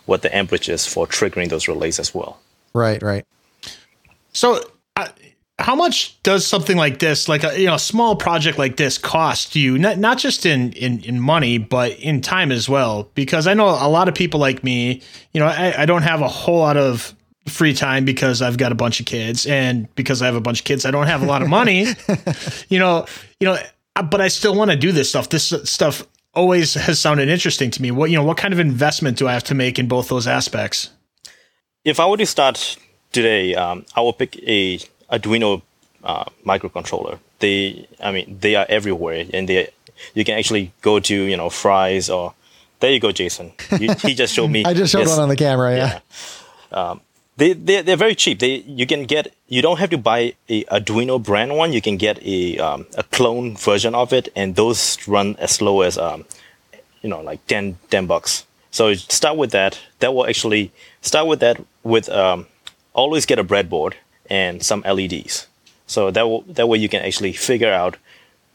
what 0.06 0.22
the 0.22 0.34
amperage 0.34 0.68
is 0.68 0.86
for 0.86 1.06
triggering 1.06 1.48
those 1.48 1.68
relays 1.68 1.98
as 1.98 2.14
well. 2.14 2.38
Right. 2.72 3.02
Right. 3.02 3.24
So, 4.32 4.60
uh, 4.96 5.08
how 5.58 5.76
much 5.76 6.20
does 6.22 6.46
something 6.46 6.76
like 6.76 6.98
this, 6.98 7.28
like 7.28 7.44
a 7.44 7.58
you 7.58 7.66
know, 7.66 7.74
a 7.74 7.78
small 7.78 8.16
project 8.16 8.58
like 8.58 8.76
this, 8.76 8.98
cost 8.98 9.54
you? 9.54 9.78
Not 9.78 9.98
not 9.98 10.18
just 10.18 10.44
in 10.46 10.72
in 10.72 11.00
in 11.04 11.20
money, 11.20 11.58
but 11.58 11.92
in 12.00 12.20
time 12.20 12.50
as 12.50 12.68
well. 12.68 13.08
Because 13.14 13.46
I 13.46 13.54
know 13.54 13.68
a 13.68 13.88
lot 13.88 14.08
of 14.08 14.14
people 14.14 14.40
like 14.40 14.64
me. 14.64 15.00
You 15.32 15.40
know, 15.40 15.46
I, 15.46 15.82
I 15.82 15.86
don't 15.86 16.02
have 16.02 16.22
a 16.22 16.28
whole 16.28 16.58
lot 16.58 16.76
of 16.76 17.14
free 17.46 17.74
time 17.74 18.04
because 18.04 18.42
I've 18.42 18.56
got 18.56 18.72
a 18.72 18.74
bunch 18.74 18.98
of 18.98 19.06
kids, 19.06 19.46
and 19.46 19.92
because 19.94 20.22
I 20.22 20.26
have 20.26 20.34
a 20.34 20.40
bunch 20.40 20.60
of 20.60 20.64
kids, 20.64 20.84
I 20.84 20.90
don't 20.90 21.06
have 21.06 21.22
a 21.22 21.26
lot 21.26 21.40
of 21.40 21.48
money. 21.48 21.86
you 22.68 22.80
know, 22.80 23.06
you 23.38 23.46
know, 23.46 23.56
uh, 23.94 24.02
but 24.02 24.20
I 24.20 24.28
still 24.28 24.56
want 24.56 24.72
to 24.72 24.76
do 24.76 24.90
this 24.90 25.08
stuff. 25.08 25.28
This 25.28 25.54
stuff 25.64 26.04
always 26.34 26.74
has 26.74 26.98
sounded 26.98 27.28
interesting 27.28 27.70
to 27.70 27.82
me. 27.82 27.92
What 27.92 28.10
you 28.10 28.16
know, 28.16 28.24
what 28.24 28.38
kind 28.38 28.52
of 28.52 28.58
investment 28.58 29.18
do 29.18 29.28
I 29.28 29.32
have 29.32 29.44
to 29.44 29.54
make 29.54 29.78
in 29.78 29.86
both 29.86 30.08
those 30.08 30.26
aspects? 30.26 30.90
If 31.84 32.00
I 32.00 32.06
were 32.08 32.16
to 32.16 32.26
start 32.26 32.76
today, 33.12 33.54
um, 33.54 33.86
I 33.94 34.00
will 34.00 34.12
pick 34.12 34.36
a 34.48 34.80
Arduino 35.18 35.62
uh, 36.02 36.24
microcontroller. 36.44 37.18
They, 37.38 37.86
I 38.00 38.12
mean, 38.12 38.38
they 38.40 38.54
are 38.54 38.66
everywhere, 38.68 39.26
and 39.32 39.48
they, 39.48 39.70
you 40.14 40.24
can 40.24 40.38
actually 40.38 40.72
go 40.82 41.00
to 41.00 41.14
you 41.14 41.36
know 41.36 41.50
Fry's 41.50 42.10
or 42.10 42.34
there 42.80 42.90
you 42.92 43.00
go, 43.00 43.12
Jason. 43.12 43.52
You, 43.78 43.94
he 43.94 44.14
just 44.14 44.34
showed 44.34 44.48
me. 44.48 44.64
I 44.70 44.74
just 44.74 44.92
showed 44.92 45.00
his- 45.00 45.10
one 45.10 45.20
on 45.20 45.28
the 45.28 45.36
camera. 45.36 45.76
Yeah. 45.76 46.94
they 47.36 47.52
they 47.52 47.82
they're 47.82 47.96
very 47.96 48.14
cheap. 48.14 48.38
They 48.40 48.56
you 48.66 48.86
can 48.86 49.04
get 49.04 49.34
you 49.48 49.62
don't 49.62 49.78
have 49.78 49.90
to 49.90 49.98
buy 49.98 50.34
a 50.48 50.64
Arduino 50.64 51.22
brand 51.22 51.56
one. 51.56 51.72
You 51.72 51.80
can 51.80 51.96
get 51.96 52.22
a 52.22 52.58
um, 52.58 52.86
a 52.96 53.02
clone 53.02 53.56
version 53.56 53.94
of 53.94 54.12
it, 54.12 54.28
and 54.36 54.56
those 54.56 54.98
run 55.08 55.36
as 55.38 55.60
low 55.60 55.80
as 55.82 55.98
um, 55.98 56.24
you 57.02 57.08
know 57.08 57.20
like 57.20 57.46
10, 57.46 57.78
10 57.90 58.06
bucks. 58.06 58.44
So 58.70 58.94
start 58.94 59.36
with 59.36 59.50
that. 59.52 59.78
That 60.00 60.14
will 60.14 60.26
actually 60.26 60.72
start 61.00 61.26
with 61.26 61.40
that 61.40 61.60
with 61.82 62.08
um, 62.08 62.46
always 62.92 63.26
get 63.26 63.38
a 63.38 63.44
breadboard 63.44 63.94
and 64.30 64.62
some 64.62 64.82
LEDs. 64.82 65.46
So 65.86 66.10
that 66.10 66.22
will, 66.22 66.42
that 66.42 66.68
way 66.68 66.78
you 66.78 66.88
can 66.88 67.02
actually 67.02 67.32
figure 67.32 67.72
out 67.72 67.96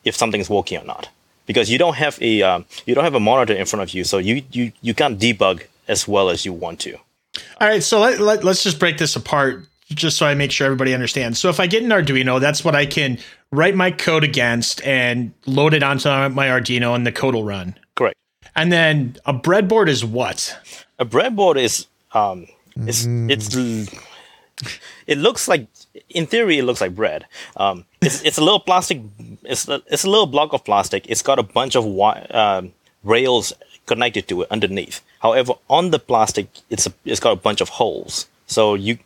if 0.03 0.15
something's 0.15 0.49
working 0.49 0.79
or 0.79 0.85
not. 0.85 1.09
Because 1.45 1.69
you 1.69 1.77
don't 1.77 1.95
have 1.95 2.21
a 2.21 2.43
um, 2.43 2.65
you 2.85 2.93
don't 2.93 3.03
have 3.03 3.15
a 3.15 3.19
monitor 3.19 3.53
in 3.53 3.65
front 3.65 3.81
of 3.81 3.93
you, 3.93 4.03
so 4.03 4.19
you 4.19 4.43
you 4.51 4.71
you 4.81 4.93
can't 4.93 5.19
debug 5.19 5.63
as 5.87 6.07
well 6.07 6.29
as 6.29 6.45
you 6.45 6.53
want 6.53 6.79
to. 6.81 6.93
All 7.59 7.67
right, 7.67 7.81
so 7.81 7.99
let, 7.99 8.19
let, 8.19 8.43
let's 8.43 8.63
just 8.63 8.79
break 8.79 8.99
this 8.99 9.15
apart 9.15 9.65
just 9.87 10.17
so 10.17 10.27
I 10.27 10.35
make 10.35 10.51
sure 10.51 10.65
everybody 10.65 10.93
understands. 10.93 11.39
So 11.39 11.49
if 11.49 11.59
I 11.59 11.65
get 11.65 11.81
an 11.81 11.89
Arduino, 11.89 12.39
that's 12.39 12.63
what 12.63 12.75
I 12.75 12.85
can 12.85 13.17
write 13.51 13.75
my 13.75 13.89
code 13.89 14.23
against 14.23 14.85
and 14.85 15.33
load 15.47 15.73
it 15.73 15.81
onto 15.81 16.09
my 16.09 16.47
Arduino 16.47 16.93
and 16.93 17.07
the 17.07 17.11
code 17.11 17.33
will 17.33 17.43
run. 17.43 17.75
Correct. 17.95 18.15
And 18.55 18.71
then 18.71 19.17
a 19.25 19.33
breadboard 19.33 19.87
is 19.87 20.05
what? 20.05 20.55
a 20.99 21.05
breadboard 21.05 21.55
is 21.57 21.87
um 22.13 22.45
it's 22.75 23.05
it's 23.07 23.55
l- 23.55 23.99
it 25.07 25.17
looks 25.17 25.47
like 25.47 25.67
in 26.09 26.25
theory 26.25 26.59
it 26.59 26.63
looks 26.63 26.81
like 26.81 26.95
bread. 26.95 27.25
Um 27.57 27.85
it's 28.01 28.21
it's 28.23 28.37
a 28.37 28.43
little 28.43 28.59
plastic 28.59 29.01
it's 29.43 29.67
a, 29.67 29.81
it's 29.87 30.03
a 30.03 30.09
little 30.09 30.27
block 30.27 30.53
of 30.53 30.63
plastic. 30.63 31.09
It's 31.09 31.21
got 31.21 31.39
a 31.39 31.43
bunch 31.43 31.75
of 31.75 31.83
wi- 31.83 32.27
um, 32.31 32.73
rails 33.03 33.53
connected 33.85 34.27
to 34.27 34.41
it 34.43 34.51
underneath. 34.51 35.01
However 35.19 35.53
on 35.69 35.91
the 35.91 35.99
plastic 35.99 36.47
it's 36.69 36.87
a, 36.87 36.93
it's 37.05 37.19
got 37.19 37.31
a 37.31 37.41
bunch 37.47 37.61
of 37.61 37.69
holes. 37.69 38.27
So 38.47 38.75
you 38.75 38.99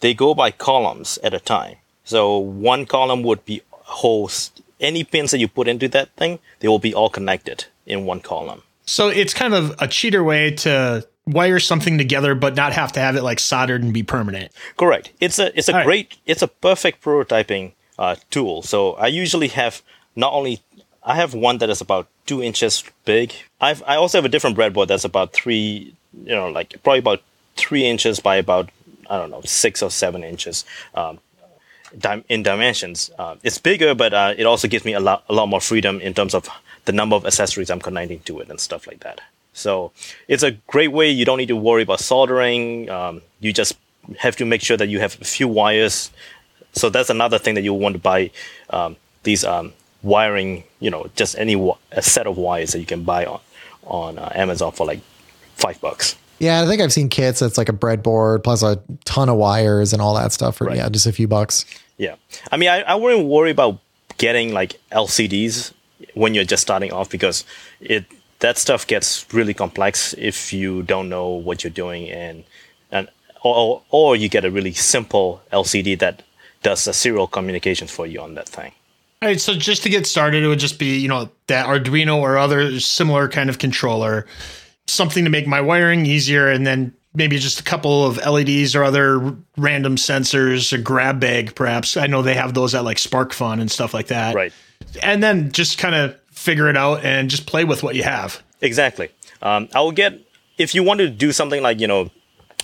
they 0.00 0.14
go 0.14 0.34
by 0.34 0.50
columns 0.50 1.18
at 1.22 1.34
a 1.34 1.40
time. 1.40 1.76
So 2.04 2.36
one 2.38 2.84
column 2.86 3.22
would 3.22 3.44
be 3.44 3.62
holes 3.70 4.50
any 4.80 5.04
pins 5.04 5.30
that 5.30 5.38
you 5.38 5.48
put 5.48 5.68
into 5.68 5.88
that 5.88 6.10
thing 6.16 6.38
they 6.60 6.68
will 6.68 6.78
be 6.78 6.94
all 6.94 7.08
connected 7.08 7.66
in 7.86 8.04
one 8.04 8.20
column. 8.20 8.62
So 8.86 9.08
it's 9.08 9.32
kind 9.32 9.54
of 9.54 9.74
a 9.80 9.88
cheater 9.88 10.22
way 10.22 10.50
to 10.50 11.06
wire 11.26 11.58
something 11.58 11.96
together 11.98 12.34
but 12.34 12.54
not 12.54 12.72
have 12.72 12.92
to 12.92 13.00
have 13.00 13.16
it 13.16 13.22
like 13.22 13.40
soldered 13.40 13.82
and 13.82 13.94
be 13.94 14.02
permanent. 14.02 14.52
Correct. 14.76 15.10
It's 15.20 15.38
a 15.38 15.56
it's 15.56 15.68
a 15.68 15.72
All 15.72 15.78
right. 15.78 15.84
great 15.84 16.16
it's 16.26 16.42
a 16.42 16.48
perfect 16.48 17.02
prototyping 17.02 17.72
uh, 17.98 18.16
tool. 18.30 18.62
So 18.62 18.92
I 18.94 19.06
usually 19.06 19.48
have 19.48 19.82
not 20.16 20.32
only 20.32 20.60
I 21.02 21.16
have 21.16 21.34
one 21.34 21.58
that 21.58 21.70
is 21.70 21.80
about 21.80 22.08
two 22.26 22.42
inches 22.42 22.84
big. 23.04 23.32
I've 23.60 23.82
I 23.86 23.96
also 23.96 24.18
have 24.18 24.24
a 24.24 24.28
different 24.28 24.56
breadboard 24.56 24.88
that's 24.88 25.04
about 25.04 25.32
three 25.32 25.94
you 26.12 26.34
know 26.34 26.48
like 26.48 26.82
probably 26.82 26.98
about 27.00 27.22
three 27.56 27.86
inches 27.86 28.20
by 28.20 28.36
about 28.36 28.70
I 29.08 29.18
don't 29.18 29.30
know 29.30 29.42
six 29.44 29.82
or 29.82 29.90
seven 29.90 30.24
inches. 30.24 30.64
Um, 30.94 31.20
in 32.28 32.42
dimensions, 32.42 33.12
uh, 33.20 33.36
it's 33.44 33.58
bigger, 33.58 33.94
but 33.94 34.12
uh, 34.12 34.34
it 34.36 34.46
also 34.46 34.66
gives 34.66 34.84
me 34.84 34.94
a 34.94 35.00
lot 35.00 35.24
a 35.28 35.32
lot 35.32 35.46
more 35.46 35.60
freedom 35.60 36.00
in 36.00 36.12
terms 36.12 36.34
of 36.34 36.48
the 36.86 36.92
number 36.92 37.14
of 37.14 37.24
accessories 37.24 37.70
I'm 37.70 37.80
connecting 37.80 38.20
to 38.20 38.40
it 38.40 38.50
and 38.50 38.58
stuff 38.58 38.86
like 38.86 39.00
that. 39.00 39.20
So 39.54 39.92
it's 40.28 40.42
a 40.42 40.50
great 40.66 40.92
way. 40.92 41.10
You 41.10 41.24
don't 41.24 41.38
need 41.38 41.48
to 41.48 41.56
worry 41.56 41.82
about 41.82 42.00
soldering. 42.00 42.90
Um, 42.90 43.22
you 43.40 43.52
just 43.52 43.76
have 44.18 44.36
to 44.36 44.44
make 44.44 44.60
sure 44.60 44.76
that 44.76 44.88
you 44.88 45.00
have 45.00 45.18
a 45.20 45.24
few 45.24 45.48
wires. 45.48 46.10
So 46.72 46.90
that's 46.90 47.08
another 47.08 47.38
thing 47.38 47.54
that 47.54 47.62
you 47.62 47.72
want 47.72 47.94
to 47.94 48.00
buy 48.00 48.30
um, 48.70 48.96
these 49.22 49.44
um, 49.44 49.72
wiring. 50.02 50.64
You 50.80 50.90
know, 50.90 51.08
just 51.16 51.38
any 51.38 51.54
a 51.92 52.02
set 52.02 52.26
of 52.26 52.36
wires 52.36 52.72
that 52.72 52.80
you 52.80 52.86
can 52.86 53.04
buy 53.04 53.24
on 53.24 53.40
on 53.84 54.18
uh, 54.18 54.30
Amazon 54.34 54.72
for 54.72 54.86
like 54.86 55.00
five 55.56 55.80
bucks. 55.80 56.16
Yeah, 56.40 56.62
I 56.62 56.66
think 56.66 56.82
I've 56.82 56.92
seen 56.92 57.08
kits 57.08 57.40
that's 57.40 57.56
like 57.56 57.68
a 57.68 57.72
breadboard 57.72 58.42
plus 58.42 58.62
a 58.62 58.82
ton 59.04 59.28
of 59.28 59.36
wires 59.36 59.92
and 59.92 60.02
all 60.02 60.14
that 60.14 60.32
stuff 60.32 60.56
for 60.56 60.66
Right. 60.66 60.76
yeah, 60.76 60.88
just 60.88 61.06
a 61.06 61.12
few 61.12 61.28
bucks. 61.28 61.64
Yeah, 61.96 62.16
I 62.50 62.56
mean, 62.56 62.68
I, 62.68 62.82
I 62.82 62.96
wouldn't 62.96 63.26
worry 63.28 63.52
about 63.52 63.78
getting 64.18 64.52
like 64.52 64.80
LCDs 64.90 65.72
when 66.14 66.34
you're 66.34 66.44
just 66.44 66.62
starting 66.62 66.92
off 66.92 67.08
because 67.08 67.44
it 67.80 68.04
that 68.44 68.58
stuff 68.58 68.86
gets 68.86 69.24
really 69.32 69.54
complex 69.54 70.14
if 70.18 70.52
you 70.52 70.82
don't 70.82 71.08
know 71.08 71.28
what 71.28 71.64
you're 71.64 71.70
doing 71.70 72.10
and 72.10 72.44
and 72.90 73.08
or 73.42 73.80
or 73.88 74.16
you 74.16 74.28
get 74.28 74.44
a 74.44 74.50
really 74.50 74.74
simple 74.74 75.40
LCD 75.50 75.98
that 75.98 76.22
does 76.62 76.84
the 76.84 76.92
serial 76.92 77.26
communications 77.26 77.90
for 77.90 78.06
you 78.06 78.20
on 78.20 78.34
that 78.34 78.46
thing. 78.46 78.72
All 79.22 79.28
right, 79.30 79.40
so 79.40 79.54
just 79.54 79.82
to 79.84 79.88
get 79.88 80.06
started, 80.06 80.42
it 80.42 80.48
would 80.48 80.58
just 80.58 80.78
be, 80.78 80.98
you 80.98 81.08
know, 81.08 81.30
that 81.46 81.66
Arduino 81.66 82.18
or 82.18 82.36
other 82.36 82.78
similar 82.80 83.26
kind 83.28 83.48
of 83.48 83.58
controller, 83.58 84.26
something 84.86 85.24
to 85.24 85.30
make 85.30 85.46
my 85.46 85.62
wiring 85.62 86.04
easier, 86.04 86.50
and 86.50 86.66
then 86.66 86.92
maybe 87.14 87.38
just 87.38 87.60
a 87.60 87.62
couple 87.62 88.04
of 88.06 88.18
LEDs 88.18 88.76
or 88.76 88.84
other 88.84 89.34
random 89.56 89.96
sensors, 89.96 90.70
a 90.74 90.78
grab 90.78 91.18
bag, 91.18 91.54
perhaps. 91.54 91.96
I 91.96 92.06
know 92.06 92.20
they 92.20 92.34
have 92.34 92.52
those 92.52 92.74
at 92.74 92.84
like 92.84 92.98
SparkFun 92.98 93.62
and 93.62 93.70
stuff 93.70 93.94
like 93.94 94.08
that. 94.08 94.34
Right. 94.34 94.52
And 95.02 95.22
then 95.22 95.50
just 95.52 95.78
kind 95.78 95.94
of 95.94 96.14
figure 96.44 96.68
it 96.68 96.76
out 96.76 97.02
and 97.02 97.30
just 97.30 97.46
play 97.46 97.64
with 97.64 97.82
what 97.82 97.94
you 97.94 98.02
have. 98.02 98.42
Exactly. 98.60 99.08
Um, 99.40 99.68
I 99.74 99.80
will 99.80 99.92
get 99.92 100.20
if 100.58 100.74
you 100.74 100.82
want 100.82 101.00
to 101.00 101.08
do 101.08 101.32
something 101.32 101.62
like 101.62 101.80
you 101.80 101.86
know 101.86 102.10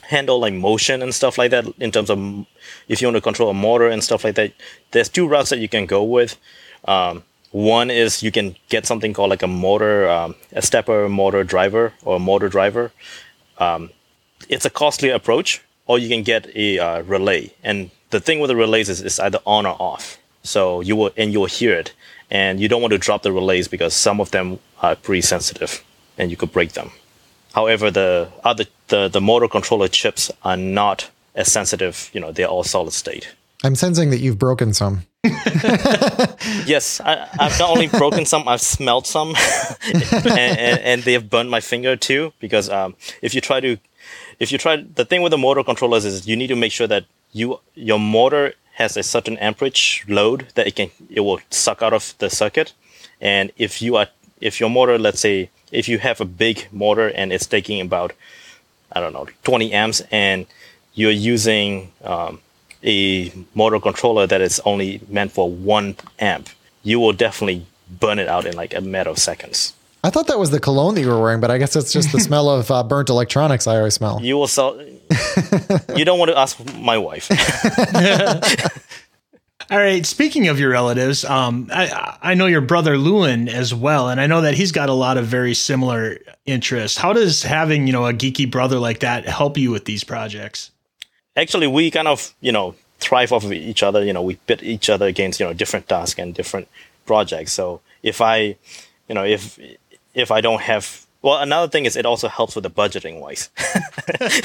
handle 0.02 0.38
like 0.40 0.54
motion 0.54 1.02
and 1.02 1.14
stuff 1.14 1.38
like 1.38 1.50
that 1.52 1.64
in 1.78 1.90
terms 1.90 2.10
of 2.10 2.18
if 2.88 3.00
you 3.00 3.06
want 3.06 3.16
to 3.16 3.20
control 3.20 3.48
a 3.50 3.54
motor 3.54 3.88
and 3.88 4.02
stuff 4.04 4.24
like 4.24 4.34
that. 4.34 4.52
There's 4.90 5.08
two 5.08 5.26
routes 5.26 5.50
that 5.50 5.58
you 5.58 5.68
can 5.68 5.86
go 5.86 6.02
with. 6.02 6.36
Um, 6.84 7.22
one 7.52 7.90
is 7.90 8.22
you 8.22 8.32
can 8.32 8.56
get 8.68 8.86
something 8.86 9.12
called 9.12 9.30
like 9.30 9.42
a 9.42 9.52
motor, 9.66 10.08
um, 10.08 10.34
a 10.52 10.62
stepper 10.62 11.08
motor 11.08 11.42
driver 11.44 11.92
or 12.04 12.16
a 12.16 12.18
motor 12.18 12.48
driver. 12.48 12.92
Um, 13.58 13.90
it's 14.48 14.64
a 14.64 14.70
costly 14.70 15.10
approach, 15.10 15.62
or 15.86 15.98
you 15.98 16.08
can 16.08 16.22
get 16.22 16.42
a 16.54 16.78
uh, 16.78 17.02
relay. 17.02 17.52
And 17.62 17.90
the 18.10 18.20
thing 18.20 18.40
with 18.40 18.48
the 18.48 18.56
relays 18.56 18.88
is 18.88 19.00
it's 19.00 19.20
either 19.20 19.40
on 19.46 19.66
or 19.66 19.76
off. 19.80 20.18
So 20.42 20.80
you 20.80 20.96
will 20.96 21.10
and 21.16 21.32
you'll 21.32 21.46
hear 21.46 21.74
it, 21.78 21.92
and 22.30 22.60
you 22.60 22.68
don't 22.68 22.80
want 22.80 22.92
to 22.92 22.98
drop 22.98 23.22
the 23.22 23.32
relays 23.32 23.68
because 23.68 23.94
some 23.94 24.20
of 24.20 24.30
them 24.30 24.58
are 24.82 24.96
pretty 24.96 25.22
sensitive, 25.22 25.84
and 26.18 26.30
you 26.30 26.36
could 26.36 26.52
break 26.52 26.72
them. 26.72 26.90
However, 27.54 27.90
the 27.90 28.28
other 28.44 28.64
the, 28.88 29.08
the 29.08 29.20
motor 29.20 29.48
controller 29.48 29.88
chips 29.88 30.30
are 30.42 30.56
not 30.56 31.10
as 31.34 31.50
sensitive. 31.50 32.10
You 32.12 32.20
know, 32.20 32.32
they're 32.32 32.46
all 32.46 32.64
solid 32.64 32.92
state. 32.92 33.34
I'm 33.62 33.74
sensing 33.74 34.10
that 34.10 34.20
you've 34.20 34.38
broken 34.38 34.72
some. 34.72 35.02
Yes, 36.66 37.00
I, 37.00 37.28
I've 37.38 37.58
not 37.58 37.70
only 37.70 37.86
broken 37.86 38.24
some, 38.24 38.46
I've 38.48 38.60
smelled 38.60 39.06
some, 39.06 39.34
and, 39.84 40.04
and, 40.24 40.80
and 40.80 41.02
they've 41.02 41.28
burned 41.28 41.50
my 41.50 41.60
finger 41.60 41.96
too. 41.96 42.32
Because 42.40 42.68
um, 42.68 42.96
if 43.22 43.34
you 43.34 43.40
try 43.40 43.60
to, 43.60 43.76
if 44.38 44.52
you 44.52 44.58
try, 44.58 44.76
the 44.76 45.04
thing 45.04 45.22
with 45.22 45.30
the 45.30 45.38
motor 45.38 45.62
controllers 45.62 46.04
is 46.04 46.26
you 46.26 46.36
need 46.36 46.48
to 46.48 46.56
make 46.56 46.72
sure 46.72 46.86
that 46.86 47.04
you 47.32 47.60
your 47.74 47.98
motor 47.98 48.54
has 48.80 48.96
a 48.96 49.02
certain 49.02 49.36
amperage 49.38 50.04
load 50.08 50.46
that 50.54 50.66
it 50.66 50.74
can 50.78 50.90
it 51.18 51.20
will 51.20 51.40
suck 51.50 51.82
out 51.82 51.92
of 51.92 52.14
the 52.18 52.30
circuit, 52.30 52.72
and 53.20 53.52
if 53.56 53.82
you 53.82 53.96
are 53.96 54.08
if 54.40 54.58
your 54.60 54.70
motor, 54.70 54.98
let's 54.98 55.20
say, 55.20 55.50
if 55.70 55.88
you 55.90 55.98
have 55.98 56.20
a 56.20 56.24
big 56.24 56.56
motor 56.72 57.08
and 57.08 57.32
it's 57.32 57.46
taking 57.46 57.80
about 57.80 58.12
I 58.92 59.00
don't 59.00 59.12
know 59.12 59.28
20 59.44 59.72
amps, 59.72 60.02
and 60.10 60.46
you're 60.94 61.20
using 61.34 61.92
um, 62.02 62.40
a 62.82 63.32
motor 63.54 63.80
controller 63.80 64.26
that 64.26 64.40
is 64.40 64.60
only 64.64 65.00
meant 65.08 65.32
for 65.32 65.50
one 65.50 65.96
amp, 66.18 66.48
you 66.82 66.98
will 66.98 67.12
definitely 67.12 67.66
burn 67.88 68.18
it 68.18 68.28
out 68.28 68.46
in 68.46 68.56
like 68.56 68.74
a 68.74 68.80
matter 68.80 69.10
of 69.10 69.18
seconds. 69.18 69.74
I 70.02 70.10
thought 70.10 70.28
that 70.28 70.38
was 70.38 70.50
the 70.50 70.60
cologne 70.60 70.94
that 70.94 71.02
you 71.02 71.08
were 71.08 71.20
wearing, 71.20 71.40
but 71.40 71.50
I 71.50 71.58
guess 71.58 71.76
it's 71.76 71.92
just 71.92 72.12
the 72.12 72.20
smell 72.28 72.48
of 72.48 72.70
uh, 72.70 72.82
burnt 72.82 73.10
electronics 73.10 73.66
I 73.66 73.76
always 73.76 73.94
smell. 73.94 74.20
You 74.22 74.36
will 74.36 74.48
sell. 74.48 74.80
you 75.96 76.04
don't 76.04 76.18
want 76.18 76.30
to 76.30 76.38
ask 76.38 76.58
my 76.76 76.96
wife. 76.98 77.30
All 79.70 79.78
right. 79.78 80.04
Speaking 80.04 80.48
of 80.48 80.58
your 80.58 80.70
relatives, 80.70 81.24
um, 81.24 81.68
I, 81.72 82.18
I 82.20 82.34
know 82.34 82.46
your 82.46 82.60
brother 82.60 82.98
Lewin 82.98 83.48
as 83.48 83.72
well, 83.72 84.08
and 84.08 84.20
I 84.20 84.26
know 84.26 84.40
that 84.40 84.54
he's 84.54 84.72
got 84.72 84.88
a 84.88 84.94
lot 84.94 85.16
of 85.16 85.26
very 85.26 85.54
similar 85.54 86.18
interests. 86.44 86.98
How 86.98 87.12
does 87.12 87.44
having 87.44 87.86
you 87.86 87.92
know 87.92 88.06
a 88.06 88.12
geeky 88.12 88.50
brother 88.50 88.80
like 88.80 89.00
that 89.00 89.26
help 89.26 89.56
you 89.56 89.70
with 89.70 89.84
these 89.84 90.02
projects? 90.02 90.72
Actually, 91.36 91.68
we 91.68 91.90
kind 91.92 92.08
of 92.08 92.34
you 92.40 92.50
know 92.50 92.74
thrive 92.98 93.32
off 93.32 93.44
of 93.44 93.52
each 93.52 93.84
other. 93.84 94.04
You 94.04 94.12
know, 94.12 94.22
we 94.22 94.36
pit 94.36 94.60
each 94.64 94.90
other 94.90 95.06
against 95.06 95.38
you 95.38 95.46
know 95.46 95.52
different 95.52 95.88
tasks 95.88 96.18
and 96.18 96.34
different 96.34 96.66
projects. 97.06 97.52
So 97.52 97.80
if 98.02 98.20
I, 98.20 98.56
you 99.08 99.14
know, 99.14 99.24
if 99.24 99.56
if 100.14 100.31
I 100.31 100.40
don't 100.40 100.61
have 100.62 101.07
well, 101.23 101.38
another 101.38 101.68
thing 101.68 101.85
is 101.85 101.96
it 101.96 102.07
also 102.07 102.29
helps 102.29 102.55
with 102.55 102.64
the 102.64 102.70
budgeting 102.70 103.20
wise. 103.20 103.51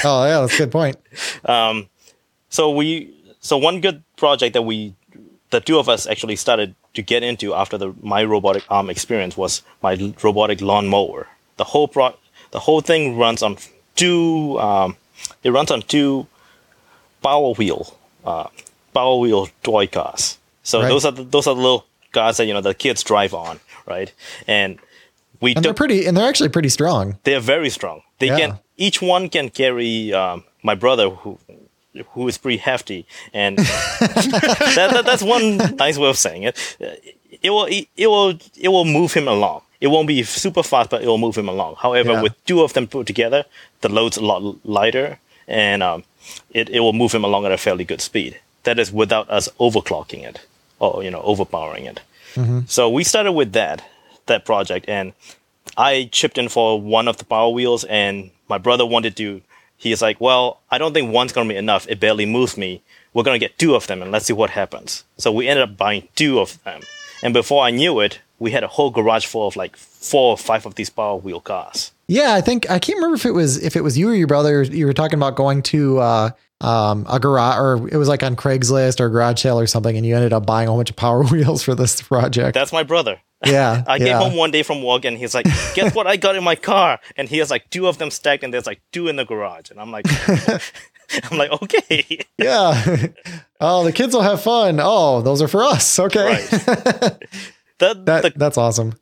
oh 0.03 0.25
yeah, 0.25 0.41
that's 0.41 0.55
a 0.55 0.57
good 0.57 0.71
point. 0.71 0.97
Um, 1.45 1.87
so 2.49 2.69
we 2.69 3.13
so 3.39 3.57
one 3.57 3.81
good 3.81 4.03
project 4.17 4.53
that 4.53 4.63
we 4.63 4.93
the 5.51 5.59
two 5.61 5.77
of 5.79 5.87
us 5.87 6.07
actually 6.07 6.35
started 6.35 6.75
to 6.95 7.01
get 7.01 7.23
into 7.23 7.53
after 7.53 7.77
the 7.77 7.93
my 8.01 8.23
robotic 8.23 8.63
arm 8.69 8.89
experience 8.89 9.37
was 9.37 9.61
my 9.81 10.13
robotic 10.23 10.61
lawn 10.61 10.87
mower. 10.87 11.27
The 11.57 11.63
whole 11.65 11.87
pro 11.87 12.15
the 12.51 12.59
whole 12.59 12.81
thing 12.81 13.17
runs 13.17 13.41
on 13.43 13.57
two 13.95 14.59
um, 14.59 14.97
it 15.43 15.51
runs 15.51 15.71
on 15.71 15.81
two 15.83 16.27
power 17.23 17.53
wheel 17.53 17.97
uh, 18.25 18.47
power 18.93 19.17
wheel 19.19 19.47
toy 19.63 19.87
cars. 19.87 20.37
So 20.63 20.81
Right. 20.81 20.89
those 20.89 21.05
are 21.05 21.11
the, 21.11 21.23
those 21.23 21.47
are 21.47 21.55
the 21.55 21.61
little 21.61 21.85
cars 22.11 22.37
that 22.37 22.45
you 22.47 22.53
know 22.53 22.61
the 22.61 22.73
kids 22.73 23.03
drive 23.03 23.33
on, 23.33 23.59
right? 23.85 24.11
And 24.47 24.79
we 25.45 25.53
And 25.55 25.63
they're 25.63 25.73
pretty, 25.83 25.99
and 26.07 26.13
they're 26.17 26.29
actually 26.33 26.49
pretty 26.57 26.69
strong. 26.79 27.03
they're 27.25 27.45
very 27.55 27.69
strong. 27.69 27.97
They 28.19 28.27
Yeah. 28.27 28.39
can 28.39 28.51
each 28.85 28.97
one 29.13 29.23
can 29.35 29.47
carry 29.61 29.93
um, 30.21 30.43
my 30.69 30.75
brother 30.83 31.05
who 31.21 31.31
who 32.13 32.27
is 32.31 32.37
pretty 32.43 32.57
hefty, 32.69 33.01
and 33.33 33.53
that, 34.75 34.89
that, 34.93 35.05
that's 35.05 35.23
one 35.23 35.45
nice 35.85 35.97
way 35.97 36.09
of 36.09 36.17
saying 36.17 36.43
it. 36.49 36.55
It 37.45 37.49
will 37.55 37.67
it 37.71 38.07
will 38.13 38.33
it 38.65 38.69
will 38.75 38.85
move 38.99 39.13
him 39.19 39.27
along. 39.27 39.61
It 39.81 39.87
won't 39.93 40.07
be 40.07 40.23
super 40.23 40.63
fast, 40.63 40.89
but 40.89 41.03
it 41.03 41.07
will 41.07 41.17
move 41.25 41.37
him 41.37 41.49
along. 41.49 41.75
However, 41.85 42.11
Yeah. 42.13 42.21
with 42.25 42.33
two 42.45 42.59
of 42.63 42.73
them 42.73 42.87
put 42.87 43.05
together, 43.07 43.43
the 43.81 43.89
load's 43.89 44.17
a 44.17 44.23
lot 44.31 44.41
lighter, 44.79 45.19
and 45.47 45.79
um, 45.83 46.03
it 46.59 46.69
it 46.69 46.79
will 46.79 46.93
move 47.01 47.11
him 47.13 47.23
along 47.23 47.45
at 47.45 47.51
a 47.51 47.57
fairly 47.57 47.85
good 47.91 48.01
speed. 48.01 48.39
That 48.63 48.79
is 48.79 48.91
without 48.91 49.29
us 49.29 49.47
overclocking 49.59 50.23
it 50.29 50.37
or 50.79 51.03
you 51.03 51.11
know 51.11 51.21
overpowering 51.23 51.85
it. 51.85 51.99
So 52.67 52.89
we 52.89 53.03
started 53.05 53.31
with 53.31 53.53
that 53.53 53.81
that 54.27 54.45
project, 54.45 54.85
and 54.87 55.13
I 55.77 56.09
chipped 56.11 56.37
in 56.37 56.49
for 56.49 56.79
one 56.79 57.07
of 57.07 57.17
the 57.17 57.25
power 57.25 57.49
wheels, 57.49 57.83
and 57.85 58.31
my 58.49 58.57
brother 58.57 58.85
wanted 58.85 59.15
to. 59.17 59.41
He's 59.77 60.01
like, 60.01 60.21
"Well, 60.21 60.61
I 60.71 60.77
don't 60.77 60.93
think 60.93 61.11
one's 61.11 61.33
gonna 61.33 61.49
be 61.49 61.55
enough. 61.57 61.85
It 61.89 61.99
barely 61.99 62.25
moves 62.25 62.57
me. 62.57 62.81
We're 63.13 63.23
gonna 63.23 63.39
get 63.39 63.57
two 63.59 63.75
of 63.75 63.87
them, 63.87 64.01
and 64.01 64.11
let's 64.11 64.25
see 64.25 64.33
what 64.33 64.51
happens." 64.51 65.03
So 65.17 65.31
we 65.31 65.47
ended 65.47 65.63
up 65.69 65.77
buying 65.77 66.07
two 66.15 66.39
of 66.39 66.63
them, 66.63 66.81
and 67.21 67.33
before 67.33 67.63
I 67.63 67.71
knew 67.71 67.99
it, 67.99 68.19
we 68.39 68.51
had 68.51 68.63
a 68.63 68.67
whole 68.67 68.89
garage 68.89 69.25
full 69.25 69.47
of 69.47 69.55
like 69.55 69.75
four 69.75 70.31
or 70.31 70.37
five 70.37 70.65
of 70.65 70.75
these 70.75 70.89
power 70.89 71.15
wheel 71.17 71.41
cars. 71.41 71.91
Yeah, 72.07 72.35
I 72.35 72.41
think 72.41 72.69
I 72.69 72.77
can't 72.79 72.97
remember 72.97 73.15
if 73.15 73.25
it 73.25 73.31
was 73.31 73.61
if 73.63 73.75
it 73.75 73.81
was 73.81 73.97
you 73.97 74.09
or 74.09 74.13
your 74.13 74.27
brother. 74.27 74.63
You 74.63 74.85
were 74.85 74.93
talking 74.93 75.17
about 75.17 75.35
going 75.35 75.63
to 75.63 75.99
uh, 75.99 76.29
um, 76.61 77.05
a 77.09 77.19
garage, 77.19 77.57
or 77.57 77.87
it 77.89 77.97
was 77.97 78.07
like 78.07 78.23
on 78.23 78.35
Craigslist 78.35 78.99
or 78.99 79.09
garage 79.09 79.41
sale 79.41 79.59
or 79.59 79.67
something, 79.67 79.95
and 79.95 80.05
you 80.05 80.15
ended 80.15 80.33
up 80.33 80.45
buying 80.45 80.67
a 80.67 80.71
whole 80.71 80.79
bunch 80.79 80.89
of 80.89 80.95
Power 80.95 81.23
Wheels 81.31 81.63
for 81.63 81.75
this 81.75 82.01
project. 82.01 82.53
That's 82.53 82.71
my 82.71 82.83
brother. 82.83 83.19
yeah, 83.45 83.83
I 83.87 83.97
came 83.97 84.07
yeah. 84.07 84.19
home 84.19 84.35
one 84.35 84.51
day 84.51 84.63
from 84.63 84.81
work 84.81 85.03
and 85.05 85.17
he's 85.17 85.35
like, 85.35 85.45
"Guess 85.73 85.93
what 85.93 86.07
I 86.07 86.15
got 86.17 86.35
in 86.35 86.43
my 86.43 86.55
car?" 86.55 86.99
And 87.17 87.27
he 87.27 87.37
has 87.39 87.51
like 87.51 87.69
two 87.69 87.87
of 87.87 87.97
them 87.97 88.09
stacked, 88.09 88.43
and 88.43 88.53
there's 88.53 88.65
like 88.65 88.81
two 88.91 89.07
in 89.07 89.17
the 89.17 89.25
garage, 89.25 89.69
and 89.69 89.79
I'm 89.79 89.91
like, 89.91 90.05
"I'm 91.31 91.37
like, 91.37 91.51
okay." 91.61 92.19
Yeah. 92.37 93.07
oh, 93.59 93.83
the 93.83 93.91
kids 93.91 94.13
will 94.13 94.21
have 94.21 94.41
fun. 94.41 94.79
Oh, 94.81 95.21
those 95.21 95.41
are 95.41 95.47
for 95.47 95.63
us. 95.63 95.99
Okay. 95.99 96.25
Right. 96.25 97.19
That, 97.79 98.05
That 98.05 98.21
the, 98.23 98.33
that's 98.35 98.57
awesome. 98.57 98.93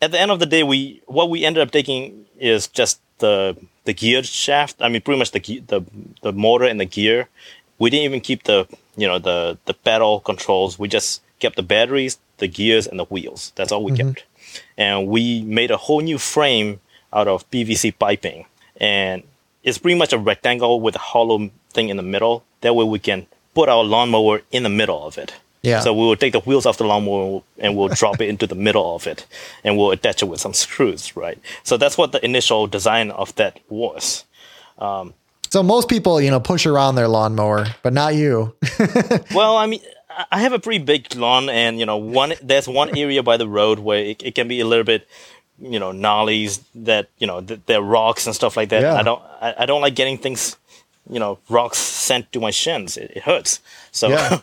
at 0.00 0.12
the 0.12 0.20
end 0.20 0.30
of 0.30 0.38
the 0.38 0.46
day, 0.46 0.62
we 0.62 1.02
what 1.06 1.28
we 1.28 1.44
ended 1.44 1.62
up 1.62 1.72
taking 1.72 2.26
is 2.38 2.68
just 2.68 3.00
the 3.18 3.56
the 3.86 3.94
gear 3.94 4.22
shaft. 4.22 4.76
I 4.80 4.88
mean, 4.88 5.00
pretty 5.00 5.18
much 5.18 5.30
the 5.30 5.40
the 5.66 5.82
the 6.20 6.32
motor 6.32 6.66
and 6.66 6.78
the 6.78 6.84
gear. 6.84 7.28
We 7.78 7.90
didn't 7.90 8.04
even 8.04 8.20
keep 8.20 8.44
the 8.44 8.68
you 8.96 9.06
know 9.06 9.18
the 9.18 9.58
the 9.64 9.74
pedal 9.74 10.20
controls. 10.20 10.78
We 10.78 10.88
just 10.88 11.22
kept 11.40 11.56
the 11.56 11.62
batteries, 11.62 12.18
the 12.38 12.48
gears, 12.48 12.86
and 12.86 12.98
the 12.98 13.04
wheels. 13.04 13.52
That's 13.56 13.72
all 13.72 13.82
we 13.82 13.92
mm-hmm. 13.92 14.08
kept. 14.08 14.24
And 14.76 15.08
we 15.08 15.42
made 15.42 15.70
a 15.70 15.76
whole 15.76 16.00
new 16.00 16.18
frame 16.18 16.80
out 17.12 17.28
of 17.28 17.48
PVC 17.50 17.98
piping, 17.98 18.46
and 18.78 19.22
it's 19.62 19.78
pretty 19.78 19.98
much 19.98 20.12
a 20.12 20.18
rectangle 20.18 20.80
with 20.80 20.96
a 20.96 21.04
hollow 21.12 21.50
thing 21.72 21.88
in 21.88 21.96
the 21.96 22.02
middle. 22.02 22.44
That 22.60 22.74
way, 22.74 22.84
we 22.84 22.98
can 22.98 23.26
put 23.54 23.68
our 23.68 23.84
lawnmower 23.84 24.42
in 24.50 24.62
the 24.62 24.68
middle 24.68 25.06
of 25.06 25.16
it. 25.18 25.34
Yeah. 25.66 25.80
So 25.80 25.92
we 25.92 26.00
will 26.06 26.16
take 26.16 26.32
the 26.32 26.40
wheels 26.40 26.64
off 26.66 26.76
the 26.78 26.84
lawnmower 26.84 27.42
and 27.58 27.76
we'll 27.76 27.88
drop 27.88 28.20
it 28.20 28.28
into 28.28 28.46
the 28.46 28.54
middle 28.54 28.94
of 28.94 29.06
it, 29.06 29.26
and 29.64 29.76
we'll 29.76 29.90
attach 29.90 30.22
it 30.22 30.26
with 30.26 30.40
some 30.40 30.54
screws, 30.54 31.16
right? 31.16 31.38
So 31.64 31.76
that's 31.76 31.96
what 31.98 32.12
the 32.12 32.20
initial 32.24 32.66
design 32.66 33.10
of 33.10 33.34
that 33.36 33.58
was. 33.68 34.24
Um, 34.78 35.14
so 35.50 35.62
most 35.62 35.88
people, 35.88 36.20
you 36.20 36.30
know, 36.30 36.40
push 36.40 36.66
around 36.66 36.94
their 36.96 37.08
lawnmower, 37.08 37.66
but 37.82 37.92
not 37.92 38.14
you. 38.14 38.54
Well, 39.34 39.56
I 39.56 39.66
mean, 39.66 39.80
I- 40.30 40.40
have 40.40 40.52
a 40.52 40.58
pretty 40.58 40.82
big 40.84 41.14
lawn, 41.14 41.48
and 41.48 41.78
you 41.80 41.86
know, 41.86 41.96
one 41.96 42.34
there's 42.42 42.68
one 42.68 42.96
area 42.96 43.22
by 43.22 43.36
the 43.36 43.48
road 43.48 43.78
where 43.78 43.98
it, 44.10 44.22
it 44.22 44.34
can 44.34 44.48
be 44.48 44.60
a 44.60 44.66
little 44.66 44.84
bit, 44.84 45.06
you 45.60 45.78
know, 45.78 45.92
gnarlies 45.92 46.60
that 46.74 47.08
you 47.18 47.26
know 47.26 47.40
th- 47.40 47.60
there 47.66 47.78
are 47.78 47.82
rocks 47.82 48.26
and 48.26 48.34
stuff 48.34 48.56
like 48.56 48.68
that. 48.70 48.82
Yeah. 48.82 48.94
I 48.94 49.02
don't 49.02 49.22
I, 49.40 49.54
I 49.60 49.66
don't 49.66 49.80
like 49.82 49.94
getting 49.94 50.18
things, 50.18 50.56
you 51.08 51.18
know, 51.18 51.38
rocks 51.48 51.78
sent 51.78 52.32
to 52.32 52.40
my 52.40 52.50
shins. 52.50 52.96
It, 52.96 53.12
it 53.16 53.22
hurts. 53.22 53.60
So 53.92 54.08
Yeah. 54.08 54.40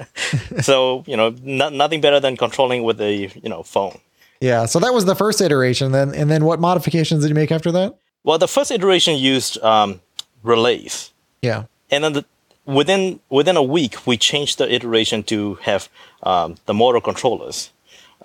so 0.60 1.04
you 1.06 1.16
know, 1.16 1.34
no, 1.42 1.68
nothing 1.68 2.00
better 2.00 2.20
than 2.20 2.36
controlling 2.36 2.82
with 2.82 3.00
a 3.00 3.30
you 3.42 3.48
know 3.48 3.62
phone. 3.62 3.98
yeah. 4.40 4.66
So 4.66 4.78
that 4.80 4.92
was 4.94 5.04
the 5.04 5.14
first 5.14 5.40
iteration. 5.40 5.92
Then 5.92 6.14
and 6.14 6.30
then 6.30 6.44
what 6.44 6.60
modifications 6.60 7.22
did 7.22 7.28
you 7.28 7.34
make 7.34 7.52
after 7.52 7.72
that? 7.72 7.96
Well, 8.24 8.38
the 8.38 8.48
first 8.48 8.70
iteration 8.70 9.16
used 9.16 9.62
um, 9.62 10.00
relays. 10.42 11.12
Yeah. 11.42 11.64
and 11.90 12.04
then 12.04 12.12
the, 12.12 12.24
within 12.66 13.20
within 13.30 13.56
a 13.56 13.62
week 13.62 14.06
we 14.06 14.16
changed 14.16 14.58
the 14.58 14.72
iteration 14.72 15.22
to 15.24 15.54
have 15.62 15.88
um, 16.22 16.56
the 16.66 16.74
motor 16.74 17.00
controllers 17.00 17.70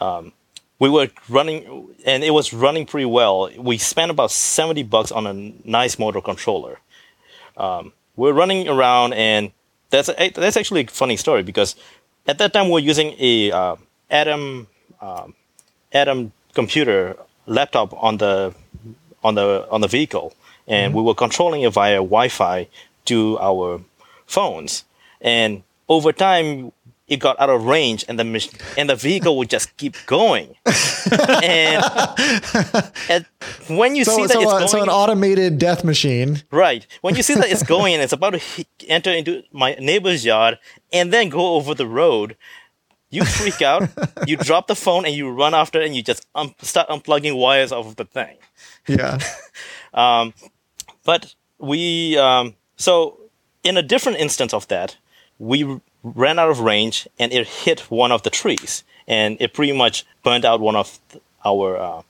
um, 0.01 0.33
we 0.79 0.89
were 0.89 1.09
running 1.29 1.87
and 2.05 2.23
it 2.23 2.31
was 2.31 2.53
running 2.53 2.85
pretty 2.85 3.05
well 3.05 3.49
we 3.57 3.77
spent 3.77 4.11
about 4.11 4.31
70 4.31 4.83
bucks 4.83 5.11
on 5.11 5.25
a 5.25 5.33
nice 5.67 5.97
motor 5.97 6.21
controller 6.21 6.79
um, 7.57 7.93
we're 8.15 8.33
running 8.33 8.67
around 8.67 9.13
and 9.13 9.51
that's 9.89 10.09
a, 10.09 10.29
that's 10.29 10.57
actually 10.57 10.81
a 10.81 10.87
funny 10.87 11.17
story 11.17 11.43
because 11.43 11.75
at 12.27 12.37
that 12.37 12.53
time 12.53 12.67
we 12.67 12.73
we're 12.73 12.79
using 12.79 13.15
a 13.19 13.51
uh, 13.51 13.75
atom 14.09 14.67
um, 15.01 15.33
atom 15.93 16.31
computer 16.53 17.15
laptop 17.45 17.93
on 18.01 18.17
the 18.17 18.53
on 19.23 19.35
the 19.35 19.67
on 19.69 19.81
the 19.81 19.87
vehicle, 19.87 20.33
and 20.67 20.93
we 20.93 21.01
were 21.01 21.15
controlling 21.15 21.61
it 21.61 21.73
via 21.73 21.97
Wi-Fi 21.97 22.67
to 23.05 23.37
our 23.39 23.81
phones. 24.25 24.83
And 25.21 25.63
over 25.87 26.11
time, 26.11 26.71
it 27.07 27.17
got 27.17 27.39
out 27.39 27.49
of 27.49 27.65
range, 27.65 28.03
and 28.07 28.19
the 28.19 28.25
and 28.77 28.89
the 28.89 28.95
vehicle 28.95 29.37
would 29.37 29.49
just 29.49 29.77
keep 29.77 29.95
going. 30.07 30.55
and, 31.11 31.83
and 33.09 33.25
when 33.67 33.95
you 33.95 34.03
see 34.03 34.23
that 34.23 34.31
so, 34.31 34.41
it's 34.41 34.51
uh, 34.51 34.57
going, 34.57 34.67
so 34.67 34.81
an 34.81 34.89
automated 34.89 35.59
death 35.59 35.83
machine. 35.83 36.41
Right. 36.49 36.87
When 37.01 37.15
you 37.15 37.21
see 37.23 37.35
that 37.35 37.49
it's 37.49 37.63
going 37.75 37.93
and 37.93 38.01
it's 38.01 38.13
about 38.13 38.31
to 38.31 38.39
hit, 38.39 38.67
enter 38.87 39.11
into 39.11 39.43
my 39.51 39.75
neighbor's 39.75 40.25
yard 40.25 40.57
and 40.91 41.13
then 41.13 41.29
go 41.29 41.53
over 41.55 41.75
the 41.75 41.85
road, 41.85 42.37
you 43.11 43.23
freak 43.23 43.61
out, 43.61 43.87
you 44.27 44.37
drop 44.37 44.65
the 44.65 44.75
phone 44.75 45.05
and 45.05 45.13
you 45.13 45.29
run 45.29 45.53
after 45.53 45.79
it 45.79 45.85
and 45.85 45.95
you 45.95 46.01
just 46.01 46.25
start 46.61 46.89
unplugging 46.89 47.37
wires 47.37 47.71
off 47.71 47.85
of 47.85 47.97
the 47.97 48.05
thing. 48.05 48.37
Yeah. 48.87 49.19
um, 49.93 50.33
But 51.03 51.35
we, 51.59 52.17
um, 52.17 52.55
so 52.77 53.19
in 53.63 53.77
a 53.77 53.83
different 53.83 54.17
instance 54.17 54.53
of 54.55 54.67
that, 54.69 54.97
we 55.37 55.79
ran 56.13 56.37
out 56.39 56.49
of 56.49 56.59
range 56.59 57.07
and 57.19 57.33
it 57.33 57.47
hit 57.47 57.79
one 57.91 58.11
of 58.11 58.23
the 58.23 58.29
trees 58.29 58.83
and 59.07 59.37
it 59.39 59.53
pretty 59.53 59.71
much 59.73 60.05
burned 60.23 60.45
out 60.45 60.59
one 60.59 60.75
of 60.75 60.99
our, 61.43 61.77
uh, 61.77 62.01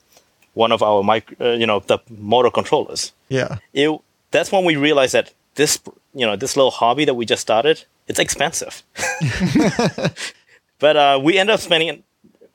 one 0.54 0.72
of 0.72 0.82
our 0.84 1.04
mic, 1.04 1.36
uh, 1.40 1.52
you 1.52 1.66
know, 1.66 1.80
the 1.80 2.00
motor 2.10 2.52
controllers. 2.52 3.12
Yeah. 3.30 3.58
it 3.74 3.90
that's 4.32 4.52
when 4.52 4.66
we 4.66 4.76
realized 4.76 5.14
that 5.14 5.34
this 5.56 5.80
you 6.14 6.26
know 6.26 6.36
this 6.36 6.56
little 6.58 6.72
hobby 6.72 7.06
that 7.06 7.14
we 7.14 7.26
just 7.26 7.42
started 7.42 7.84
it's 8.08 8.20
expensive 8.20 8.84
but 10.80 10.96
uh, 10.98 11.20
we 11.24 11.38
end 11.38 11.50
up 11.50 11.60
spending 11.60 12.04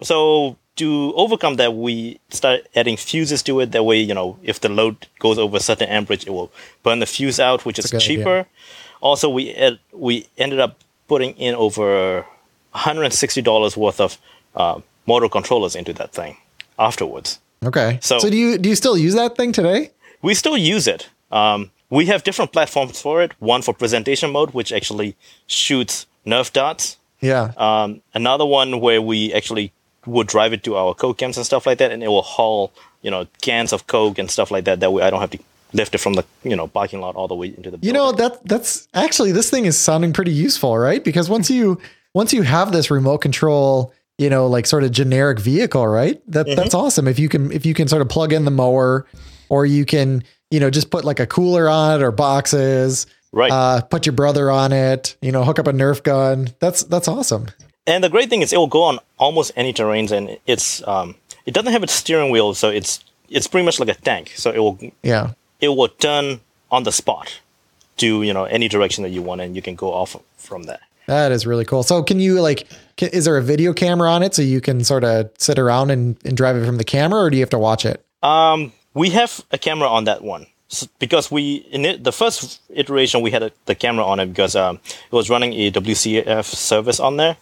so 0.02 0.56
to 0.76 1.12
overcome 1.16 1.56
that 1.56 1.74
we 1.74 2.20
start 2.30 2.60
adding 2.76 2.96
fuses 2.96 3.42
to 3.42 3.60
it 3.60 3.72
that 3.72 3.82
way 3.84 3.98
you 3.98 4.14
know 4.14 4.38
if 4.42 4.60
the 4.60 4.68
load 4.68 5.06
goes 5.18 5.38
over 5.38 5.56
a 5.56 5.60
certain 5.60 5.88
amperage 5.88 6.26
it 6.26 6.30
will 6.30 6.52
burn 6.82 6.98
the 6.98 7.06
fuse 7.06 7.40
out 7.40 7.64
which 7.64 7.78
is 7.78 7.86
a 7.86 7.88
good 7.88 8.02
idea. 8.02 8.16
cheaper 8.16 8.46
also 9.00 9.28
we 9.28 9.50
ed- 9.50 9.78
we 9.92 10.26
ended 10.38 10.60
up 10.60 10.76
putting 11.10 11.32
in 11.46 11.54
over 11.66 12.24
$160 12.74 13.76
worth 13.76 14.00
of 14.00 14.18
uh, 14.54 14.80
motor 15.06 15.28
controllers 15.28 15.74
into 15.80 15.92
that 16.00 16.12
thing 16.12 16.36
afterwards 16.78 17.38
Okay. 17.62 17.98
So- 18.00 18.18
so 18.24 18.30
do 18.30 18.38
you 18.42 18.56
do 18.56 18.68
you 18.70 18.74
still 18.74 18.96
use 19.06 19.14
that 19.22 19.36
thing 19.38 19.52
today? 19.52 19.80
We 20.22 20.32
still 20.42 20.56
use 20.74 20.86
it. 20.94 21.02
Um, 21.40 21.60
we 21.90 22.02
have 22.12 22.20
different 22.28 22.52
platforms 22.56 22.98
for 23.06 23.16
it. 23.24 23.30
One 23.38 23.60
for 23.66 23.74
presentation 23.74 24.28
mode, 24.36 24.50
which 24.58 24.70
actually 24.78 25.10
shoots 25.46 26.06
Nerf 26.26 26.48
darts. 26.58 26.96
Yeah. 27.20 27.44
Um, 27.66 28.00
another 28.14 28.46
one 28.60 28.70
where 28.84 29.02
we 29.02 29.18
actually 29.38 29.66
would 30.06 30.26
drive 30.34 30.52
it 30.56 30.62
to 30.64 30.70
our 30.80 30.94
Coke 30.94 31.18
cans 31.18 31.36
and 31.36 31.44
stuff 31.44 31.66
like 31.66 31.76
that, 31.82 31.90
and 31.92 32.02
it 32.02 32.08
will 32.08 32.22
haul, 32.36 32.72
you 33.02 33.10
know, 33.10 33.22
cans 33.42 33.72
of 33.74 33.80
Coke 33.86 34.18
and 34.20 34.30
stuff 34.30 34.50
like 34.50 34.64
that. 34.64 34.80
That 34.80 34.90
way, 34.94 35.02
I 35.06 35.10
don't 35.10 35.20
have 35.26 35.34
to 35.36 35.40
lift 35.72 35.94
it 35.94 35.98
from 35.98 36.14
the, 36.14 36.24
you 36.42 36.56
know, 36.56 36.66
parking 36.66 37.00
lot 37.00 37.16
all 37.16 37.28
the 37.28 37.34
way 37.34 37.48
into 37.48 37.70
the. 37.70 37.78
You 37.82 37.92
know 37.92 38.12
that 38.12 38.44
that's 38.46 38.88
actually 38.94 39.32
this 39.32 39.50
thing 39.50 39.64
is 39.64 39.78
sounding 39.78 40.12
pretty 40.12 40.32
useful, 40.32 40.76
right? 40.76 41.02
Because 41.02 41.28
once 41.28 41.50
you 41.50 41.80
once 42.14 42.32
you 42.32 42.42
have 42.42 42.72
this 42.72 42.90
remote 42.90 43.18
control, 43.18 43.92
you 44.18 44.30
know, 44.30 44.46
like 44.46 44.66
sort 44.66 44.84
of 44.84 44.92
generic 44.92 45.38
vehicle, 45.38 45.86
right? 45.86 46.20
That 46.30 46.46
that's 46.46 46.74
awesome. 46.74 47.08
If 47.08 47.18
you 47.18 47.28
can 47.28 47.52
if 47.52 47.64
you 47.66 47.74
can 47.74 47.88
sort 47.88 48.02
of 48.02 48.08
plug 48.08 48.32
in 48.32 48.44
the 48.44 48.50
mower, 48.50 49.06
or 49.48 49.66
you 49.66 49.84
can 49.84 50.24
you 50.50 50.60
know 50.60 50.70
just 50.70 50.90
put 50.90 51.04
like 51.04 51.20
a 51.20 51.26
cooler 51.26 51.68
on 51.68 52.00
it 52.00 52.02
or 52.02 52.10
boxes, 52.10 53.06
Right. 53.32 53.52
Uh, 53.52 53.80
put 53.82 54.06
your 54.06 54.12
brother 54.12 54.50
on 54.50 54.72
it, 54.72 55.16
you 55.22 55.30
know, 55.30 55.44
hook 55.44 55.58
up 55.58 55.66
a 55.66 55.72
Nerf 55.72 56.02
gun. 56.02 56.48
That's 56.58 56.82
that's 56.84 57.06
awesome. 57.06 57.46
And 57.86 58.02
the 58.02 58.08
great 58.08 58.28
thing 58.28 58.42
is 58.42 58.52
it 58.52 58.56
will 58.56 58.66
go 58.66 58.82
on 58.82 58.98
almost 59.18 59.52
any 59.56 59.72
terrains, 59.72 60.10
and 60.10 60.38
it's 60.46 60.86
um, 60.86 61.14
it 61.46 61.54
doesn't 61.54 61.72
have 61.72 61.82
a 61.82 61.88
steering 61.88 62.30
wheel, 62.30 62.54
so 62.54 62.70
it's 62.70 63.04
it's 63.28 63.46
pretty 63.46 63.64
much 63.64 63.78
like 63.78 63.88
a 63.88 63.94
tank. 63.94 64.32
So 64.36 64.50
it 64.50 64.58
will 64.58 64.78
Yeah. 65.02 65.32
It 65.60 65.68
will 65.68 65.88
turn 65.88 66.40
on 66.70 66.84
the 66.84 66.92
spot 66.92 67.40
to 67.98 68.22
you 68.22 68.32
know 68.32 68.44
any 68.44 68.68
direction 68.68 69.02
that 69.02 69.10
you 69.10 69.22
want, 69.22 69.40
and 69.40 69.56
you 69.56 69.62
can 69.62 69.74
go 69.74 69.92
off 69.92 70.16
from 70.36 70.64
there. 70.64 70.80
That 71.06 71.32
is 71.32 71.46
really 71.46 71.64
cool. 71.64 71.82
So, 71.82 72.02
can 72.02 72.20
you 72.20 72.40
like, 72.40 72.68
can, 72.96 73.08
is 73.08 73.24
there 73.24 73.36
a 73.36 73.42
video 73.42 73.72
camera 73.72 74.10
on 74.10 74.22
it 74.22 74.34
so 74.34 74.42
you 74.42 74.60
can 74.60 74.84
sort 74.84 75.02
of 75.02 75.30
sit 75.38 75.58
around 75.58 75.90
and, 75.90 76.16
and 76.24 76.36
drive 76.36 76.56
it 76.56 76.64
from 76.64 76.76
the 76.76 76.84
camera, 76.84 77.22
or 77.22 77.30
do 77.30 77.36
you 77.36 77.42
have 77.42 77.50
to 77.50 77.58
watch 77.58 77.84
it? 77.84 78.04
Um, 78.22 78.72
we 78.94 79.10
have 79.10 79.44
a 79.50 79.58
camera 79.58 79.88
on 79.88 80.04
that 80.04 80.22
one 80.22 80.46
S 80.70 80.86
because 80.98 81.30
we 81.30 81.66
in 81.70 81.84
it, 81.84 82.04
the 82.04 82.12
first 82.12 82.60
iteration 82.70 83.22
we 83.22 83.30
had 83.30 83.42
a, 83.42 83.50
the 83.66 83.74
camera 83.74 84.04
on 84.04 84.20
it 84.20 84.26
because 84.26 84.54
um, 84.54 84.78
it 84.86 85.12
was 85.12 85.28
running 85.28 85.52
a 85.54 85.70
WCF 85.72 86.44
service 86.44 87.00
on 87.00 87.16
there, 87.16 87.36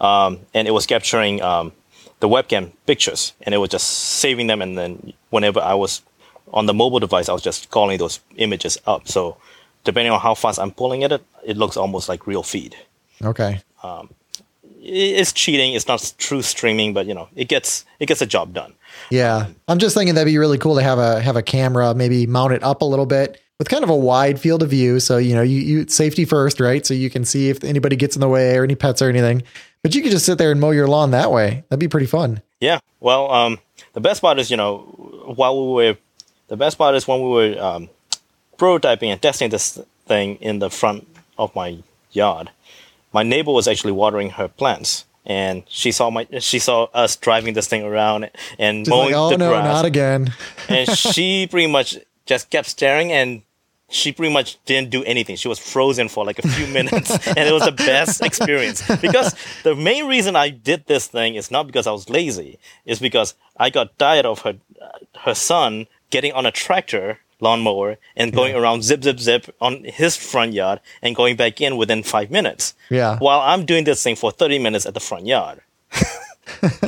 um, 0.00 0.40
and 0.52 0.68
it 0.68 0.72
was 0.72 0.86
capturing 0.86 1.40
um, 1.42 1.72
the 2.20 2.28
webcam 2.28 2.72
pictures, 2.86 3.32
and 3.42 3.54
it 3.54 3.58
was 3.58 3.70
just 3.70 3.86
saving 3.86 4.46
them, 4.46 4.60
and 4.60 4.76
then 4.76 5.12
whenever 5.30 5.60
I 5.60 5.74
was 5.74 6.02
on 6.52 6.66
the 6.66 6.74
mobile 6.74 7.00
device, 7.00 7.28
I 7.28 7.32
was 7.32 7.42
just 7.42 7.70
calling 7.70 7.98
those 7.98 8.20
images 8.36 8.78
up. 8.86 9.08
So 9.08 9.36
depending 9.84 10.12
on 10.12 10.20
how 10.20 10.34
fast 10.34 10.58
I'm 10.58 10.70
pulling 10.70 11.04
at 11.04 11.12
it, 11.12 11.22
it 11.44 11.56
looks 11.56 11.76
almost 11.76 12.08
like 12.08 12.26
real 12.26 12.42
feed. 12.42 12.76
Okay. 13.22 13.60
I- 13.82 14.02
It's 14.82 15.32
cheating. 15.32 15.74
It's 15.74 15.86
not 15.86 16.12
true 16.18 16.42
streaming, 16.42 16.94
but 16.94 17.06
you 17.06 17.14
know, 17.14 17.28
it 17.36 17.48
gets 17.48 17.84
it 17.98 18.06
gets 18.06 18.22
a 18.22 18.26
job 18.26 18.54
done. 18.54 18.72
Yeah. 19.10 19.46
I'm 19.68 19.78
just 19.78 19.94
thinking 19.94 20.14
that'd 20.14 20.26
be 20.32 20.38
really 20.38 20.58
cool 20.58 20.76
to 20.76 20.82
have 20.82 20.98
a 20.98 21.20
have 21.20 21.36
a 21.36 21.42
camera, 21.42 21.94
maybe 21.94 22.26
mount 22.26 22.52
it 22.54 22.62
up 22.64 22.80
a 22.82 22.84
little 22.86 23.06
bit 23.06 23.40
with 23.58 23.68
kind 23.68 23.84
of 23.84 23.90
a 23.90 23.96
wide 23.96 24.40
field 24.40 24.62
of 24.62 24.70
view. 24.70 24.98
So, 24.98 25.18
you 25.18 25.34
know, 25.34 25.42
you, 25.42 25.60
you 25.60 25.86
safety 25.88 26.24
first, 26.24 26.60
right? 26.60 26.84
So 26.86 26.94
you 26.94 27.10
can 27.10 27.24
see 27.26 27.50
if 27.50 27.62
anybody 27.62 27.94
gets 27.94 28.16
in 28.16 28.20
the 28.20 28.28
way 28.28 28.56
or 28.56 28.64
any 28.64 28.74
pets 28.74 29.02
or 29.02 29.08
anything. 29.10 29.42
But 29.82 29.94
you 29.94 30.00
could 30.02 30.12
just 30.12 30.24
sit 30.24 30.38
there 30.38 30.50
and 30.50 30.60
mow 30.60 30.70
your 30.70 30.88
lawn 30.88 31.10
that 31.10 31.30
way. 31.30 31.62
That'd 31.68 31.78
be 31.80 31.88
pretty 31.88 32.06
fun. 32.06 32.40
Yeah. 32.60 32.80
Well, 33.00 33.30
um, 33.30 33.58
the 33.92 34.00
best 34.00 34.22
part 34.22 34.38
is, 34.38 34.50
you 34.50 34.56
know, 34.56 34.78
while 35.36 35.54
we 35.58 35.72
were, 35.74 35.96
the 36.50 36.56
best 36.56 36.76
part 36.76 36.96
is 36.96 37.06
when 37.06 37.22
we 37.22 37.28
were 37.28 37.62
um, 37.62 37.88
prototyping 38.58 39.06
and 39.06 39.22
testing 39.22 39.50
this 39.50 39.78
thing 40.06 40.34
in 40.36 40.58
the 40.58 40.68
front 40.68 41.06
of 41.38 41.54
my 41.54 41.78
yard. 42.10 42.50
My 43.12 43.22
neighbor 43.22 43.52
was 43.52 43.68
actually 43.68 43.92
watering 43.92 44.30
her 44.30 44.48
plants, 44.48 45.04
and 45.24 45.62
she 45.68 45.92
saw 45.92 46.10
my, 46.10 46.26
she 46.40 46.58
saw 46.58 46.88
us 46.92 47.14
driving 47.14 47.54
this 47.54 47.68
thing 47.68 47.84
around 47.84 48.30
and 48.58 48.84
Just 48.84 48.90
mowing 48.90 49.12
like, 49.12 49.14
oh 49.14 49.30
the 49.30 49.38
no, 49.38 49.50
grass, 49.50 49.64
not 49.64 49.84
again. 49.84 50.34
and 50.68 50.90
she 50.90 51.46
pretty 51.46 51.68
much 51.68 51.96
just 52.26 52.50
kept 52.50 52.68
staring 52.68 53.10
and. 53.12 53.42
She 53.92 54.12
pretty 54.12 54.32
much 54.32 54.56
didn't 54.66 54.90
do 54.90 55.02
anything. 55.02 55.34
She 55.34 55.48
was 55.48 55.58
frozen 55.58 56.08
for 56.08 56.24
like 56.24 56.38
a 56.38 56.46
few 56.46 56.64
minutes, 56.78 57.10
and 57.26 57.38
it 57.38 57.52
was 57.52 57.64
the 57.64 57.72
best 57.72 58.22
experience. 58.22 58.86
Because 59.00 59.34
the 59.64 59.74
main 59.74 60.06
reason 60.06 60.36
I 60.36 60.50
did 60.50 60.86
this 60.86 61.08
thing 61.08 61.34
is 61.34 61.50
not 61.50 61.66
because 61.66 61.88
I 61.88 61.90
was 61.90 62.08
lazy. 62.08 62.60
It's 62.86 63.00
because 63.00 63.34
I 63.56 63.68
got 63.68 63.98
tired 63.98 64.26
of 64.26 64.42
her, 64.42 64.54
her 65.24 65.34
son 65.34 65.88
getting 66.10 66.32
on 66.32 66.44
a 66.46 66.52
tractor 66.52 67.18
lawnmower 67.40 67.96
and 68.16 68.32
going 68.34 68.54
around 68.54 68.82
zip 68.84 69.02
zip 69.02 69.18
zip 69.18 69.54
on 69.60 69.82
his 69.84 70.14
front 70.16 70.52
yard 70.52 70.78
and 71.02 71.16
going 71.16 71.36
back 71.36 71.60
in 71.60 71.76
within 71.78 72.02
five 72.02 72.30
minutes. 72.30 72.74
Yeah. 72.90 73.18
While 73.18 73.40
I'm 73.40 73.64
doing 73.64 73.84
this 73.84 74.02
thing 74.02 74.16
for 74.16 74.30
thirty 74.30 74.58
minutes 74.58 74.84
at 74.86 74.94
the 74.94 75.00
front 75.00 75.26
yard. 75.26 75.60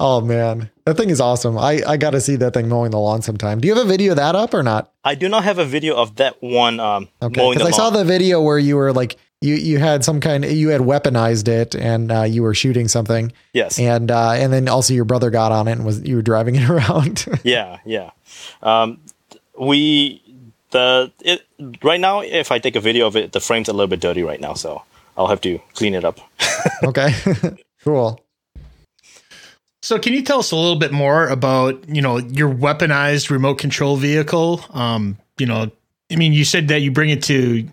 Oh 0.00 0.20
man. 0.22 0.70
That 0.84 0.96
thing 0.96 1.10
is 1.10 1.20
awesome. 1.20 1.58
I, 1.58 1.82
I 1.86 1.96
gotta 1.96 2.20
see 2.20 2.36
that 2.36 2.54
thing 2.54 2.68
mowing 2.68 2.90
the 2.92 2.98
lawn 2.98 3.20
sometime. 3.20 3.60
Do 3.60 3.66
you 3.68 3.74
have 3.74 3.84
a 3.84 3.88
video 3.88 4.12
of 4.12 4.16
that 4.16 4.34
up 4.36 4.54
or 4.54 4.62
not? 4.62 4.92
I 5.04 5.14
do 5.16 5.28
not 5.28 5.44
have 5.44 5.58
a 5.58 5.64
video 5.64 5.96
of 5.96 6.16
that 6.16 6.40
one 6.40 6.78
um, 6.80 7.08
Okay. 7.20 7.38
mowing 7.40 7.58
the 7.58 7.64
Because 7.64 7.78
I 7.78 7.82
lawn. 7.82 7.92
saw 7.92 7.98
the 7.98 8.04
video 8.04 8.40
where 8.40 8.58
you 8.58 8.76
were 8.76 8.92
like 8.92 9.16
you 9.40 9.54
you 9.54 9.78
had 9.78 10.04
some 10.04 10.20
kind 10.20 10.44
you 10.44 10.70
had 10.70 10.80
weaponized 10.80 11.48
it 11.48 11.74
and 11.74 12.10
uh, 12.10 12.22
you 12.22 12.42
were 12.42 12.54
shooting 12.54 12.88
something. 12.88 13.32
Yes. 13.52 13.78
And 13.78 14.10
uh, 14.10 14.32
and 14.32 14.52
then 14.52 14.68
also 14.68 14.94
your 14.94 15.04
brother 15.04 15.30
got 15.30 15.52
on 15.52 15.68
it 15.68 15.72
and 15.72 15.86
was 15.86 16.02
you 16.02 16.16
were 16.16 16.22
driving 16.22 16.56
it 16.56 16.68
around. 16.70 17.26
yeah, 17.44 17.78
yeah. 17.84 18.10
Um, 18.62 19.00
we 19.58 20.22
the 20.70 21.12
it 21.20 21.46
right 21.82 22.00
now. 22.00 22.20
If 22.20 22.52
I 22.52 22.58
take 22.58 22.76
a 22.76 22.80
video 22.80 23.06
of 23.06 23.16
it, 23.16 23.32
the 23.32 23.40
frame's 23.40 23.68
a 23.68 23.72
little 23.72 23.88
bit 23.88 24.00
dirty 24.00 24.22
right 24.22 24.40
now, 24.40 24.54
so 24.54 24.82
I'll 25.16 25.28
have 25.28 25.40
to 25.42 25.58
clean 25.74 25.94
it 25.94 26.04
up. 26.04 26.20
okay. 26.84 27.14
cool. 27.84 28.20
So, 29.82 29.98
can 29.98 30.12
you 30.12 30.22
tell 30.22 30.40
us 30.40 30.50
a 30.50 30.56
little 30.56 30.78
bit 30.78 30.92
more 30.92 31.28
about 31.28 31.88
you 31.88 32.02
know 32.02 32.18
your 32.18 32.52
weaponized 32.52 33.30
remote 33.30 33.58
control 33.58 33.96
vehicle? 33.96 34.64
Um, 34.70 35.18
you 35.38 35.46
know, 35.46 35.70
I 36.10 36.16
mean, 36.16 36.32
you 36.32 36.44
said 36.44 36.68
that 36.68 36.82
you 36.82 36.90
bring 36.90 37.10
it 37.10 37.22
to 37.24 37.68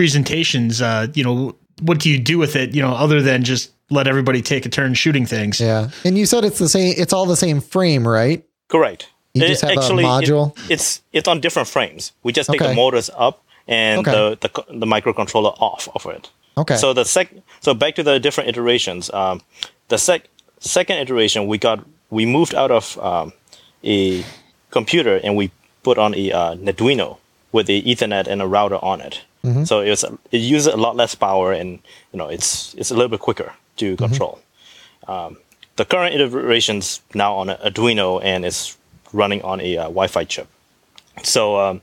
presentations. 0.00 0.80
Uh, 0.80 1.08
you 1.12 1.22
know, 1.22 1.54
what 1.82 1.98
do 2.00 2.08
you 2.08 2.18
do 2.18 2.38
with 2.38 2.56
it? 2.56 2.74
You 2.74 2.80
know, 2.80 2.92
other 2.94 3.20
than 3.20 3.44
just 3.44 3.70
let 3.90 4.06
everybody 4.06 4.40
take 4.40 4.64
a 4.64 4.70
turn 4.70 4.94
shooting 4.94 5.26
things? 5.26 5.60
Yeah. 5.60 5.90
And 6.06 6.16
you 6.16 6.24
said 6.24 6.42
it's 6.42 6.58
the 6.58 6.70
same 6.70 6.94
it's 6.96 7.12
all 7.12 7.26
the 7.26 7.36
same 7.36 7.60
frame, 7.60 8.08
right? 8.08 8.42
Correct. 8.68 9.08
You 9.34 9.44
It- 9.44 9.48
just 9.48 9.60
have 9.62 9.70
a 9.72 9.74
it- 9.74 10.04
module? 10.12 10.56
it's 10.70 11.02
it's 11.12 11.28
on 11.28 11.40
different 11.40 11.68
frames. 11.68 12.12
We 12.22 12.32
just 12.32 12.48
take 12.48 12.62
Okay. 12.62 12.70
the 12.70 12.74
motors 12.82 13.10
up 13.26 13.42
and 13.68 14.00
Okay. 14.00 14.10
the, 14.16 14.24
the 14.40 14.50
the 14.84 14.86
microcontroller 14.86 15.54
off 15.60 15.86
of 15.94 16.06
it. 16.16 16.30
Okay. 16.56 16.76
So 16.76 16.94
the 16.94 17.04
sec 17.04 17.28
so 17.60 17.74
back 17.74 17.94
to 17.96 18.02
the 18.02 18.18
different 18.18 18.48
iterations. 18.48 19.10
Um, 19.12 19.42
the 19.88 19.98
sec 19.98 20.20
second 20.60 20.96
iteration 21.04 21.46
we 21.46 21.58
got 21.58 21.78
we 22.08 22.24
moved 22.24 22.54
out 22.54 22.70
of 22.70 22.96
um, 23.10 23.32
a 23.84 24.24
computer 24.70 25.20
and 25.24 25.36
we 25.36 25.50
put 25.82 25.98
on 25.98 26.14
a 26.14 26.32
uh, 26.32 26.54
Arduino 26.70 27.18
with 27.52 27.66
the 27.66 27.82
Ethernet 27.82 28.26
and 28.26 28.40
a 28.40 28.46
router 28.46 28.78
on 28.92 29.00
it. 29.02 29.20
So 29.64 29.80
it 29.80 29.90
was 29.90 30.04
it 30.30 30.38
uses 30.38 30.72
a 30.72 30.76
lot 30.76 30.96
less 30.96 31.14
power 31.14 31.52
and 31.52 31.78
you 32.12 32.18
know 32.18 32.28
it's 32.28 32.74
it's 32.74 32.90
a 32.90 32.94
little 32.94 33.08
bit 33.08 33.20
quicker 33.20 33.52
to 33.76 33.96
control. 33.96 34.38
Um, 35.08 35.38
the 35.76 35.84
current 35.84 36.14
iterations 36.14 37.00
now 37.14 37.34
on 37.36 37.48
Arduino 37.48 38.20
and 38.22 38.44
it's 38.44 38.76
running 39.12 39.42
on 39.42 39.60
a 39.60 39.78
uh, 39.78 39.82
Wi-Fi 39.84 40.24
chip. 40.24 40.46
So 41.22 41.58
um, 41.58 41.80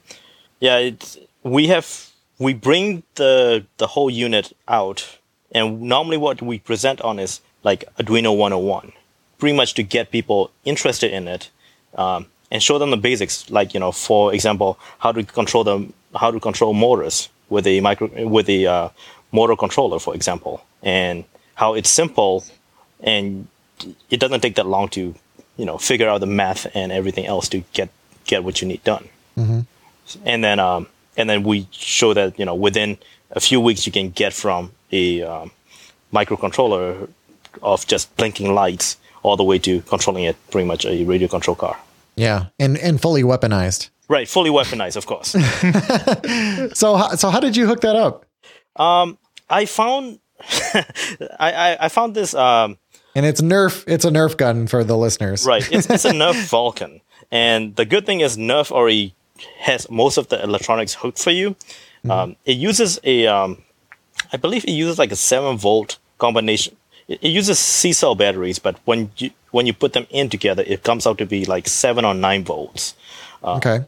yeah, 0.60 0.78
it's, 0.78 1.18
we 1.44 1.68
have 1.68 2.10
we 2.38 2.54
bring 2.54 3.04
the 3.16 3.66
the 3.78 3.88
whole 3.88 4.10
unit 4.10 4.56
out, 4.68 5.18
and 5.52 5.82
normally 5.82 6.18
what 6.18 6.42
we 6.42 6.60
present 6.60 7.02
on 7.02 7.20
is 7.20 7.42
like 7.64 7.86
Arduino 7.98 8.38
101, 8.38 8.94
pretty 9.40 9.56
much 9.56 9.74
to 9.74 9.84
get 9.84 10.12
people 10.12 10.52
interested 10.64 11.12
in 11.12 11.28
it, 11.28 11.50
um, 11.96 12.28
and 12.52 12.62
show 12.62 12.78
them 12.78 12.92
the 12.92 12.98
basics, 12.98 13.50
like 13.50 13.74
you 13.74 13.80
know, 13.80 13.92
for 13.92 14.34
example, 14.34 14.78
how 15.00 15.12
to 15.12 15.24
control 15.24 15.64
them, 15.64 15.94
how 16.16 16.30
to 16.30 16.40
control 16.40 16.74
motors 16.74 17.30
with 17.50 17.68
a 17.68 17.82
micro 17.82 18.28
with 18.28 18.50
a 18.50 18.66
uh, 18.66 18.90
motor 19.32 19.56
controller, 19.56 20.00
for 20.00 20.16
example, 20.16 20.64
and 20.84 21.24
how 21.56 21.74
it's 21.74 21.90
simple, 21.90 22.44
and 23.02 23.48
it 24.10 24.20
doesn't 24.20 24.42
take 24.42 24.56
that 24.56 24.68
long 24.68 24.90
to 24.90 25.14
you 25.58 25.66
know 25.66 25.78
figure 25.78 26.10
out 26.10 26.20
the 26.20 26.28
math 26.28 26.68
and 26.76 26.92
everything 26.92 27.26
else 27.26 27.50
to 27.50 27.64
get 27.74 27.90
get 28.26 28.44
what 28.44 28.62
you 28.62 28.68
need 28.68 28.84
done 28.84 29.08
and 30.26 30.44
then 30.44 30.60
um, 30.60 30.88
and 31.16 31.30
then 31.30 31.44
we 31.44 31.68
show 31.72 32.14
that 32.14 32.38
you 32.40 32.46
know 32.46 32.56
within 32.56 32.98
a 33.32 33.40
few 33.40 33.60
weeks 33.60 33.86
you 33.86 33.92
can 33.92 34.10
get 34.10 34.34
from 34.34 34.72
a 34.92 35.22
um, 35.22 35.52
microcontroller 36.14 37.10
of 37.62 37.86
just 37.88 38.16
blinking 38.18 38.54
lights 38.54 38.98
all 39.24 39.36
the 39.36 39.44
way 39.44 39.60
to 39.60 39.82
controlling 39.82 40.24
it 40.24 40.36
pretty 40.52 40.68
much 40.68 40.86
a 40.86 41.04
radio 41.04 41.28
control 41.28 41.56
car. 41.56 41.78
Yeah. 42.16 42.48
And 42.60 42.78
and 42.78 43.02
fully 43.02 43.24
weaponized. 43.24 43.90
Right, 44.10 44.28
fully 44.28 44.50
weaponized, 44.50 44.96
of 44.96 45.06
course. 45.06 45.36
So 46.74 46.96
how, 46.96 47.16
so 47.16 47.30
how 47.30 47.40
did 47.40 47.56
you 47.56 47.68
hook 47.68 47.82
that 47.82 47.96
up? 47.96 48.26
I 49.50 49.66
found 49.66 50.20
I, 51.40 51.52
I 51.52 51.78
I 51.82 51.90
found 51.90 52.16
this 52.16 52.34
um, 52.34 52.78
And 53.16 53.26
it's 53.26 53.42
Nerf 53.42 53.84
it's 53.88 54.06
a 54.06 54.12
Nerf 54.12 54.38
gun 54.38 54.68
for 54.68 54.84
the 54.84 54.98
listeners. 54.98 55.46
right. 55.46 55.68
It's 55.72 55.90
it's 55.90 56.06
a 56.06 56.12
Nerf 56.22 56.50
Vulcan, 56.50 57.02
and 57.32 57.76
the 57.76 57.86
good 57.86 58.06
thing 58.06 58.22
is 58.22 58.38
Nerf 58.38 58.72
already 58.72 59.14
has 59.60 59.90
most 59.90 60.18
of 60.18 60.28
the 60.28 60.42
electronics 60.42 60.94
hooked 60.96 61.20
for 61.20 61.32
you. 61.32 61.56
Um, 62.10 62.36
it 62.46 62.58
uses 62.58 63.00
a 63.04 63.28
um, 63.28 63.64
I 64.32 64.38
believe 64.38 64.64
it 64.64 64.72
uses 64.72 64.98
like 64.98 65.12
a 65.12 65.16
seven 65.16 65.58
volt 65.58 65.98
combination 66.20 66.76
it, 67.08 67.20
it 67.22 67.30
uses 67.30 67.60
C 67.60 67.92
cell 67.94 68.16
batteries, 68.16 68.60
but 68.60 68.78
when 68.86 69.12
you 69.18 69.32
when 69.52 69.66
you 69.66 69.74
put 69.74 69.94
them 69.94 70.06
in 70.10 70.30
together, 70.30 70.64
it 70.68 70.84
comes 70.84 71.08
out 71.08 71.18
to 71.18 71.26
be 71.26 71.46
like 71.46 71.68
seven 71.68 72.06
or 72.06 72.14
nine 72.14 72.44
volts. 72.44 72.96
Uh, 73.44 73.56
okay. 73.58 73.86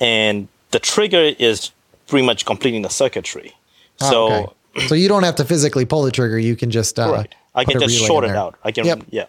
And 0.00 0.48
the 0.70 0.78
trigger 0.78 1.32
is 1.38 1.70
pretty 2.06 2.26
much 2.26 2.44
completing 2.44 2.82
the 2.82 2.90
circuitry. 2.90 3.52
Ah, 4.00 4.10
so. 4.10 4.32
Okay. 4.32 4.86
So 4.88 4.96
you 4.96 5.06
don't 5.06 5.22
have 5.22 5.36
to 5.36 5.44
physically 5.44 5.84
pull 5.84 6.02
the 6.02 6.10
trigger. 6.10 6.36
You 6.36 6.56
can 6.56 6.72
just 6.72 6.98
uh, 6.98 7.12
right. 7.12 7.34
I 7.54 7.64
can 7.64 7.80
just 7.80 7.96
short 7.96 8.24
it 8.24 8.30
out. 8.30 8.58
I 8.64 8.72
can 8.72 8.84
yep. 8.84 9.04
yeah. 9.10 9.26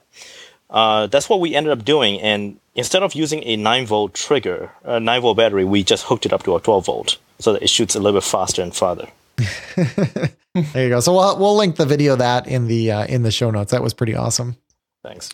Uh, 0.69 1.07
that's 1.07 1.29
what 1.29 1.39
we 1.39 1.55
ended 1.55 1.71
up 1.71 1.85
doing. 1.85 2.19
And 2.19 2.59
instead 2.73 3.03
of 3.03 3.13
using 3.13 3.43
a 3.43 3.55
9 3.55 3.85
volt 3.85 4.13
trigger, 4.13 4.71
a 4.83 4.99
9 4.99 5.21
volt 5.21 5.37
battery, 5.37 5.63
we 5.63 5.83
just 5.83 6.05
hooked 6.05 6.25
it 6.25 6.33
up 6.33 6.43
to 6.43 6.55
a 6.55 6.59
12 6.59 6.85
volt 6.85 7.17
so 7.39 7.53
that 7.53 7.61
it 7.61 7.69
shoots 7.69 7.95
a 7.95 7.99
little 7.99 8.19
bit 8.19 8.23
faster 8.23 8.61
and 8.61 8.75
farther. 8.75 9.07
there 9.75 10.83
you 10.83 10.89
go. 10.89 10.99
So 10.99 11.13
we'll, 11.13 11.37
we'll 11.37 11.55
link 11.55 11.75
the 11.75 11.85
video 11.85 12.13
of 12.13 12.19
that 12.19 12.47
in 12.47 12.67
the 12.67 12.91
uh, 12.91 13.05
in 13.05 13.23
the 13.23 13.31
show 13.31 13.51
notes. 13.51 13.71
That 13.71 13.83
was 13.83 13.93
pretty 13.93 14.15
awesome. 14.15 14.55
Thanks. 15.03 15.29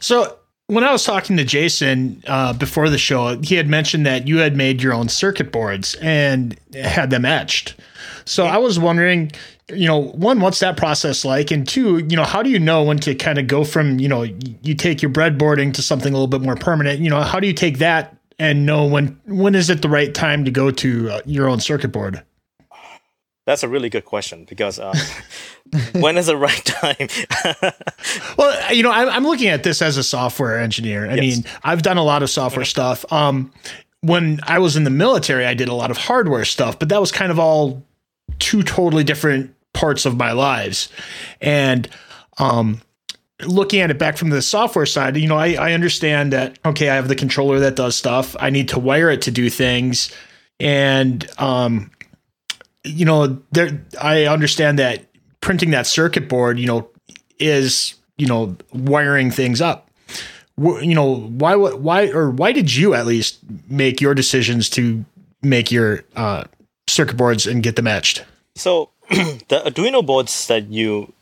So 0.00 0.38
when 0.68 0.84
I 0.84 0.92
was 0.92 1.02
talking 1.02 1.38
to 1.38 1.44
Jason 1.44 2.22
uh, 2.26 2.52
before 2.52 2.90
the 2.90 2.98
show, 2.98 3.38
he 3.40 3.54
had 3.54 3.68
mentioned 3.68 4.04
that 4.04 4.28
you 4.28 4.38
had 4.38 4.54
made 4.54 4.82
your 4.82 4.92
own 4.92 5.08
circuit 5.08 5.50
boards 5.50 5.94
and 5.96 6.58
had 6.74 7.08
them 7.08 7.24
etched. 7.24 7.74
So 8.26 8.44
I 8.44 8.58
was 8.58 8.78
wondering, 8.78 9.32
you 9.70 9.86
know, 9.86 9.98
one, 9.98 10.40
what's 10.40 10.60
that 10.60 10.76
process 10.76 11.24
like? 11.24 11.50
And 11.50 11.66
two, 11.66 11.98
you 11.98 12.16
know, 12.16 12.24
how 12.24 12.42
do 12.42 12.50
you 12.50 12.58
know 12.58 12.82
when 12.84 12.98
to 12.98 13.14
kind 13.14 13.38
of 13.38 13.46
go 13.46 13.64
from, 13.64 13.98
you 13.98 14.08
know, 14.08 14.24
you 14.62 14.74
take 14.74 15.00
your 15.00 15.10
breadboarding 15.10 15.72
to 15.72 15.82
something 15.82 16.12
a 16.12 16.16
little 16.16 16.26
bit 16.26 16.42
more 16.42 16.56
permanent? 16.56 17.00
You 17.00 17.08
know, 17.08 17.22
how 17.22 17.40
do 17.40 17.46
you 17.46 17.54
take 17.54 17.78
that 17.78 18.14
and 18.38 18.66
know 18.66 18.86
when 18.86 19.18
when 19.24 19.54
is 19.54 19.70
it 19.70 19.80
the 19.80 19.88
right 19.88 20.14
time 20.14 20.44
to 20.44 20.50
go 20.50 20.70
to 20.70 21.10
uh, 21.10 21.20
your 21.24 21.48
own 21.48 21.60
circuit 21.60 21.92
board? 21.92 22.22
That's 23.48 23.62
a 23.62 23.68
really 23.68 23.88
good 23.88 24.04
question 24.04 24.44
because 24.44 24.78
um, 24.78 24.94
when 25.92 26.18
is 26.18 26.26
the 26.26 26.36
right 26.36 26.62
time? 26.66 27.08
well, 28.36 28.74
you 28.74 28.82
know, 28.82 28.92
I'm, 28.92 29.24
looking 29.24 29.48
at 29.48 29.62
this 29.62 29.80
as 29.80 29.96
a 29.96 30.02
software 30.02 30.60
engineer. 30.60 31.10
I 31.10 31.14
yes. 31.14 31.20
mean, 31.20 31.44
I've 31.64 31.80
done 31.80 31.96
a 31.96 32.04
lot 32.04 32.22
of 32.22 32.28
software 32.28 32.66
stuff. 32.66 33.10
Um, 33.10 33.50
when 34.02 34.40
I 34.42 34.58
was 34.58 34.76
in 34.76 34.84
the 34.84 34.90
military, 34.90 35.46
I 35.46 35.54
did 35.54 35.68
a 35.68 35.74
lot 35.74 35.90
of 35.90 35.96
hardware 35.96 36.44
stuff, 36.44 36.78
but 36.78 36.90
that 36.90 37.00
was 37.00 37.10
kind 37.10 37.32
of 37.32 37.38
all 37.38 37.82
two 38.38 38.62
totally 38.62 39.02
different 39.02 39.54
parts 39.72 40.04
of 40.04 40.18
my 40.18 40.32
lives. 40.32 40.90
And 41.40 41.88
um, 42.36 42.82
looking 43.46 43.80
at 43.80 43.90
it 43.90 43.98
back 43.98 44.18
from 44.18 44.28
the 44.28 44.42
software 44.42 44.84
side, 44.84 45.16
you 45.16 45.26
know, 45.26 45.38
I, 45.38 45.54
I 45.54 45.72
understand 45.72 46.34
that, 46.34 46.58
okay, 46.66 46.90
I 46.90 46.96
have 46.96 47.08
the 47.08 47.16
controller 47.16 47.60
that 47.60 47.76
does 47.76 47.96
stuff. 47.96 48.36
I 48.38 48.50
need 48.50 48.68
to 48.68 48.78
wire 48.78 49.08
it 49.08 49.22
to 49.22 49.30
do 49.30 49.48
things. 49.48 50.14
And, 50.60 51.26
um, 51.38 51.92
you 52.84 53.04
know, 53.04 53.40
there, 53.52 53.84
I 54.00 54.26
understand 54.26 54.78
that 54.78 55.06
printing 55.40 55.70
that 55.70 55.86
circuit 55.86 56.28
board, 56.28 56.58
you 56.58 56.66
know, 56.66 56.88
is, 57.38 57.94
you 58.16 58.26
know, 58.26 58.56
wiring 58.72 59.30
things 59.30 59.60
up. 59.60 59.90
You 60.56 60.94
know, 60.94 61.14
why, 61.14 61.54
why, 61.54 62.08
or 62.08 62.30
why 62.30 62.52
did 62.52 62.74
you 62.74 62.94
at 62.94 63.06
least 63.06 63.38
make 63.68 64.00
your 64.00 64.14
decisions 64.14 64.68
to 64.70 65.04
make 65.40 65.70
your, 65.70 66.02
uh, 66.16 66.44
circuit 66.88 67.16
boards 67.16 67.46
and 67.46 67.62
get 67.62 67.76
them 67.76 67.86
etched? 67.86 68.24
So 68.54 68.90
the 69.08 69.62
Arduino 69.64 70.04
boards 70.04 70.46
that 70.48 70.68
you 70.68 71.12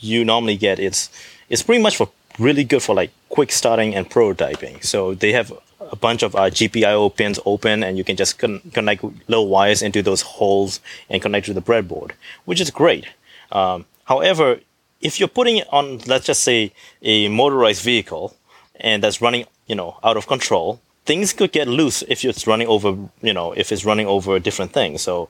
you 0.00 0.24
normally 0.24 0.56
get 0.56 0.78
it's 0.78 1.10
it's 1.48 1.62
pretty 1.62 1.82
much 1.82 1.96
for 1.96 2.10
really 2.38 2.64
good 2.64 2.82
for 2.82 2.94
like 2.94 3.10
quick 3.28 3.52
starting 3.52 3.94
and 3.94 4.10
prototyping. 4.10 4.84
So 4.84 5.14
they 5.14 5.32
have 5.32 5.52
a 5.90 5.96
bunch 5.96 6.22
of 6.22 6.34
uh, 6.34 6.50
GPIO 6.50 7.14
pins 7.16 7.38
open, 7.44 7.82
and 7.82 7.98
you 7.98 8.04
can 8.04 8.16
just 8.16 8.38
con- 8.38 8.60
connect 8.72 9.02
little 9.28 9.48
wires 9.48 9.82
into 9.82 10.02
those 10.02 10.22
holes 10.22 10.80
and 11.08 11.20
connect 11.20 11.46
to 11.46 11.54
the 11.54 11.62
breadboard, 11.62 12.12
which 12.44 12.60
is 12.60 12.70
great. 12.70 13.06
Um, 13.50 13.86
however, 14.04 14.60
if 15.00 15.18
you're 15.18 15.28
putting 15.28 15.56
it 15.56 15.68
on, 15.72 15.98
let's 16.06 16.26
just 16.26 16.42
say, 16.42 16.72
a 17.02 17.28
motorized 17.28 17.82
vehicle, 17.82 18.36
and 18.76 19.02
that's 19.02 19.20
running, 19.20 19.46
you 19.66 19.74
know, 19.74 19.98
out 20.04 20.16
of 20.16 20.26
control, 20.26 20.80
things 21.04 21.32
could 21.32 21.52
get 21.52 21.68
loose 21.68 22.02
if 22.08 22.24
it's 22.24 22.46
running 22.46 22.68
over, 22.68 22.96
you 23.20 23.32
know, 23.32 23.52
if 23.52 23.72
it's 23.72 23.84
running 23.84 24.06
over 24.06 24.38
different 24.38 24.72
things. 24.72 25.02
So 25.02 25.28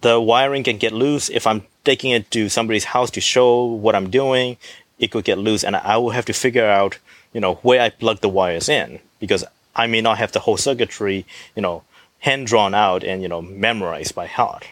the 0.00 0.20
wiring 0.20 0.64
can 0.64 0.78
get 0.78 0.92
loose. 0.92 1.28
If 1.28 1.46
I'm 1.46 1.62
taking 1.84 2.10
it 2.10 2.30
to 2.30 2.48
somebody's 2.48 2.84
house 2.84 3.10
to 3.12 3.20
show 3.20 3.64
what 3.64 3.94
I'm 3.94 4.10
doing, 4.10 4.56
it 4.98 5.10
could 5.10 5.24
get 5.24 5.38
loose, 5.38 5.64
and 5.64 5.76
I 5.76 5.96
will 5.96 6.10
have 6.10 6.24
to 6.26 6.32
figure 6.32 6.66
out, 6.66 6.98
you 7.32 7.40
know, 7.40 7.54
where 7.56 7.80
I 7.80 7.90
plug 7.90 8.20
the 8.20 8.28
wires 8.28 8.68
in 8.68 9.00
because 9.18 9.44
I 9.74 9.86
may 9.86 10.00
not 10.00 10.18
have 10.18 10.32
the 10.32 10.40
whole 10.40 10.56
circuitry, 10.56 11.26
you 11.56 11.62
know, 11.62 11.82
hand 12.18 12.46
drawn 12.46 12.74
out 12.74 13.02
and 13.04 13.22
you 13.22 13.28
know 13.28 13.42
memorized 13.42 14.14
by 14.14 14.26
heart. 14.26 14.66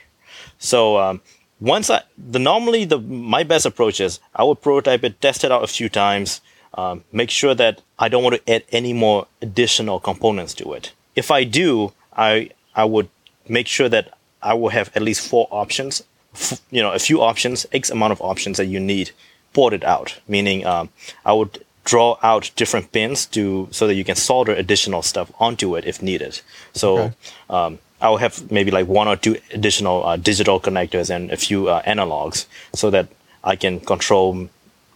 So 0.59 0.99
um, 0.99 1.21
once 1.61 1.91
I, 1.91 2.03
the 2.17 2.39
normally 2.39 2.85
the 2.85 2.99
my 2.99 3.43
best 3.43 3.67
approach 3.67 4.01
is 4.01 4.21
I 4.35 4.45
would 4.45 4.63
prototype 4.63 5.05
it, 5.05 5.21
test 5.21 5.45
it 5.45 5.53
out 5.53 5.65
a 5.65 5.67
few 5.67 5.89
times, 5.89 6.41
um, 6.75 7.05
make 7.13 7.31
sure 7.31 7.55
that 7.55 7.83
I 7.99 8.09
don't 8.09 8.23
want 8.23 8.37
to 8.37 8.53
add 8.53 8.65
any 8.73 8.93
more 8.93 9.27
additional 9.43 10.01
components 10.01 10.55
to 10.55 10.73
it. 10.73 10.93
If 11.17 11.31
I 11.31 11.45
do, 11.45 11.93
I 12.17 12.51
I 12.75 12.85
would 12.85 13.09
make 13.49 13.67
sure 13.67 13.89
that 13.89 14.17
I 14.43 14.55
will 14.55 14.71
have 14.71 14.91
at 14.95 15.03
least 15.03 15.27
four 15.27 15.49
options, 15.51 16.03
f- 16.35 16.61
you 16.71 16.83
know, 16.83 16.93
a 16.93 16.99
few 16.99 17.21
options, 17.21 17.67
X 17.73 17.91
amount 17.91 18.13
of 18.13 18.23
options 18.23 18.57
that 18.57 18.67
you 18.67 18.81
need 18.81 19.11
ported 19.53 19.85
out. 19.85 20.21
Meaning, 20.29 20.65
um, 20.65 20.89
I 21.25 21.33
would 21.33 21.65
draw 21.85 22.19
out 22.23 22.51
different 22.57 22.93
pins 22.93 23.27
to 23.27 23.69
so 23.71 23.87
that 23.87 23.95
you 23.95 24.05
can 24.05 24.17
solder 24.17 24.53
additional 24.53 25.03
stuff 25.03 25.33
onto 25.39 25.77
it 25.77 25.85
if 25.85 26.03
needed. 26.03 26.41
So. 26.73 26.99
Okay. 26.99 27.15
Um, 27.49 27.79
I'll 28.03 28.17
have 28.17 28.51
maybe 28.51 28.71
like 28.71 28.87
one 28.87 29.09
or 29.09 29.17
two 29.17 29.37
additional 29.53 30.07
uh, 30.07 30.17
digital 30.17 30.59
connectors 30.59 31.15
and 31.15 31.31
a 31.31 31.37
few 31.37 31.69
uh, 31.69 31.83
analogs 31.83 32.47
so 32.75 32.89
that 32.89 33.09
I 33.45 33.57
can 33.57 33.79
control 33.79 34.49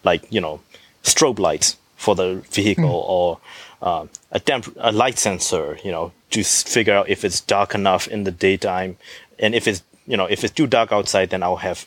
like, 0.04 0.24
you 0.32 0.40
know, 0.40 0.60
strobe 1.02 1.38
lights 1.38 1.76
for 1.96 2.14
the 2.14 2.36
vehicle 2.50 2.84
mm. 2.84 3.08
or 3.08 3.40
uh, 3.82 4.06
a, 4.32 4.40
temp- 4.40 4.74
a 4.78 4.90
light 4.90 5.18
sensor, 5.18 5.78
you 5.84 5.92
know, 5.92 6.12
to 6.30 6.42
figure 6.42 6.94
out 6.94 7.10
if 7.10 7.26
it's 7.26 7.42
dark 7.42 7.74
enough 7.74 8.08
in 8.08 8.24
the 8.24 8.30
daytime 8.30 8.96
and 9.38 9.54
if 9.54 9.66
it's 9.66 9.82
you 10.06 10.16
know 10.16 10.26
if 10.26 10.44
it's 10.44 10.52
too 10.52 10.66
dark 10.66 10.92
outside, 10.92 11.30
then 11.30 11.42
I'll 11.42 11.56
have 11.56 11.86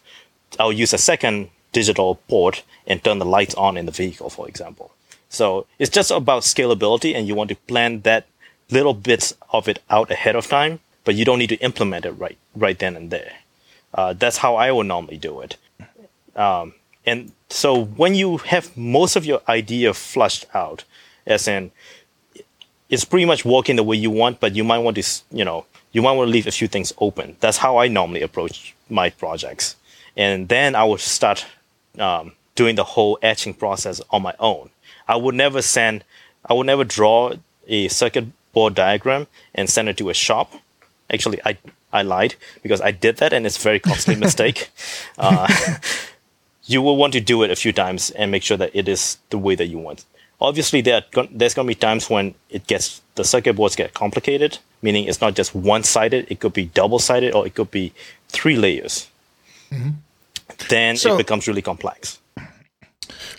I'll 0.60 0.74
use 0.74 0.94
a 0.94 0.98
second 0.98 1.50
digital 1.80 2.10
port 2.32 2.56
and 2.90 3.04
turn 3.04 3.20
the 3.20 3.32
lights 3.38 3.56
on 3.66 3.78
in 3.80 3.86
the 3.86 3.98
vehicle, 4.04 4.30
for 4.38 4.46
example. 4.52 4.88
So 5.30 5.46
it's 5.80 5.94
just 6.00 6.10
about 6.12 6.42
scalability, 6.54 7.12
and 7.16 7.28
you 7.28 7.36
want 7.36 7.50
to 7.50 7.58
plan 7.72 7.92
that 8.02 8.24
little 8.78 8.96
bits 9.10 9.28
of 9.58 9.68
it 9.72 9.80
out 9.96 10.10
ahead 10.16 10.36
of 10.36 10.48
time, 10.48 10.80
but 11.06 11.16
you 11.18 11.24
don't 11.28 11.40
need 11.40 11.54
to 11.56 11.62
implement 11.70 12.06
it 12.10 12.16
right 12.24 12.38
right 12.66 12.78
then 12.84 12.96
and 13.00 13.10
there. 13.16 13.34
Uh, 13.94 14.12
that's 14.22 14.38
how 14.44 14.56
I 14.66 14.68
would 14.72 14.88
normally 14.88 15.20
do 15.30 15.34
it. 15.46 15.54
Um, 16.36 16.74
and 17.06 17.32
so 17.50 17.70
when 18.02 18.14
you 18.22 18.38
have 18.54 18.66
most 18.76 19.16
of 19.16 19.24
your 19.26 19.42
idea 19.60 19.94
flushed 19.94 20.46
out, 20.54 20.84
as 21.26 21.48
in 21.48 21.72
it's 22.90 23.06
pretty 23.06 23.26
much 23.26 23.46
working 23.46 23.76
the 23.76 23.88
way 23.90 23.98
you 24.06 24.12
want, 24.22 24.40
but 24.40 24.56
you 24.56 24.64
might 24.64 24.84
want 24.86 24.96
to, 24.98 25.06
you 25.32 25.46
know, 25.46 25.66
you 25.94 26.02
might 26.02 26.16
want 26.18 26.28
to 26.28 26.32
leave 26.32 26.48
a 26.48 26.58
few 26.60 26.68
things 26.68 26.94
open. 26.98 27.36
That's 27.40 27.60
how 27.66 27.74
I 27.84 27.88
normally 27.88 28.24
approach 28.24 28.76
my 28.90 29.10
projects. 29.10 29.76
And 30.16 30.48
then 30.48 30.76
I 30.76 30.84
would 30.90 31.00
start 31.00 31.46
um, 32.00 32.34
doing 32.56 32.76
the 32.76 32.84
whole 32.84 33.18
etching 33.22 33.54
process 33.54 34.02
on 34.10 34.22
my 34.22 34.34
own. 34.40 34.70
I 35.08 35.16
would 35.16 35.36
never 35.36 35.62
send, 35.62 36.04
I 36.46 36.54
would 36.54 36.66
never 36.66 36.84
draw 36.84 37.34
a 37.68 37.88
circuit 37.88 38.26
board 38.54 38.76
diagram 38.76 39.28
and 39.54 39.70
send 39.70 39.90
it 39.90 39.98
to 39.98 40.10
a 40.10 40.14
shop. 40.14 40.54
Actually, 41.10 41.40
I, 41.46 41.58
I 41.94 42.02
lied 42.02 42.36
because 42.64 42.82
I 42.82 42.92
did 42.92 43.18
that 43.18 43.34
and 43.34 43.46
it's 43.46 43.58
a 43.58 43.62
very 43.62 43.80
costly 43.80 44.16
mistake. 44.28 44.70
Uh, 45.18 45.48
you 46.66 46.82
will 46.82 46.98
want 46.98 47.14
to 47.14 47.22
do 47.22 47.44
it 47.44 47.52
a 47.52 47.56
few 47.56 47.72
times 47.72 48.12
and 48.12 48.32
make 48.32 48.44
sure 48.44 48.58
that 48.58 48.72
it 48.74 48.88
is 48.88 49.18
the 49.30 49.38
way 49.38 49.56
that 49.56 49.68
you 49.68 49.78
want. 49.78 50.06
Obviously, 50.40 50.82
there 50.82 51.02
are, 51.16 51.28
there's 51.32 51.54
going 51.54 51.66
to 51.66 51.72
be 51.72 51.76
times 51.76 52.10
when 52.10 52.36
it 52.50 52.68
gets 52.68 53.02
the 53.16 53.24
circuit 53.24 53.54
boards 53.54 53.76
get 53.76 53.94
complicated, 53.94 54.60
meaning 54.82 55.06
it's 55.06 55.22
not 55.22 55.36
just 55.36 55.56
one 55.56 55.84
sided, 55.84 56.28
it 56.30 56.40
could 56.40 56.54
be 56.54 56.66
double 56.66 57.00
sided 57.00 57.34
or 57.34 57.48
it 57.48 57.56
could 57.56 57.72
be 57.72 57.92
three 58.30 58.56
layers. 58.56 59.08
Mm-hmm. 59.72 59.90
Then 60.70 60.98
so, 60.98 61.16
it 61.16 61.18
becomes 61.18 61.48
really 61.48 61.62
complex. 61.62 62.20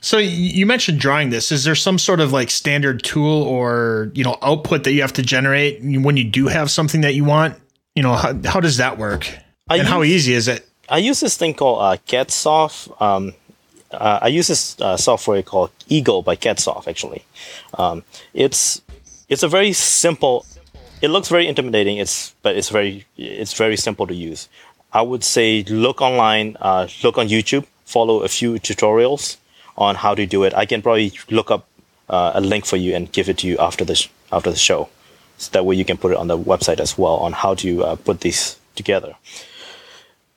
So 0.01 0.19
you 0.19 0.65
mentioned 0.67 1.01
drawing 1.01 1.31
this. 1.31 1.51
Is 1.51 1.65
there 1.65 1.75
some 1.75 1.99
sort 1.99 2.21
of 2.21 2.33
like 2.33 2.51
standard 2.51 3.03
tool 3.03 3.43
or 3.43 4.11
you 4.15 4.25
know 4.25 4.39
output 4.43 4.85
that 4.85 4.93
you 4.93 5.01
have 5.03 5.13
to 5.15 5.23
generate 5.23 5.83
when 5.83 6.17
you 6.17 6.25
do 6.25 6.47
have 6.47 6.71
something 6.71 7.01
that 7.01 7.15
you 7.15 7.25
want? 7.25 7.57
You 7.95 8.03
know 8.03 8.15
how, 8.15 8.39
how 8.45 8.61
does 8.61 8.77
that 8.77 8.99
work? 8.99 9.29
I 9.69 9.77
and 9.77 9.83
use, 9.83 9.89
how 9.89 10.03
easy 10.03 10.35
is 10.35 10.49
it? 10.49 10.69
I 10.89 10.99
use 10.99 11.21
this 11.21 11.37
thing 11.37 11.55
called 11.55 11.83
uh, 11.83 11.97
CADSoft. 12.07 13.01
Um, 13.03 13.35
uh, 13.91 14.21
I 14.23 14.29
use 14.29 14.47
this 14.47 14.81
uh, 14.81 14.97
software 14.97 15.43
called 15.43 15.71
Eagle 15.89 16.23
by 16.23 16.37
CADSoft. 16.37 16.87
Actually, 16.87 17.25
um, 17.75 18.05
it's 18.35 18.81
it's 19.29 19.43
a 19.43 19.49
very 19.49 19.73
simple. 19.73 20.47
It 21.01 21.09
looks 21.09 21.29
very 21.29 21.47
intimidating. 21.47 21.97
It's 21.97 22.35
but 22.43 22.57
it's 22.57 22.69
very 22.69 23.05
it's 23.17 23.55
very 23.55 23.77
simple 23.77 24.07
to 24.07 24.15
use. 24.15 24.49
I 24.93 25.03
would 25.03 25.25
say 25.25 25.63
look 25.65 26.01
online, 26.01 26.57
uh, 26.61 26.89
look 27.03 27.19
on 27.19 27.29
YouTube, 27.29 27.67
follow 27.85 28.23
a 28.23 28.29
few 28.29 28.55
tutorials 28.55 29.37
on 29.77 29.95
how 29.97 30.15
to 30.15 30.27
do 30.27 30.45
it. 30.45 30.55
I 30.55 30.67
can 30.67 30.83
probably 30.83 31.13
look 31.31 31.51
up 31.51 31.67
uh, 32.09 32.33
a 32.35 32.41
link 32.41 32.65
for 32.65 32.77
you 32.77 32.95
and 32.95 33.11
give 33.13 33.29
it 33.29 33.39
to 33.39 33.47
you 33.47 33.59
after 33.59 33.85
the 33.85 33.95
sh- 33.95 34.09
after 34.33 34.51
the 34.51 34.57
show, 34.57 34.89
so 35.37 35.51
that 35.53 35.65
way 35.65 35.77
you 35.77 35.85
can 35.85 35.97
put 35.97 36.13
it 36.13 36.19
on 36.19 36.27
the 36.29 36.39
website 36.39 36.81
as 36.81 36.97
well 36.97 37.17
on 37.17 37.33
how 37.33 37.55
to 37.55 37.85
uh, 37.85 37.97
put 37.97 38.21
these 38.21 38.57
together. 38.75 39.15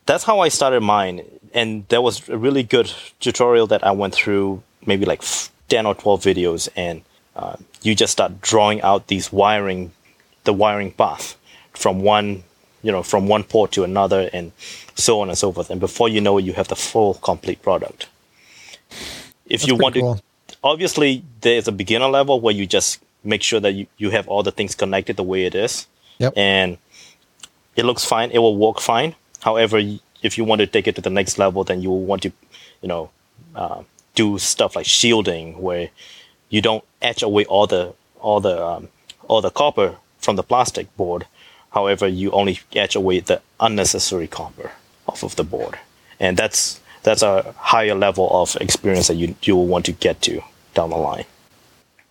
that's 0.05 0.23
how 0.25 0.39
I 0.39 0.49
started 0.49 0.81
mine. 0.81 1.21
And 1.53 1.87
there 1.89 2.01
was 2.01 2.27
a 2.29 2.37
really 2.37 2.63
good 2.63 2.91
tutorial 3.19 3.67
that 3.67 3.85
I 3.85 3.91
went 3.91 4.13
through, 4.13 4.63
maybe 4.85 5.05
like 5.05 5.21
10 5.69 5.85
or 5.85 5.95
12 5.95 6.21
videos. 6.21 6.69
And 6.75 7.03
uh, 7.35 7.55
you 7.81 7.95
just 7.95 8.11
start 8.13 8.41
drawing 8.41 8.81
out 8.81 9.07
these 9.07 9.31
wiring, 9.31 9.91
the 10.43 10.53
wiring 10.53 10.91
path 10.91 11.37
from 11.71 12.01
one, 12.01 12.43
you 12.83 12.91
know, 12.91 13.03
from 13.03 13.27
one 13.27 13.43
port 13.43 13.71
to 13.73 13.83
another 13.83 14.29
and 14.33 14.51
so 14.95 15.21
on 15.21 15.29
and 15.29 15.37
so 15.37 15.51
forth. 15.51 15.69
And 15.69 15.79
before 15.79 16.09
you 16.09 16.21
know 16.21 16.37
it, 16.37 16.45
you 16.45 16.53
have 16.53 16.67
the 16.67 16.75
full 16.75 17.15
complete 17.15 17.61
product. 17.61 18.07
If 19.45 19.61
That's 19.61 19.67
you 19.67 19.75
want 19.75 19.95
cool. 19.95 20.15
to, 20.15 20.21
obviously 20.63 21.23
there's 21.41 21.67
a 21.67 21.71
beginner 21.71 22.07
level 22.07 22.39
where 22.39 22.53
you 22.53 22.65
just 22.65 23.01
make 23.23 23.43
sure 23.43 23.59
that 23.59 23.73
you, 23.73 23.87
you 23.97 24.09
have 24.09 24.27
all 24.27 24.43
the 24.43 24.51
things 24.51 24.75
connected 24.75 25.15
the 25.15 25.23
way 25.23 25.45
it 25.45 25.55
is. 25.55 25.87
Yep. 26.19 26.33
And 26.35 26.77
it 27.75 27.85
looks 27.85 28.05
fine. 28.05 28.31
It 28.31 28.39
will 28.39 28.57
work 28.57 28.79
fine. 28.79 29.15
However, 29.41 29.79
if 30.21 30.37
you 30.37 30.43
want 30.43 30.61
to 30.61 30.67
take 30.67 30.87
it 30.87 30.95
to 30.95 31.01
the 31.01 31.09
next 31.09 31.37
level, 31.37 31.63
then 31.63 31.81
you 31.81 31.89
will 31.89 32.03
want 32.03 32.23
to, 32.23 32.31
you 32.81 32.87
know, 32.87 33.09
uh, 33.55 33.83
do 34.15 34.37
stuff 34.37 34.75
like 34.75 34.85
shielding, 34.85 35.61
where 35.61 35.89
you 36.49 36.61
don't 36.61 36.83
etch 37.01 37.23
away 37.23 37.45
all 37.45 37.65
the 37.65 37.93
all 38.19 38.39
the 38.39 38.63
um, 38.63 38.89
all 39.27 39.41
the 39.41 39.49
copper 39.49 39.95
from 40.19 40.35
the 40.35 40.43
plastic 40.43 40.95
board. 40.95 41.25
However, 41.71 42.07
you 42.07 42.31
only 42.31 42.59
etch 42.75 42.95
away 42.95 43.19
the 43.21 43.41
unnecessary 43.59 44.27
copper 44.27 44.71
off 45.07 45.23
of 45.23 45.35
the 45.35 45.43
board, 45.43 45.79
and 46.19 46.37
that's 46.37 46.79
that's 47.03 47.23
a 47.23 47.53
higher 47.57 47.95
level 47.95 48.29
of 48.31 48.55
experience 48.61 49.07
that 49.07 49.15
you 49.15 49.35
you 49.41 49.55
will 49.55 49.67
want 49.67 49.85
to 49.85 49.91
get 49.93 50.21
to 50.23 50.41
down 50.73 50.89
the 50.91 50.97
line. 50.97 51.25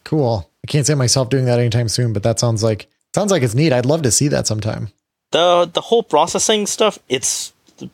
Cool. 0.04 0.50
I 0.64 0.66
can't 0.66 0.86
see 0.86 0.94
myself 0.94 1.30
doing 1.30 1.44
that 1.46 1.58
anytime 1.58 1.88
soon, 1.88 2.12
but 2.12 2.22
that 2.22 2.38
sounds 2.38 2.62
like 2.62 2.86
sounds 3.14 3.30
like 3.30 3.42
it's 3.42 3.54
neat. 3.54 3.72
I'd 3.72 3.86
love 3.86 4.02
to 4.02 4.11
see 4.11 4.28
that 4.28 4.46
sometime. 4.46 4.88
the 5.32 5.70
the 5.72 5.80
whole 5.80 6.02
processing 6.02 6.66
stuff 6.66 6.98
it's 7.08 7.52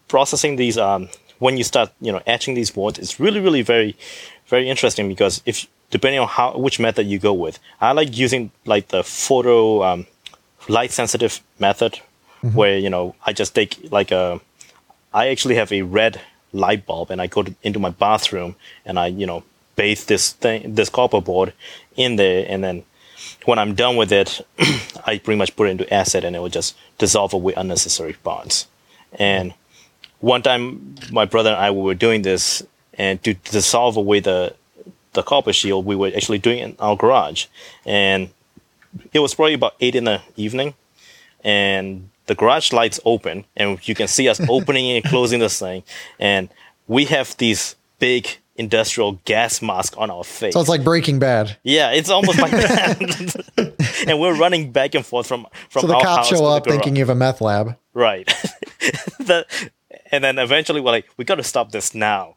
processing 0.09 0.57
these 0.57 0.79
um 0.79 1.09
when 1.39 1.57
you 1.59 1.65
start 1.65 1.91
you 2.01 2.11
know 2.11 2.23
etching 2.27 2.55
these 2.55 2.71
boards 2.71 2.99
it's 2.99 3.21
really 3.21 3.41
really 3.41 3.61
very 3.63 3.95
very 4.49 4.71
interesting 4.71 5.07
because 5.07 5.43
if 5.45 5.67
depending 5.91 6.19
on 6.19 6.27
how 6.29 6.57
which 6.57 6.81
method 6.81 7.07
you 7.07 7.19
go 7.19 7.35
with 7.35 7.59
i 7.81 7.93
like 7.93 8.17
using 8.17 8.51
like 8.65 8.89
the 8.89 9.03
photo 9.05 9.83
um, 9.85 10.07
light 10.69 10.91
sensitive 10.91 11.41
method 11.59 11.93
mm-hmm. 12.43 12.57
where 12.57 12.79
you 12.79 12.91
know 12.91 13.15
i 13.25 13.33
just 13.33 13.55
take 13.55 13.79
like 13.91 14.11
a 14.11 14.41
i 15.15 15.29
actually 15.29 15.55
have 15.55 15.73
a 15.73 15.83
red 15.83 16.21
light 16.53 16.87
bulb 16.87 17.11
and 17.11 17.21
i 17.21 17.27
go 17.27 17.43
to, 17.43 17.55
into 17.63 17.79
my 17.79 17.91
bathroom 17.91 18.57
and 18.85 18.99
i 18.99 19.07
you 19.07 19.27
know 19.27 19.43
bathe 19.77 20.01
this 20.07 20.33
thing 20.33 20.75
this 20.75 20.89
copper 20.89 21.21
board 21.21 21.53
in 21.97 22.17
there 22.17 22.47
and 22.49 22.65
then 22.65 22.85
when 23.45 23.59
I'm 23.59 23.75
done 23.75 23.97
with 23.97 24.13
it, 24.13 24.47
I 25.07 25.19
pretty 25.19 25.39
much 25.39 25.57
put 25.57 25.69
it 25.69 25.71
into 25.71 25.93
acid 25.93 26.25
and 26.25 26.37
it 26.37 26.41
will 26.41 26.49
just 26.49 26.77
dissolve 26.99 27.33
away 27.33 27.55
unnecessary 27.57 28.17
bonds. 28.23 28.67
And 29.13 29.55
one 30.21 30.43
time, 30.43 30.97
my 31.11 31.25
brother 31.25 31.51
and 31.51 31.59
I 31.59 31.71
we 31.71 31.83
were 31.83 31.95
doing 31.95 32.23
this, 32.23 32.63
and 32.95 33.23
to 33.25 33.35
dissolve 33.35 33.97
away 33.97 34.21
the 34.21 34.55
the 35.13 35.23
copper 35.23 35.53
shield, 35.53 35.87
we 35.87 35.97
were 35.97 36.11
actually 36.15 36.39
doing 36.39 36.59
it 36.59 36.65
in 36.65 36.77
our 36.79 36.97
garage, 36.97 37.47
and 37.87 38.31
it 39.13 39.21
was 39.21 39.35
probably 39.35 39.55
about 39.55 39.75
eight 39.81 39.95
in 39.95 40.05
the 40.05 40.21
evening, 40.37 40.75
and 41.45 42.09
the 42.27 42.35
garage 42.35 42.73
lights 42.73 42.99
open, 43.05 43.45
and 43.57 43.87
you 43.89 43.95
can 43.95 44.09
see 44.09 44.29
us 44.29 44.41
opening 44.49 44.91
and 44.97 45.05
closing 45.05 45.41
this 45.41 45.59
thing, 45.59 45.83
and 46.19 46.49
we 46.89 47.05
have 47.07 47.37
these 47.39 47.77
big 47.99 48.29
industrial 48.57 49.21
gas 49.27 49.61
masks 49.61 49.97
on 49.97 50.11
our 50.11 50.25
face. 50.25 50.55
So 50.55 50.61
it's 50.61 50.69
like 50.69 50.83
Breaking 50.83 51.19
Bad. 51.19 51.57
Yeah, 51.63 51.93
it's 51.93 52.09
almost 52.09 52.39
like 52.41 52.51
that. 52.53 54.05
and 54.09 54.19
we're 54.19 54.35
running 54.37 54.73
back 54.73 54.95
and 54.95 55.05
forth 55.05 55.27
from 55.27 55.47
from 55.69 55.83
So 55.83 55.87
the 55.89 55.95
our 55.95 56.03
cops 56.03 56.31
house 56.31 56.39
show 56.39 56.47
up 56.47 56.65
thinking 56.65 56.97
you 56.97 57.03
have 57.03 57.11
a 57.11 57.15
meth 57.15 57.41
lab. 57.41 57.77
right. 57.95 58.27
the, 59.19 59.45
and 60.11 60.23
then 60.25 60.39
eventually 60.39 60.81
we're 60.81 60.93
like, 60.93 61.07
we 61.17 61.25
got 61.25 61.35
to 61.35 61.43
stop 61.43 61.73
this 61.73 61.95
now. 61.95 62.35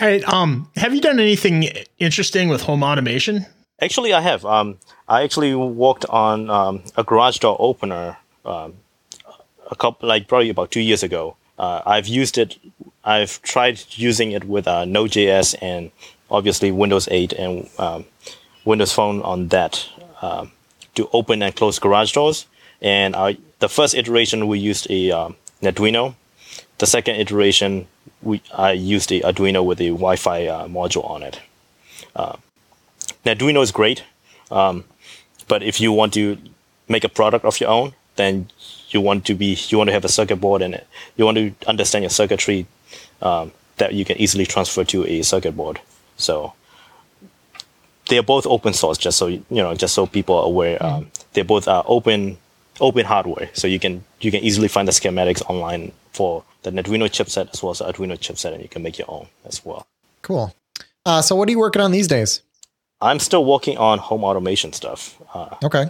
All 0.00 0.06
right. 0.06 0.22
Um, 0.28 0.70
have 0.76 0.94
you 0.94 1.00
done 1.00 1.18
anything 1.18 1.68
interesting 1.98 2.48
with 2.48 2.62
home 2.62 2.82
automation? 2.82 3.46
Actually, 3.80 4.12
I 4.12 4.20
have. 4.20 4.44
Um, 4.44 4.78
I 5.08 5.22
actually 5.22 5.54
worked 5.54 6.04
on 6.06 6.50
um, 6.50 6.82
a 6.96 7.04
garage 7.04 7.38
door 7.38 7.56
opener 7.60 8.16
um, 8.44 8.74
a 9.70 9.76
couple, 9.76 10.08
like 10.08 10.26
probably 10.26 10.50
about 10.50 10.70
two 10.70 10.80
years 10.80 11.02
ago. 11.02 11.36
Uh, 11.58 11.82
I've 11.86 12.08
used 12.08 12.38
it. 12.38 12.58
I've 13.04 13.40
tried 13.42 13.80
using 13.90 14.32
it 14.32 14.44
with 14.44 14.66
uh, 14.66 14.84
Node.js 14.84 15.54
and 15.62 15.90
obviously 16.30 16.72
Windows 16.72 17.08
8 17.10 17.32
and 17.32 17.70
um, 17.78 18.04
Windows 18.64 18.92
Phone 18.92 19.22
on 19.22 19.48
that 19.48 19.88
um, 20.22 20.52
to 20.94 21.08
open 21.12 21.42
and 21.42 21.54
close 21.54 21.78
garage 21.78 22.12
doors. 22.12 22.46
And 22.82 23.14
I, 23.14 23.38
the 23.60 23.68
first 23.68 23.94
iteration 23.94 24.48
we 24.48 24.58
used 24.58 24.90
a 24.90 25.10
um, 25.12 25.36
Arduino. 25.62 26.14
The 26.78 26.86
second 26.86 27.16
iteration 27.16 27.86
we 28.22 28.42
I 28.52 28.72
used 28.72 29.08
the 29.08 29.20
Arduino 29.20 29.64
with 29.64 29.80
a 29.80 29.88
Wi-Fi 29.88 30.46
uh, 30.46 30.66
module 30.66 31.08
on 31.08 31.22
it. 31.22 31.40
Arduino 33.24 33.62
is 33.62 33.72
great, 33.72 34.04
um, 34.50 34.84
but 35.48 35.62
if 35.62 35.80
you 35.80 35.92
want 35.92 36.14
to 36.14 36.38
make 36.88 37.04
a 37.04 37.08
product 37.08 37.44
of 37.44 37.60
your 37.60 37.70
own, 37.70 37.92
then 38.16 38.48
you 38.90 39.00
want 39.00 39.24
to 39.26 39.34
be 39.34 39.58
you 39.68 39.78
want 39.78 39.88
to 39.88 39.92
have 39.94 40.04
a 40.04 40.08
circuit 40.08 40.36
board 40.36 40.62
in 40.62 40.74
it. 40.74 40.86
You 41.16 41.24
want 41.24 41.36
to 41.36 41.54
understand 41.66 42.02
your 42.02 42.10
circuitry 42.10 42.66
um, 43.22 43.52
that 43.76 43.94
you 43.94 44.04
can 44.04 44.16
easily 44.18 44.46
transfer 44.46 44.84
to 44.84 45.06
a 45.06 45.22
circuit 45.22 45.56
board. 45.56 45.80
So 46.16 46.52
they 48.08 48.18
are 48.18 48.22
both 48.22 48.46
open 48.46 48.72
source, 48.72 48.98
just 48.98 49.18
so 49.18 49.26
you 49.26 49.44
know, 49.50 49.74
just 49.74 49.94
so 49.94 50.06
people 50.06 50.36
are 50.36 50.44
aware. 50.44 50.82
Um, 50.82 51.10
they're 51.32 51.44
both 51.44 51.68
uh, 51.68 51.82
open 51.86 52.38
open 52.80 53.04
hardware, 53.04 53.50
so 53.52 53.66
you 53.66 53.78
can 53.78 54.04
you 54.20 54.30
can 54.30 54.42
easily 54.42 54.68
find 54.68 54.88
the 54.88 54.92
schematics 54.92 55.42
online 55.48 55.92
for 56.12 56.44
the 56.62 56.70
Arduino 56.70 57.08
chipset 57.08 57.52
as 57.52 57.62
well 57.62 57.70
as 57.70 57.78
the 57.78 57.84
Arduino 57.84 58.18
chipset, 58.18 58.52
and 58.52 58.62
you 58.62 58.68
can 58.68 58.82
make 58.82 58.98
your 58.98 59.10
own 59.10 59.28
as 59.44 59.64
well. 59.64 59.86
Cool. 60.22 60.54
Uh, 61.06 61.22
so 61.22 61.36
what 61.36 61.48
are 61.48 61.52
you 61.52 61.58
working 61.58 61.80
on 61.80 61.92
these 61.92 62.08
days? 62.08 62.42
I'm 63.00 63.18
still 63.20 63.44
working 63.44 63.78
on 63.78 63.98
home 63.98 64.24
automation 64.24 64.72
stuff. 64.72 65.20
Uh, 65.34 65.56
Okay. 65.62 65.86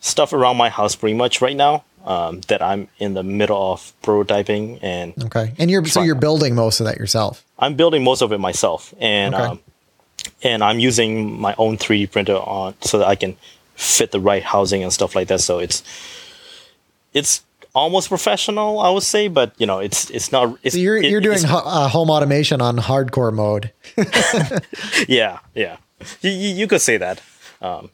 stuff 0.00 0.32
around 0.32 0.56
my 0.56 0.68
house 0.68 0.94
pretty 0.94 1.14
much 1.14 1.40
right 1.40 1.56
now 1.56 1.84
um, 2.04 2.40
that 2.48 2.60
I'm 2.62 2.88
in 2.98 3.14
the 3.14 3.22
middle 3.22 3.72
of 3.72 3.92
prototyping 4.02 4.78
and 4.82 5.14
Okay. 5.24 5.52
And 5.58 5.70
you're 5.70 5.84
so 5.86 6.02
you're 6.02 6.14
building 6.14 6.54
most 6.54 6.80
of 6.80 6.86
that 6.86 6.98
yourself. 6.98 7.44
I'm 7.58 7.74
building 7.74 8.04
most 8.04 8.20
of 8.22 8.32
it 8.32 8.38
myself 8.38 8.94
and 9.00 9.34
Okay. 9.34 9.44
um, 9.44 9.60
and 10.42 10.62
I'm 10.64 10.78
using 10.78 11.38
my 11.40 11.54
own 11.58 11.76
3D 11.78 12.10
printer 12.10 12.36
on 12.36 12.74
so 12.80 12.98
that 12.98 13.08
I 13.08 13.14
can 13.14 13.36
fit 13.76 14.10
the 14.12 14.20
right 14.20 14.42
housing 14.42 14.82
and 14.82 14.92
stuff 14.92 15.14
like 15.14 15.28
that. 15.28 15.40
So 15.40 15.58
it's 15.58 15.82
it's 17.12 17.42
almost 17.74 18.08
professional, 18.08 18.78
I 18.80 18.90
would 18.90 19.02
say, 19.02 19.28
but 19.28 19.52
you 19.58 19.66
know, 19.66 19.78
it's 19.80 20.10
it's 20.10 20.30
not. 20.32 20.58
It's, 20.62 20.74
So 20.74 20.80
you're 20.80 20.96
it- 20.96 21.10
you're 21.10 21.20
doing 21.20 21.42
ho- 21.42 21.62
uh, 21.64 21.88
home 21.88 22.10
automation 22.10 22.60
on 22.60 22.78
hardcore 22.78 23.32
mode. 23.32 23.72
yeah, 25.08 25.38
yeah. 25.54 25.76
You, 26.20 26.30
you, 26.30 26.48
you 26.54 26.66
could 26.66 26.80
say 26.80 26.96
that. 26.98 27.20
Um, 27.62 27.90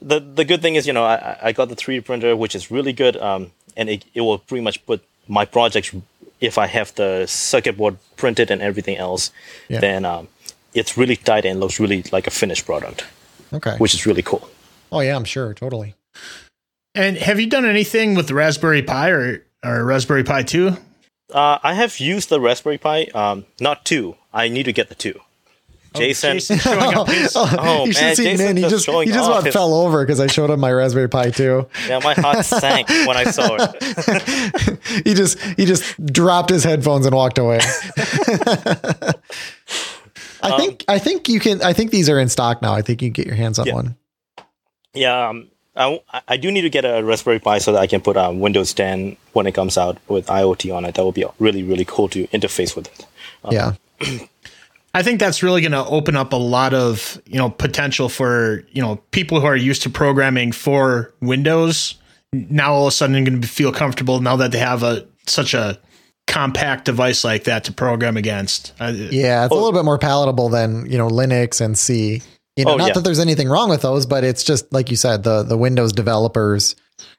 the 0.00 0.20
the 0.20 0.44
good 0.44 0.62
thing 0.62 0.74
is, 0.76 0.86
you 0.86 0.92
know, 0.92 1.04
I, 1.04 1.38
I 1.42 1.52
got 1.52 1.68
the 1.68 1.76
3D 1.76 2.04
printer, 2.04 2.36
which 2.36 2.54
is 2.54 2.70
really 2.70 2.92
good, 2.92 3.16
um, 3.16 3.50
and 3.76 3.88
it, 3.88 4.04
it 4.14 4.20
will 4.20 4.38
pretty 4.38 4.62
much 4.62 4.84
put 4.86 5.02
my 5.26 5.44
projects. 5.44 5.94
If 6.40 6.56
I 6.56 6.66
have 6.68 6.94
the 6.94 7.26
circuit 7.26 7.76
board 7.76 7.96
printed 8.16 8.50
and 8.50 8.62
everything 8.62 8.96
else, 8.96 9.32
Yeah. 9.68 9.80
then 9.80 10.04
um, 10.04 10.28
it's 10.72 10.96
really 10.96 11.16
tight 11.16 11.44
and 11.44 11.58
looks 11.58 11.80
really 11.80 12.04
like 12.12 12.28
a 12.28 12.30
finished 12.30 12.64
product, 12.64 13.04
Okay. 13.52 13.74
which 13.78 13.92
is 13.94 14.06
really 14.06 14.22
cool. 14.22 14.48
oh 14.92 15.00
yeah, 15.00 15.16
I'm 15.16 15.24
sure. 15.24 15.52
Totally. 15.54 15.94
And 16.94 17.16
have 17.16 17.38
you 17.38 17.46
done 17.48 17.64
anything 17.64 18.14
with 18.14 18.28
the 18.28 18.34
Raspberry 18.34 18.82
Pi 18.82 19.10
or, 19.10 19.44
or 19.64 19.84
Raspberry 19.84 20.24
Pi 20.24 20.42
2? 20.42 20.76
Uh, 21.32 21.58
I 21.62 21.74
have 21.74 21.98
used 22.00 22.28
the 22.30 22.40
Raspberry 22.40 22.78
Pi, 22.78 23.04
um, 23.14 23.44
not 23.60 23.84
two. 23.84 24.16
I 24.32 24.48
need 24.48 24.62
to 24.64 24.72
get 24.72 24.88
the 24.88 24.94
two. 24.94 25.20
Jason, 25.94 26.34
Jason 26.34 26.58
showing 26.58 26.94
up 26.96 27.08
his, 27.10 27.32
Oh, 27.36 27.84
you 27.86 27.92
should 27.92 28.02
man, 28.02 28.16
see 28.16 28.24
Jason 28.24 28.46
Min. 28.46 28.56
He 28.56 28.62
just 28.64 28.86
just 28.86 28.98
he 29.04 29.06
just 29.12 29.28
about 29.28 29.44
his- 29.44 29.54
fell 29.54 29.72
over 29.74 30.04
because 30.04 30.20
I 30.20 30.26
showed 30.26 30.50
him 30.50 30.60
my 30.60 30.70
Raspberry 30.72 31.08
Pi 31.08 31.30
2. 31.30 31.66
yeah, 31.88 31.98
my 32.02 32.14
heart 32.14 32.44
sank 32.44 32.88
when 32.88 33.16
I 33.16 33.24
saw 33.24 33.56
it. 33.58 34.78
He 35.04 35.14
just 35.14 35.38
he 35.56 35.64
just 35.66 36.02
dropped 36.04 36.48
his 36.50 36.64
headphones 36.64 37.04
and 37.06 37.14
walked 37.14 37.38
away. 37.38 37.58
I 40.42 40.56
think 40.56 40.84
I 40.88 40.98
think 40.98 41.28
you 41.28 41.40
can. 41.40 41.62
I 41.62 41.72
think 41.72 41.90
these 41.90 42.08
are 42.08 42.18
in 42.18 42.28
stock 42.28 42.62
now. 42.62 42.72
I 42.72 42.82
think 42.82 43.02
you 43.02 43.08
can 43.08 43.12
get 43.12 43.26
your 43.26 43.34
hands 43.36 43.58
on 43.58 43.66
Yeah. 43.66 43.74
one. 43.74 43.96
Yeah, 44.94 45.28
um, 45.28 45.48
I, 45.78 46.02
I 46.28 46.36
do 46.36 46.50
need 46.50 46.62
to 46.62 46.70
get 46.70 46.84
a 46.84 47.02
Raspberry 47.02 47.38
Pi 47.38 47.58
so 47.58 47.72
that 47.72 47.78
I 47.78 47.86
can 47.86 48.00
put 48.00 48.16
um, 48.16 48.40
Windows 48.40 48.74
10 48.74 49.16
when 49.32 49.46
it 49.46 49.52
comes 49.52 49.78
out 49.78 49.98
with 50.08 50.26
IoT 50.26 50.74
on 50.74 50.84
it. 50.84 50.94
That 50.96 51.04
would 51.04 51.14
be 51.14 51.24
really, 51.38 51.62
really 51.62 51.84
cool 51.84 52.08
to 52.10 52.26
interface 52.28 52.74
with 52.74 52.88
it. 52.88 53.06
yeah. 53.50 53.74
I 54.94 55.02
think 55.02 55.20
that's 55.20 55.42
really 55.42 55.60
going 55.60 55.72
to 55.72 55.84
open 55.84 56.16
up 56.16 56.32
a 56.32 56.36
lot 56.36 56.74
of, 56.74 57.20
you 57.26 57.38
know, 57.38 57.50
potential 57.50 58.08
for, 58.08 58.64
you 58.72 58.82
know, 58.82 58.96
people 59.12 59.40
who 59.40 59.46
are 59.46 59.54
used 59.54 59.82
to 59.82 59.90
programming 59.90 60.50
for 60.50 61.14
Windows 61.20 61.98
now 62.32 62.72
all 62.72 62.86
of 62.86 62.88
a 62.88 62.90
sudden 62.92 63.24
going 63.24 63.40
to 63.40 63.48
feel 63.48 63.72
comfortable 63.72 64.20
now 64.20 64.36
that 64.36 64.52
they 64.52 64.58
have 64.58 64.82
a 64.82 65.06
such 65.26 65.54
a 65.54 65.78
compact 66.26 66.84
device 66.84 67.24
like 67.24 67.44
that 67.44 67.64
to 67.64 67.72
program 67.72 68.16
against. 68.16 68.74
Yeah, 68.78 69.44
it's 69.44 69.52
a 69.52 69.54
little 69.54 69.72
bit 69.72 69.84
more 69.84 69.98
palatable 69.98 70.48
than 70.48 70.90
you 70.90 70.98
know 70.98 71.08
Linux 71.08 71.60
and 71.60 71.76
C. 71.78 72.22
You 72.58 72.64
know, 72.64 72.72
Oh, 72.72 72.76
not 72.76 72.88
yeah. 72.88 72.94
that 72.94 73.04
there's 73.04 73.20
anything 73.20 73.48
wrong 73.48 73.70
with 73.70 73.82
those, 73.82 74.04
but 74.04 74.24
it's 74.24 74.42
just 74.42 74.72
like 74.72 74.90
you 74.90 74.96
said, 74.96 75.22
the 75.22 75.42
the 75.42 75.56
Windows 75.56 75.92
developers 75.92 76.74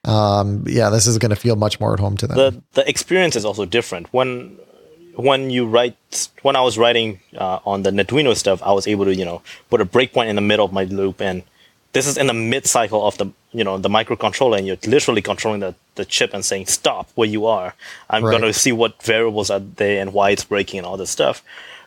um, 0.05 0.63
yeah, 0.67 0.89
this 0.89 1.07
is 1.07 1.17
going 1.17 1.29
to 1.29 1.35
feel 1.35 1.55
much 1.55 1.79
more 1.79 1.93
at 1.93 1.99
home 1.99 2.17
to 2.17 2.27
them. 2.27 2.37
The 2.37 2.61
the 2.73 2.89
experience 2.89 3.35
is 3.35 3.45
also 3.45 3.65
different 3.65 4.11
when 4.13 4.57
when 5.15 5.49
you 5.49 5.65
write 5.65 5.95
when 6.41 6.55
I 6.55 6.61
was 6.61 6.77
writing 6.77 7.19
uh, 7.37 7.59
on 7.65 7.83
the 7.83 7.91
Arduino 7.91 8.35
stuff, 8.35 8.61
I 8.63 8.71
was 8.71 8.87
able 8.87 9.05
to 9.05 9.15
you 9.15 9.25
know 9.25 9.41
put 9.69 9.81
a 9.81 9.85
breakpoint 9.85 10.27
in 10.27 10.35
the 10.35 10.41
middle 10.41 10.65
of 10.65 10.73
my 10.73 10.83
loop, 10.85 11.21
and 11.21 11.43
this 11.93 12.07
is 12.07 12.17
in 12.17 12.27
the 12.27 12.33
mid 12.33 12.65
cycle 12.65 13.05
of 13.07 13.17
the 13.17 13.27
you 13.51 13.63
know 13.63 13.77
the 13.77 13.89
microcontroller, 13.89 14.57
and 14.57 14.67
you're 14.67 14.77
literally 14.85 15.21
controlling 15.21 15.61
the, 15.61 15.73
the 15.95 16.05
chip 16.05 16.33
and 16.33 16.43
saying 16.45 16.65
stop 16.67 17.09
where 17.15 17.27
you 17.27 17.45
are. 17.45 17.73
I'm 18.09 18.23
Right. 18.23 18.31
going 18.39 18.43
to 18.53 18.53
see 18.53 18.71
what 18.71 19.01
variables 19.03 19.49
are 19.49 19.59
there 19.59 20.01
and 20.01 20.13
why 20.13 20.31
it's 20.31 20.43
breaking 20.45 20.79
and 20.79 20.87
all 20.87 20.97
this 20.97 21.09
stuff. 21.09 21.43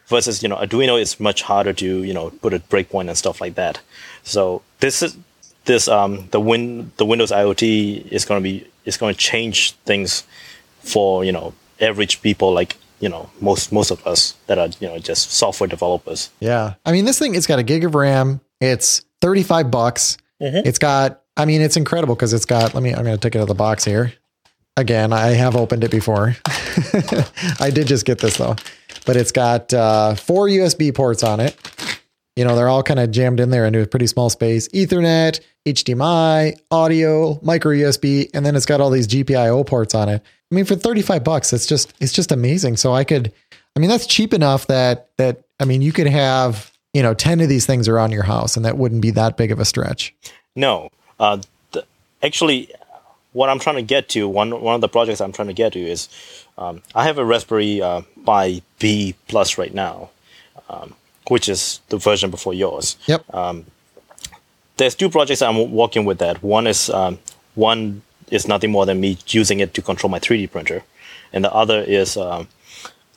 Versus 0.06 0.42
you 0.42 0.48
know 0.48 0.56
Arduino 0.56 1.00
is 1.00 1.18
much 1.20 1.42
harder 1.42 1.72
to 1.72 2.02
you 2.02 2.12
know 2.12 2.30
put 2.30 2.52
a 2.52 2.58
breakpoint 2.58 3.08
and 3.08 3.16
stuff 3.16 3.40
like 3.40 3.54
that. 3.54 3.80
So 4.24 4.62
this 4.80 5.02
is 5.02 5.16
this 5.64 5.88
um 5.88 6.28
the 6.30 6.40
win 6.40 6.92
the 6.96 7.06
Windows 7.06 7.30
IoT 7.30 8.08
is 8.08 8.24
going 8.24 8.40
to 8.40 8.42
be 8.42 8.66
is 8.84 8.96
going 8.96 9.14
to 9.14 9.18
change 9.18 9.72
things 9.84 10.24
for 10.80 11.24
you 11.24 11.32
know 11.32 11.54
average 11.80 12.20
people 12.20 12.52
like 12.52 12.76
you 13.00 13.08
know 13.08 13.30
most 13.40 13.72
most 13.72 13.90
of 13.90 14.06
us 14.06 14.34
that 14.46 14.58
are 14.58 14.68
you 14.80 14.88
know 14.88 14.98
just 14.98 15.32
software 15.32 15.68
developers. 15.68 16.30
Yeah. 16.40 16.74
I 16.84 16.92
mean, 16.92 17.04
this 17.04 17.18
thing, 17.18 17.34
it's 17.34 17.46
got 17.46 17.58
a 17.58 17.62
gig 17.62 17.84
of 17.84 17.94
RAM. 17.94 18.40
It's 18.60 19.02
35 19.20 19.70
bucks. 19.70 20.18
It's 20.64 20.78
got, 20.78 21.22
I 21.36 21.44
mean, 21.44 21.60
it's 21.60 21.76
incredible 21.76 22.14
because 22.14 22.32
it's 22.32 22.44
got, 22.44 22.74
let 22.74 22.82
me, 22.82 22.90
I'm 22.90 23.04
going 23.04 23.16
to 23.16 23.20
take 23.20 23.34
it 23.34 23.38
out 23.38 23.42
of 23.42 23.48
the 23.48 23.54
box 23.54 23.84
here. 23.84 24.12
Again, 24.76 25.12
I 25.12 25.28
have 25.28 25.54
opened 25.56 25.84
it 25.84 25.90
before. 25.90 26.36
I 27.60 27.70
did 27.72 27.86
just 27.86 28.04
get 28.06 28.18
this 28.18 28.38
though, 28.38 28.56
but 29.04 29.16
it's 29.16 29.32
got 29.32 29.72
uh, 29.72 30.14
four 30.14 30.48
USB 30.48 30.94
ports 30.94 31.22
on 31.22 31.40
it. 31.40 31.56
You 32.36 32.44
know, 32.44 32.56
they're 32.56 32.68
all 32.68 32.82
kind 32.82 32.98
of 32.98 33.10
jammed 33.10 33.40
in 33.40 33.50
there 33.50 33.66
into 33.66 33.82
a 33.82 33.86
pretty 33.86 34.06
small 34.06 34.30
space 34.30 34.68
Ethernet, 34.68 35.40
HDMI, 35.66 36.58
audio, 36.70 37.38
micro 37.42 37.72
USB, 37.72 38.30
and 38.32 38.44
then 38.44 38.56
it's 38.56 38.66
got 38.66 38.80
all 38.80 38.90
these 38.90 39.06
GPIO 39.06 39.66
ports 39.66 39.94
on 39.94 40.08
it. 40.08 40.22
I 40.50 40.54
mean, 40.54 40.64
for 40.64 40.74
35 40.74 41.24
bucks, 41.24 41.52
it's 41.52 41.66
just, 41.66 41.92
it's 42.00 42.12
just 42.12 42.32
amazing. 42.32 42.76
So 42.76 42.92
I 42.92 43.04
could, 43.04 43.32
I 43.76 43.80
mean, 43.80 43.88
that's 43.88 44.06
cheap 44.06 44.34
enough 44.34 44.66
that, 44.66 45.08
that, 45.16 45.42
I 45.60 45.64
mean, 45.64 45.82
you 45.82 45.92
could 45.92 46.06
have, 46.06 46.72
you 46.94 47.02
know, 47.02 47.14
10 47.14 47.40
of 47.40 47.48
these 47.48 47.66
things 47.66 47.88
around 47.88 48.12
your 48.12 48.24
house 48.24 48.56
and 48.56 48.64
that 48.64 48.76
wouldn't 48.76 49.02
be 49.02 49.10
that 49.12 49.36
big 49.36 49.50
of 49.50 49.60
a 49.60 49.64
stretch. 49.64 50.14
No, 50.56 50.90
uh, 51.18 51.38
the, 51.72 51.84
actually, 52.22 52.70
what 53.32 53.48
I'm 53.48 53.58
trying 53.58 53.76
to 53.76 53.82
get 53.82 54.08
to 54.10 54.28
one 54.28 54.60
one 54.60 54.74
of 54.74 54.80
the 54.80 54.88
projects 54.88 55.20
I'm 55.20 55.32
trying 55.32 55.48
to 55.48 55.54
get 55.54 55.72
to 55.72 55.80
is 55.80 56.08
um, 56.62 56.82
I 56.94 57.04
have 57.04 57.18
a 57.18 57.24
Raspberry 57.24 57.82
uh, 57.82 58.02
Pi 58.26 58.62
B 58.78 59.14
Plus 59.28 59.58
right 59.58 59.74
now, 59.74 60.10
um, 60.68 60.94
which 61.28 61.48
is 61.48 61.80
the 61.88 61.96
version 61.98 62.30
before 62.30 62.54
yours. 62.54 62.96
Yep. 63.06 63.22
there's 64.76 64.94
two 64.94 65.10
projects 65.10 65.42
I'm 65.42 65.72
working 65.72 66.04
with 66.04 66.18
that. 66.18 66.42
One 66.42 66.66
is 66.66 66.90
um, 66.90 67.18
one 67.54 68.02
is 68.30 68.48
nothing 68.48 68.70
more 68.70 68.86
than 68.86 69.00
me 69.00 69.18
using 69.28 69.60
it 69.60 69.74
to 69.74 69.82
control 69.82 70.10
my 70.10 70.18
3D 70.18 70.50
printer, 70.50 70.82
and 71.32 71.44
the 71.44 71.52
other 71.52 71.80
is 71.82 72.16
um, 72.16 72.48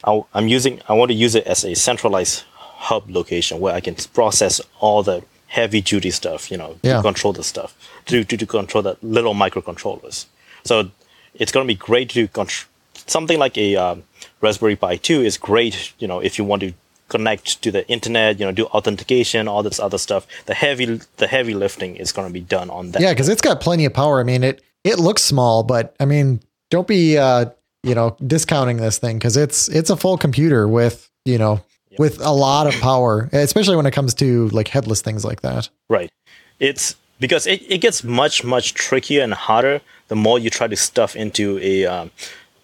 I, 0.03 0.21
I'm 0.33 0.47
using 0.47 0.81
I 0.89 0.93
want 0.93 1.09
to 1.11 1.15
use 1.15 1.35
it 1.35 1.45
as 1.47 1.63
a 1.63 1.73
centralized 1.75 2.43
hub 2.89 3.09
location 3.09 3.59
where 3.59 3.73
I 3.73 3.79
can 3.81 3.95
process 4.13 4.61
all 4.79 5.01
the 5.03 5.23
heavy 5.47 5.81
duty 5.81 6.11
stuff, 6.11 6.51
you 6.51 6.57
know, 6.57 6.75
Yeah. 6.83 6.97
to 6.97 7.01
control 7.01 7.33
the 7.33 7.43
stuff, 7.43 7.73
to, 8.07 8.23
to 8.25 8.37
to 8.37 8.45
control 8.45 8.83
the 8.83 8.97
little 9.01 9.33
microcontrollers. 9.33 10.25
So 10.63 10.89
it's 11.33 11.51
going 11.51 11.65
to 11.65 11.73
be 11.73 11.77
great 11.77 12.09
to 12.09 12.27
control 12.27 12.69
something 13.07 13.39
like 13.39 13.57
a 13.57 13.75
um, 13.75 14.03
Raspberry 14.41 14.75
Pi 14.75 14.97
2 14.97 15.21
is 15.21 15.37
great, 15.37 15.93
you 15.99 16.07
know, 16.07 16.19
if 16.19 16.37
you 16.37 16.43
want 16.43 16.61
to 16.61 16.73
connect 17.07 17.61
to 17.61 17.71
the 17.71 17.87
internet, 17.87 18.39
you 18.39 18.45
know, 18.45 18.51
do 18.51 18.65
authentication, 18.65 19.47
all 19.47 19.63
this 19.63 19.79
other 19.79 19.97
stuff. 19.97 20.25
The 20.45 20.53
heavy 20.53 20.99
the 21.17 21.27
heavy 21.27 21.53
lifting 21.53 21.95
is 21.95 22.11
going 22.11 22.27
to 22.27 22.33
be 22.33 22.41
done 22.41 22.69
on 22.69 22.91
that. 22.91 23.01
Yeah, 23.01 23.13
because 23.13 23.29
it's 23.29 23.41
got 23.41 23.61
plenty 23.61 23.85
of 23.85 23.93
power. 23.93 24.19
I 24.19 24.23
mean, 24.23 24.43
it 24.43 24.61
it 24.83 24.99
looks 24.99 25.21
small, 25.21 25.63
but 25.63 25.95
I 25.99 26.05
mean, 26.05 26.41
don't 26.69 26.87
be 26.87 27.17
uh, 27.17 27.45
you 27.83 27.95
know 27.95 28.17
discounting 28.25 28.77
this 28.77 28.97
thing 28.97 29.17
because 29.17 29.37
it's 29.37 29.67
it's 29.69 29.89
a 29.89 29.97
full 29.97 30.17
computer 30.17 30.67
with 30.67 31.09
you 31.25 31.37
know 31.37 31.61
with 31.97 32.19
a 32.19 32.31
lot 32.31 32.67
of 32.67 32.73
power, 32.81 33.29
especially 33.31 33.75
when 33.75 33.85
it 33.85 33.91
comes 33.91 34.13
to 34.15 34.49
like 34.49 34.67
headless 34.67 35.01
things 35.01 35.23
like 35.23 35.41
that. 35.41 35.69
Right. 35.89 36.11
It's 36.59 36.95
because 37.19 37.47
it, 37.47 37.61
it 37.69 37.79
gets 37.79 38.03
much 38.03 38.43
much 38.43 38.73
trickier 38.73 39.23
and 39.23 39.33
harder 39.33 39.81
the 40.07 40.15
more 40.15 40.37
you 40.37 40.49
try 40.49 40.67
to 40.67 40.75
stuff 40.75 41.15
into 41.15 41.57
a 41.59 41.85
um, 41.85 42.11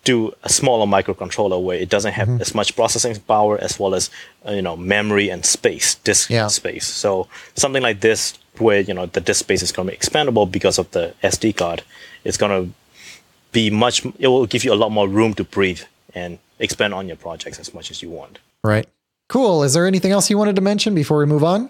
to 0.04 0.34
a 0.44 0.50
smaller 0.50 0.86
microcontroller 0.88 1.62
where 1.62 1.78
it 1.78 1.90
doesn't 1.90 2.14
have 2.14 2.28
Mm-hmm. 2.28 2.42
as 2.42 2.56
much 2.56 2.76
processing 2.76 3.16
power 3.28 3.58
as 3.62 3.80
well 3.80 3.94
as 3.94 4.10
uh, 4.48 4.52
you 4.52 4.62
know 4.62 4.76
memory 4.76 5.30
and 5.30 5.46
space 5.46 5.96
disk 5.96 6.30
Yeah. 6.30 6.48
space. 6.48 6.86
So 6.88 7.28
something 7.56 7.84
like 7.84 8.00
this 8.02 8.34
where 8.58 8.82
you 8.82 8.94
know 8.94 9.06
the 9.06 9.22
disk 9.22 9.40
space 9.42 9.62
is 9.64 9.72
going 9.72 9.88
to 9.88 9.92
be 9.94 9.98
expandable 9.98 10.50
because 10.52 10.80
of 10.80 10.90
the 10.92 11.14
SD 11.24 11.56
card, 11.56 11.84
it's 12.24 12.38
going 12.38 12.52
to 12.52 12.74
be 13.52 13.70
much. 13.70 14.04
It 14.20 14.28
will 14.28 14.46
give 14.48 14.64
you 14.64 14.74
a 14.74 14.80
lot 14.84 14.92
more 14.92 15.08
room 15.08 15.34
to 15.36 15.44
breathe 15.44 15.82
and 16.16 16.40
expand 16.60 16.94
on 16.94 17.08
your 17.08 17.18
projects 17.18 17.60
as 17.60 17.74
much 17.74 17.92
as 17.92 18.02
you 18.02 18.10
want. 18.10 18.40
Right. 18.64 18.88
Cool. 19.30 19.64
Is 19.64 19.74
there 19.74 19.86
anything 19.88 20.12
else 20.12 20.30
you 20.30 20.38
wanted 20.38 20.56
to 20.56 20.62
mention 20.62 20.94
before 20.96 21.20
we 21.20 21.26
move 21.26 21.44
on? 21.44 21.70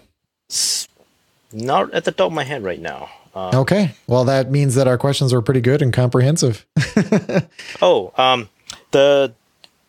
Not 1.52 1.92
at 1.92 2.04
the 2.04 2.12
top 2.12 2.26
of 2.28 2.32
my 2.32 2.44
head 2.44 2.62
right 2.64 2.80
now. 2.80 3.10
Uh, 3.34 3.50
Okay. 3.54 3.92
Well, 4.06 4.24
that 4.24 4.50
means 4.50 4.74
that 4.74 4.86
our 4.86 4.98
questions 4.98 5.32
were 5.32 5.42
pretty 5.42 5.60
good 5.60 5.80
and 5.82 5.92
comprehensive. 5.92 6.66
Oh, 7.80 8.12
um, 8.16 8.48
the 8.90 9.32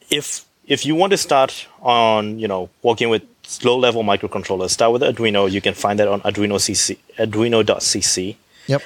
if 0.10 0.46
if 0.68 0.86
you 0.86 0.96
want 0.96 1.12
to 1.12 1.18
start 1.18 1.68
on 1.82 2.40
you 2.40 2.48
know 2.48 2.70
working 2.82 3.10
with 3.10 3.24
low 3.64 3.78
level 3.78 4.04
microcontrollers, 4.04 4.70
start 4.72 4.94
with 4.94 5.02
Arduino. 5.02 5.50
You 5.52 5.62
can 5.62 5.74
find 5.74 6.00
that 6.00 6.08
on 6.08 6.22
Arduino 6.22 6.56
CC 6.58 6.98
Arduino.cc. 7.18 8.36
Yep. 8.68 8.82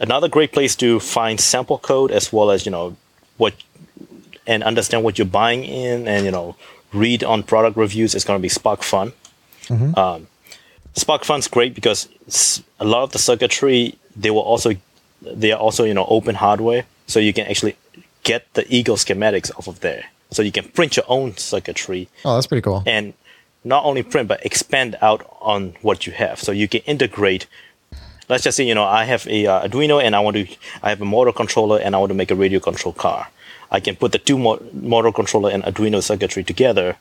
Another 0.00 0.28
great 0.28 0.52
place 0.52 0.76
to 0.76 1.00
find 1.00 1.40
sample 1.40 1.78
code 1.78 2.12
as 2.12 2.32
well 2.32 2.50
as 2.52 2.64
you 2.64 2.70
know 2.70 2.96
what 3.36 3.54
and 4.46 4.62
understand 4.62 5.02
what 5.02 5.18
you're 5.18 5.26
buying 5.26 5.64
in 5.64 6.06
and 6.06 6.24
you 6.24 6.30
know 6.30 6.54
read 6.92 7.24
on 7.24 7.42
product 7.42 7.76
reviews 7.76 8.14
is 8.14 8.24
going 8.24 8.38
to 8.38 8.42
be 8.42 8.48
SparkFun. 8.48 9.12
Um, 9.98 10.28
SparkFun's 10.94 11.48
great 11.48 11.74
because 11.74 12.08
a 12.80 12.84
lot 12.84 13.02
of 13.04 13.12
the 13.12 13.18
circuitry 13.18 13.96
they 14.16 14.30
will 14.30 14.40
also 14.40 14.72
they 15.22 15.52
are 15.52 15.58
also 15.60 15.84
you 15.84 15.94
know 15.94 16.06
open 16.06 16.34
hardware, 16.36 16.84
so 17.06 17.20
you 17.20 17.32
can 17.32 17.46
actually 17.46 17.76
get 18.22 18.52
the 18.54 18.64
Eagle 18.74 18.96
schematics 18.96 19.50
off 19.58 19.68
of 19.68 19.80
there. 19.80 20.06
So 20.30 20.42
you 20.42 20.52
can 20.52 20.64
print 20.68 20.96
your 20.96 21.06
own 21.08 21.36
circuitry 21.36 22.08
Oh, 22.24 22.34
that's 22.34 22.46
pretty 22.46 22.60
cool. 22.62 22.82
and 22.86 23.14
not 23.64 23.84
only 23.84 24.02
print 24.02 24.28
but 24.28 24.44
expand 24.44 24.96
out 25.00 25.26
on 25.40 25.74
what 25.82 26.06
you 26.06 26.12
have. 26.12 26.38
So 26.40 26.52
you 26.52 26.68
can 26.68 26.80
integrate. 26.82 27.46
Let's 28.28 28.44
just 28.44 28.56
say 28.56 28.64
you 28.64 28.74
know 28.74 28.84
I 28.84 29.04
have 29.04 29.26
a 29.26 29.46
uh, 29.46 29.66
Arduino 29.68 30.02
and 30.02 30.14
I 30.14 30.20
want 30.20 30.36
to 30.36 30.46
I 30.82 30.90
have 30.90 31.00
a 31.00 31.04
motor 31.04 31.32
controller 31.32 31.78
and 31.80 31.94
I 31.94 31.98
want 31.98 32.10
to 32.10 32.14
make 32.14 32.30
a 32.30 32.34
radio 32.36 32.60
control 32.60 32.92
car. 32.92 33.28
I 33.70 33.80
can 33.80 33.96
put 33.96 34.12
the 34.12 34.18
two 34.18 34.38
mo- 34.38 34.62
motor 34.72 35.12
controller 35.12 35.50
and 35.50 35.62
Arduino 35.62 36.02
circuitry 36.02 36.42
together 36.44 36.96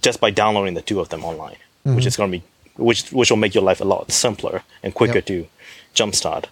just 0.00 0.20
by 0.20 0.30
downloading 0.30 0.74
the 0.74 0.82
two 0.82 1.00
of 1.00 1.08
them 1.08 1.24
online, 1.24 1.56
which 1.84 2.06
is 2.06 2.16
going 2.16 2.30
to 2.30 2.38
be 2.38 2.44
which 2.76 3.10
which 3.12 3.30
will 3.30 3.38
make 3.38 3.54
your 3.54 3.64
life 3.64 3.80
a 3.80 3.84
lot 3.84 4.10
simpler 4.10 4.62
and 4.82 4.94
quicker 4.94 5.14
Yep. 5.14 5.26
to 5.26 5.46
jumpstart. 5.94 6.44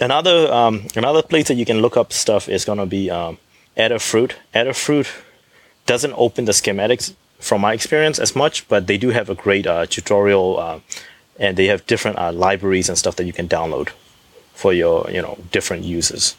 Another 0.00 0.52
um, 0.52 0.86
another 0.96 1.22
place 1.22 1.48
that 1.48 1.54
you 1.54 1.64
can 1.64 1.80
look 1.80 1.96
up 1.96 2.12
stuff 2.12 2.48
is 2.48 2.64
going 2.64 2.78
to 2.78 2.86
be 2.86 3.10
um, 3.10 3.38
Adafruit. 3.76 4.32
Adafruit 4.54 5.08
doesn't 5.86 6.14
open 6.16 6.44
the 6.44 6.52
schematics 6.52 7.14
from 7.38 7.60
my 7.60 7.72
experience 7.72 8.18
as 8.18 8.36
much, 8.36 8.68
but 8.68 8.86
they 8.86 8.98
do 8.98 9.10
have 9.10 9.28
a 9.30 9.34
great 9.34 9.66
uh, 9.66 9.86
tutorial 9.86 10.58
uh, 10.58 10.80
and 11.38 11.56
they 11.56 11.66
have 11.66 11.86
different 11.86 12.18
uh, 12.18 12.30
libraries 12.32 12.88
and 12.88 12.98
stuff 12.98 13.16
that 13.16 13.24
you 13.24 13.32
can 13.32 13.48
download 13.48 13.88
for 14.54 14.72
your 14.72 15.10
you 15.10 15.22
know 15.22 15.38
different 15.50 15.84
uses. 15.84 16.36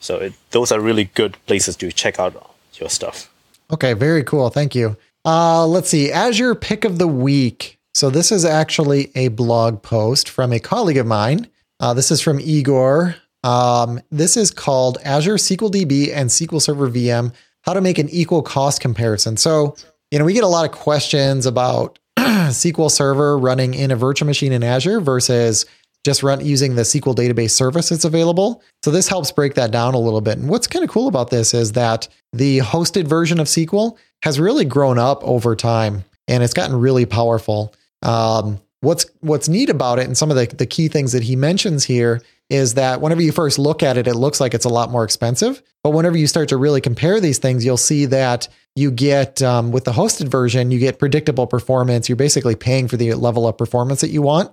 So 0.00 0.18
it, 0.18 0.32
those 0.50 0.70
are 0.72 0.80
really 0.80 1.04
good 1.14 1.36
places 1.46 1.76
to 1.76 1.90
check 1.92 2.18
out 2.18 2.34
your 2.74 2.88
stuff. 2.90 3.30
Okay, 3.70 3.94
very 3.94 4.22
cool. 4.22 4.50
Thank 4.50 4.74
you. 4.74 4.96
Uh, 5.24 5.66
let's 5.66 5.88
see. 5.88 6.12
Azure 6.12 6.54
pick 6.54 6.84
of 6.84 6.98
the 6.98 7.08
week. 7.08 7.73
So 7.94 8.10
this 8.10 8.32
is 8.32 8.44
actually 8.44 9.12
a 9.14 9.28
blog 9.28 9.80
post 9.80 10.28
from 10.28 10.52
a 10.52 10.58
colleague 10.58 10.96
of 10.96 11.06
mine. 11.06 11.48
Uh, 11.78 11.94
this 11.94 12.10
is 12.10 12.20
from 12.20 12.40
Igor. 12.40 13.14
Um, 13.44 14.00
this 14.10 14.36
is 14.36 14.50
called 14.50 14.98
Azure 15.04 15.36
SQL 15.36 15.70
DB 15.70 16.12
and 16.12 16.28
SQL 16.28 16.60
Server 16.60 16.90
VM: 16.90 17.32
How 17.62 17.72
to 17.72 17.80
Make 17.80 17.98
an 17.98 18.08
Equal 18.08 18.42
Cost 18.42 18.80
Comparison. 18.80 19.36
So 19.36 19.76
you 20.10 20.18
know 20.18 20.24
we 20.24 20.32
get 20.32 20.42
a 20.42 20.48
lot 20.48 20.64
of 20.64 20.72
questions 20.72 21.46
about 21.46 22.00
SQL 22.18 22.90
Server 22.90 23.38
running 23.38 23.74
in 23.74 23.92
a 23.92 23.96
virtual 23.96 24.26
machine 24.26 24.52
in 24.52 24.64
Azure 24.64 25.00
versus 25.00 25.64
just 26.02 26.24
run 26.24 26.44
using 26.44 26.74
the 26.74 26.82
SQL 26.82 27.14
database 27.14 27.52
service 27.52 27.90
that's 27.90 28.04
available. 28.04 28.60
So 28.82 28.90
this 28.90 29.06
helps 29.06 29.30
break 29.30 29.54
that 29.54 29.70
down 29.70 29.94
a 29.94 30.00
little 30.00 30.20
bit. 30.20 30.36
And 30.36 30.48
what's 30.48 30.66
kind 30.66 30.84
of 30.84 30.90
cool 30.90 31.06
about 31.06 31.30
this 31.30 31.54
is 31.54 31.72
that 31.72 32.08
the 32.32 32.58
hosted 32.58 33.06
version 33.06 33.38
of 33.38 33.46
SQL 33.46 33.96
has 34.22 34.40
really 34.40 34.64
grown 34.64 34.98
up 34.98 35.22
over 35.22 35.54
time 35.54 36.04
and 36.26 36.42
it's 36.42 36.54
gotten 36.54 36.76
really 36.76 37.06
powerful. 37.06 37.72
Um, 38.04 38.60
what's 38.80 39.06
what's 39.20 39.48
neat 39.48 39.70
about 39.70 39.98
it 39.98 40.06
and 40.06 40.16
some 40.16 40.30
of 40.30 40.36
the, 40.36 40.46
the 40.54 40.66
key 40.66 40.88
things 40.88 41.12
that 41.12 41.22
he 41.22 41.36
mentions 41.36 41.84
here 41.84 42.20
is 42.50 42.74
that 42.74 43.00
whenever 43.00 43.22
you 43.22 43.32
first 43.32 43.58
look 43.58 43.82
at 43.82 43.96
it, 43.96 44.06
it 44.06 44.14
looks 44.14 44.38
like 44.38 44.52
it's 44.52 44.66
a 44.66 44.68
lot 44.68 44.90
more 44.90 45.02
expensive. 45.02 45.62
But 45.82 45.90
whenever 45.90 46.16
you 46.16 46.26
start 46.26 46.50
to 46.50 46.58
really 46.58 46.82
compare 46.82 47.18
these 47.18 47.38
things, 47.38 47.64
you'll 47.64 47.78
see 47.78 48.04
that 48.06 48.48
you 48.76 48.90
get 48.90 49.40
um, 49.42 49.72
with 49.72 49.84
the 49.84 49.92
hosted 49.92 50.28
version, 50.28 50.70
you 50.70 50.78
get 50.78 50.98
predictable 50.98 51.46
performance. 51.46 52.08
You're 52.08 52.16
basically 52.16 52.54
paying 52.54 52.86
for 52.88 52.98
the 52.98 53.14
level 53.14 53.48
of 53.48 53.56
performance 53.56 54.02
that 54.02 54.10
you 54.10 54.20
want. 54.20 54.50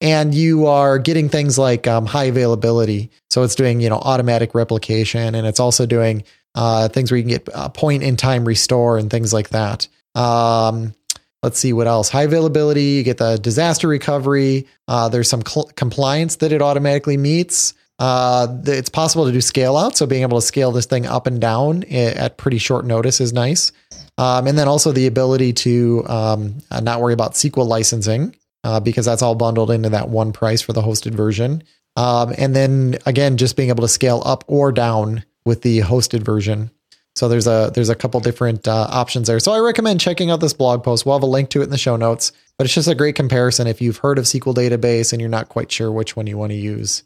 and 0.00 0.34
you 0.34 0.66
are 0.66 0.98
getting 0.98 1.28
things 1.28 1.58
like 1.58 1.86
um, 1.86 2.06
high 2.06 2.24
availability. 2.24 3.10
So 3.30 3.42
it's 3.42 3.54
doing 3.54 3.80
you 3.80 3.88
know 3.88 3.98
automatic 3.98 4.54
replication, 4.54 5.34
and 5.34 5.46
it's 5.46 5.60
also 5.60 5.86
doing 5.86 6.24
uh, 6.54 6.88
things 6.88 7.10
where 7.10 7.18
you 7.18 7.24
can 7.24 7.30
get 7.30 7.48
uh, 7.54 7.68
point 7.68 8.02
in 8.02 8.16
time 8.16 8.44
restore 8.44 8.98
and 8.98 9.10
things 9.10 9.32
like 9.32 9.50
that. 9.50 9.88
Um, 10.14 10.94
let's 11.42 11.58
see 11.58 11.72
what 11.72 11.86
else. 11.86 12.08
High 12.08 12.24
availability, 12.24 12.82
you 12.82 13.02
get 13.02 13.18
the 13.18 13.36
disaster 13.36 13.88
recovery. 13.88 14.66
Uh, 14.86 15.08
there's 15.08 15.28
some 15.28 15.42
cl- 15.46 15.70
compliance 15.76 16.36
that 16.36 16.52
it 16.52 16.62
automatically 16.62 17.16
meets. 17.16 17.74
Uh, 17.98 18.46
it's 18.64 18.88
possible 18.88 19.26
to 19.26 19.32
do 19.32 19.40
scale 19.40 19.76
out, 19.76 19.96
so 19.96 20.06
being 20.06 20.22
able 20.22 20.40
to 20.40 20.46
scale 20.46 20.70
this 20.70 20.86
thing 20.86 21.04
up 21.04 21.26
and 21.26 21.40
down 21.40 21.82
at 21.84 22.36
pretty 22.36 22.58
short 22.58 22.86
notice 22.86 23.20
is 23.20 23.32
nice. 23.32 23.72
Um, 24.18 24.46
and 24.46 24.58
then 24.58 24.68
also 24.68 24.92
the 24.92 25.06
ability 25.06 25.52
to 25.54 26.04
um, 26.08 26.58
uh, 26.70 26.80
not 26.80 27.00
worry 27.00 27.12
about 27.12 27.32
SQL 27.32 27.66
licensing 27.66 28.36
uh, 28.64 28.80
because 28.80 29.06
that's 29.06 29.22
all 29.22 29.34
bundled 29.34 29.70
into 29.70 29.88
that 29.90 30.08
one 30.08 30.32
price 30.32 30.60
for 30.60 30.72
the 30.72 30.82
hosted 30.82 31.12
version. 31.12 31.62
Um, 31.96 32.32
and 32.38 32.54
then 32.54 32.98
again, 33.06 33.36
just 33.36 33.56
being 33.56 33.70
able 33.70 33.82
to 33.82 33.88
scale 33.88 34.22
up 34.24 34.44
or 34.46 34.70
down 34.70 35.24
with 35.44 35.62
the 35.62 35.80
hosted 35.80 36.22
version. 36.22 36.70
So 37.18 37.28
there's 37.28 37.48
a 37.48 37.70
there's 37.74 37.88
a 37.88 37.96
couple 37.96 38.20
different 38.20 38.68
uh, 38.68 38.86
options 38.90 39.26
there. 39.26 39.40
So 39.40 39.52
I 39.52 39.58
recommend 39.58 40.00
checking 40.00 40.30
out 40.30 40.40
this 40.40 40.52
blog 40.52 40.84
post. 40.84 41.04
We'll 41.04 41.16
have 41.16 41.22
a 41.22 41.26
link 41.26 41.50
to 41.50 41.60
it 41.60 41.64
in 41.64 41.70
the 41.70 41.78
show 41.78 41.96
notes. 41.96 42.30
But 42.56 42.64
it's 42.64 42.74
just 42.74 42.88
a 42.88 42.94
great 42.94 43.14
comparison 43.14 43.66
if 43.66 43.80
you've 43.80 43.98
heard 43.98 44.18
of 44.18 44.24
SQL 44.24 44.54
Database 44.54 45.12
and 45.12 45.20
you're 45.20 45.30
not 45.30 45.48
quite 45.48 45.70
sure 45.70 45.92
which 45.92 46.16
one 46.16 46.26
you 46.26 46.38
want 46.38 46.50
to 46.50 46.56
use. 46.56 47.02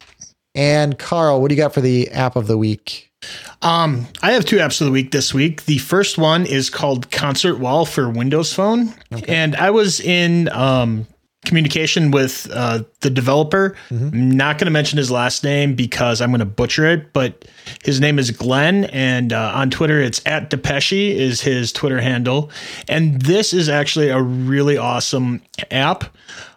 And 0.55 0.99
Carl, 0.99 1.41
what 1.41 1.49
do 1.49 1.55
you 1.55 1.61
got 1.61 1.75
for 1.75 1.81
the 1.81 2.11
app 2.11 2.37
of 2.37 2.47
the 2.47 2.59
week? 2.59 3.11
Um, 3.63 4.07
I 4.23 4.33
have 4.33 4.45
two 4.45 4.57
apps 4.57 4.81
of 4.81 4.87
the 4.87 4.91
week 4.91 5.13
this 5.13 5.33
week. 5.33 5.65
The 5.65 5.79
first 5.79 6.19
one 6.19 6.45
is 6.45 6.69
called 6.69 7.11
Concert 7.11 7.59
Wall 7.59 7.87
for 7.87 8.09
Windows 8.09 8.53
Phone, 8.53 8.93
okay. 9.13 9.33
and 9.33 9.55
I 9.55 9.71
was 9.71 10.01
in 10.01 10.49
um, 10.49 11.07
communication 11.45 12.11
with 12.11 12.49
uh, 12.53 12.83
the 13.01 13.11
developer. 13.11 13.77
Mm-hmm. 13.91 14.09
I'm 14.13 14.31
not 14.31 14.59
going 14.59 14.67
to 14.67 14.73
mention 14.73 14.97
his 14.97 15.11
last 15.11 15.43
name 15.43 15.75
because 15.75 16.21
I'm 16.21 16.31
going 16.31 16.41
to 16.41 16.45
butcher 16.45 16.87
it, 16.87 17.13
but 17.13 17.45
his 17.85 18.01
name 18.01 18.19
is 18.19 18.31
Glenn, 18.31 18.85
and 18.87 19.33
uh, 19.33 19.53
on 19.55 19.71
Twitter 19.71 20.01
it's 20.01 20.23
at 20.25 20.51
Depeshi 20.51 21.15
is 21.15 21.41
his 21.41 21.73
Twitter 21.73 22.01
handle, 22.01 22.51
and 22.89 23.21
this 23.23 23.53
is 23.53 23.69
actually 23.69 24.09
a 24.09 24.21
really 24.21 24.77
awesome 24.77 25.43
app. 25.71 26.05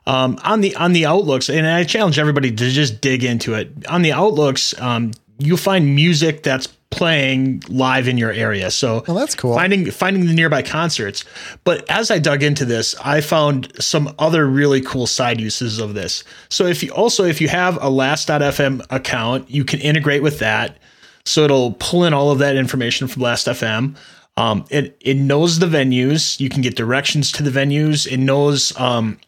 Um, 0.08 0.38
on 0.44 0.62
the 0.62 0.76
on 0.76 0.94
the 0.94 1.08
outlooks, 1.08 1.50
and 1.50 1.66
I 1.66 1.84
challenge 1.84 2.20
everybody 2.20 2.52
to 2.52 2.70
just 2.70 3.02
dig 3.02 3.24
into 3.24 3.56
it. 3.56 3.72
On 3.88 4.04
the 4.04 4.12
outlooks, 4.12 4.80
um, 4.80 5.12
you'll 5.40 5.58
find 5.58 5.96
music 5.96 6.44
that's 6.44 6.68
playing 6.96 7.62
live 7.68 8.08
in 8.08 8.18
your 8.18 8.32
area. 8.32 8.72
So 8.72 9.04
well, 9.06 9.18
that's 9.18 9.36
cool. 9.36 9.54
Finding 9.54 9.92
finding 9.92 10.26
the 10.28 10.34
nearby 10.34 10.62
concerts. 10.62 11.26
But 11.66 11.88
as 11.90 12.10
I 12.10 12.20
dug 12.20 12.42
into 12.42 12.64
this, 12.64 12.96
I 13.04 13.20
found 13.20 13.72
some 13.84 14.16
other 14.18 14.48
really 14.48 14.80
cool 14.80 15.06
side 15.06 15.42
uses 15.42 15.78
of 15.78 15.94
this. 15.94 16.24
So 16.48 16.66
if 16.66 16.82
you 16.82 16.92
also 16.92 17.26
if 17.26 17.42
you 17.42 17.50
have 17.50 17.78
a 17.84 17.90
last.fm 17.90 18.86
account, 18.90 19.52
you 19.52 19.66
can 19.66 19.82
integrate 19.82 20.24
with 20.24 20.40
that. 20.40 20.78
So 21.26 21.44
it'll 21.44 21.74
pull 21.74 22.06
in 22.06 22.14
all 22.14 22.32
of 22.32 22.40
that 22.40 22.56
information 22.56 23.08
from 23.10 23.24
last.fm. 23.24 23.98
Um, 24.38 24.66
it 24.70 24.98
it 25.02 25.18
knows 25.18 25.60
the 25.60 25.66
venues. 25.66 26.40
You 26.40 26.48
can 26.48 26.62
get 26.62 26.78
directions 26.78 27.30
to 27.34 27.44
the 27.44 27.52
venues. 27.52 28.08
It 28.10 28.18
knows 28.18 28.78
um, 28.80 29.20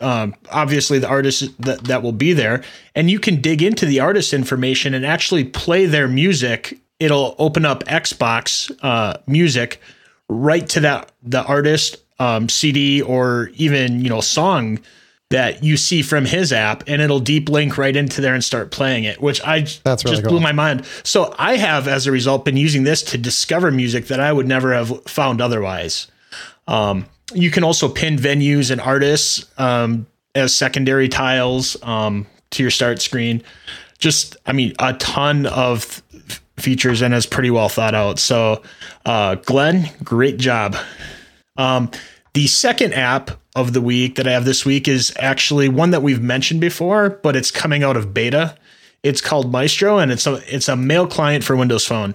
um, 0.00 0.36
obviously 0.52 1.00
the 1.00 1.08
artists 1.08 1.48
that, 1.58 1.82
that 1.84 2.04
will 2.04 2.12
be 2.12 2.32
there 2.32 2.62
and 2.94 3.10
you 3.10 3.18
can 3.18 3.40
dig 3.40 3.60
into 3.60 3.84
the 3.84 3.98
artist 3.98 4.32
information 4.32 4.94
and 4.94 5.04
actually 5.04 5.42
play 5.42 5.86
their 5.86 6.06
music 6.06 6.78
it'll 7.00 7.34
open 7.38 7.64
up 7.64 7.84
xbox 7.84 8.70
uh, 8.82 9.18
music 9.26 9.80
right 10.28 10.68
to 10.68 10.80
that 10.80 11.12
the 11.22 11.42
artist 11.44 11.96
um, 12.18 12.48
cd 12.48 13.02
or 13.02 13.50
even 13.54 14.00
you 14.00 14.08
know 14.08 14.20
song 14.20 14.78
that 15.30 15.62
you 15.62 15.76
see 15.76 16.00
from 16.00 16.24
his 16.24 16.54
app 16.54 16.82
and 16.86 17.02
it'll 17.02 17.20
deep 17.20 17.50
link 17.50 17.76
right 17.76 17.96
into 17.96 18.20
there 18.22 18.32
and 18.34 18.42
start 18.42 18.70
playing 18.70 19.04
it 19.04 19.20
which 19.20 19.42
i 19.44 19.60
That's 19.84 20.04
really 20.04 20.16
just 20.16 20.22
cool. 20.22 20.32
blew 20.32 20.40
my 20.40 20.52
mind 20.52 20.84
so 21.04 21.34
i 21.38 21.56
have 21.56 21.86
as 21.86 22.06
a 22.06 22.12
result 22.12 22.44
been 22.44 22.56
using 22.56 22.84
this 22.84 23.02
to 23.04 23.18
discover 23.18 23.70
music 23.70 24.06
that 24.06 24.20
i 24.20 24.32
would 24.32 24.48
never 24.48 24.72
have 24.72 25.04
found 25.04 25.40
otherwise 25.40 26.06
um, 26.66 27.06
you 27.34 27.50
can 27.50 27.64
also 27.64 27.88
pin 27.88 28.16
venues 28.16 28.70
and 28.70 28.80
artists 28.80 29.46
um, 29.58 30.06
as 30.34 30.54
secondary 30.54 31.08
tiles 31.08 31.82
um, 31.82 32.26
to 32.50 32.62
your 32.62 32.70
start 32.70 33.02
screen. 33.02 33.42
Just, 33.98 34.36
I 34.46 34.52
mean, 34.52 34.74
a 34.78 34.94
ton 34.94 35.46
of 35.46 36.02
features 36.60 37.02
and 37.02 37.14
is 37.14 37.26
pretty 37.26 37.50
well 37.50 37.68
thought 37.68 37.94
out. 37.94 38.18
So, 38.18 38.62
uh, 39.04 39.36
Glenn, 39.36 39.90
great 40.02 40.38
job. 40.38 40.76
Um, 41.56 41.90
the 42.34 42.46
second 42.46 42.94
app 42.94 43.30
of 43.56 43.72
the 43.72 43.80
week 43.80 44.16
that 44.16 44.28
I 44.28 44.32
have 44.32 44.44
this 44.44 44.64
week 44.64 44.86
is 44.86 45.12
actually 45.18 45.68
one 45.68 45.90
that 45.90 46.02
we've 46.02 46.22
mentioned 46.22 46.60
before, 46.60 47.10
but 47.10 47.34
it's 47.34 47.50
coming 47.50 47.82
out 47.82 47.96
of 47.96 48.14
beta. 48.14 48.56
It's 49.02 49.20
called 49.20 49.50
Maestro, 49.50 49.98
and 49.98 50.12
it's 50.12 50.26
a 50.26 50.42
it's 50.54 50.68
a 50.68 50.76
mail 50.76 51.06
client 51.06 51.44
for 51.44 51.56
Windows 51.56 51.84
Phone. 51.84 52.14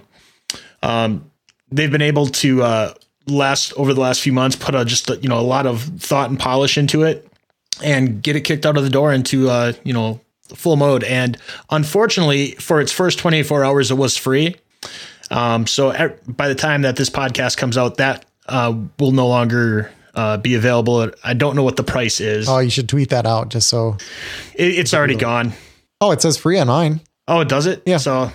Um, 0.82 1.30
they've 1.70 1.90
been 1.90 2.02
able 2.02 2.26
to 2.26 2.62
uh, 2.62 2.94
last 3.26 3.72
over 3.74 3.94
the 3.94 4.00
last 4.00 4.20
few 4.20 4.32
months 4.32 4.56
put 4.56 4.74
a 4.74 4.84
just 4.84 5.08
a, 5.10 5.16
you 5.16 5.28
know 5.28 5.38
a 5.38 5.42
lot 5.42 5.66
of 5.66 5.82
thought 5.98 6.30
and 6.30 6.38
polish 6.38 6.76
into 6.76 7.02
it 7.02 7.26
and 7.82 8.22
get 8.22 8.36
it 8.36 8.42
kicked 8.42 8.66
out 8.66 8.76
of 8.76 8.84
the 8.84 8.90
door 8.90 9.12
into 9.12 9.48
uh 9.48 9.72
you 9.82 9.92
know 9.92 10.20
full 10.48 10.76
mode 10.76 11.04
and 11.04 11.38
unfortunately 11.70 12.52
for 12.52 12.80
its 12.80 12.92
first 12.92 13.18
24 13.18 13.64
hours 13.64 13.90
it 13.90 13.94
was 13.94 14.16
free 14.16 14.54
um 15.30 15.66
so 15.66 16.16
by 16.26 16.48
the 16.48 16.54
time 16.54 16.82
that 16.82 16.96
this 16.96 17.08
podcast 17.08 17.56
comes 17.56 17.78
out 17.78 17.96
that 17.96 18.24
uh 18.48 18.74
will 18.98 19.12
no 19.12 19.26
longer 19.26 19.90
uh, 20.14 20.36
be 20.36 20.54
available. 20.54 21.10
I 21.24 21.34
don't 21.34 21.56
know 21.56 21.62
what 21.62 21.76
the 21.76 21.82
price 21.82 22.20
is. 22.20 22.48
Oh, 22.48 22.60
you 22.60 22.70
should 22.70 22.88
tweet 22.88 23.10
that 23.10 23.26
out 23.26 23.48
just 23.48 23.68
so 23.68 23.96
it, 24.54 24.78
it's 24.78 24.94
already 24.94 25.16
gone. 25.16 25.52
Oh, 26.00 26.12
it 26.12 26.22
says 26.22 26.36
free 26.36 26.58
on 26.58 26.68
mine. 26.68 27.00
Oh, 27.26 27.44
does 27.44 27.66
it? 27.66 27.82
Yeah. 27.86 27.96
So 27.96 28.30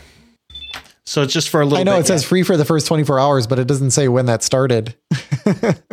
so 1.06 1.24
it's 1.24 1.34
just 1.34 1.50
for 1.50 1.62
a 1.62 1.66
little. 1.66 1.80
I 1.80 1.84
know 1.84 1.94
bit, 1.94 2.02
it 2.02 2.08
says 2.08 2.24
free 2.24 2.44
for 2.44 2.58
the 2.58 2.66
first 2.66 2.88
24 2.88 3.20
hours, 3.20 3.48
but 3.48 3.60
it 3.60 3.68
doesn't 3.68 3.92
say 3.92 4.08
when 4.08 4.28
that 4.28 4.44
started. 4.44 4.96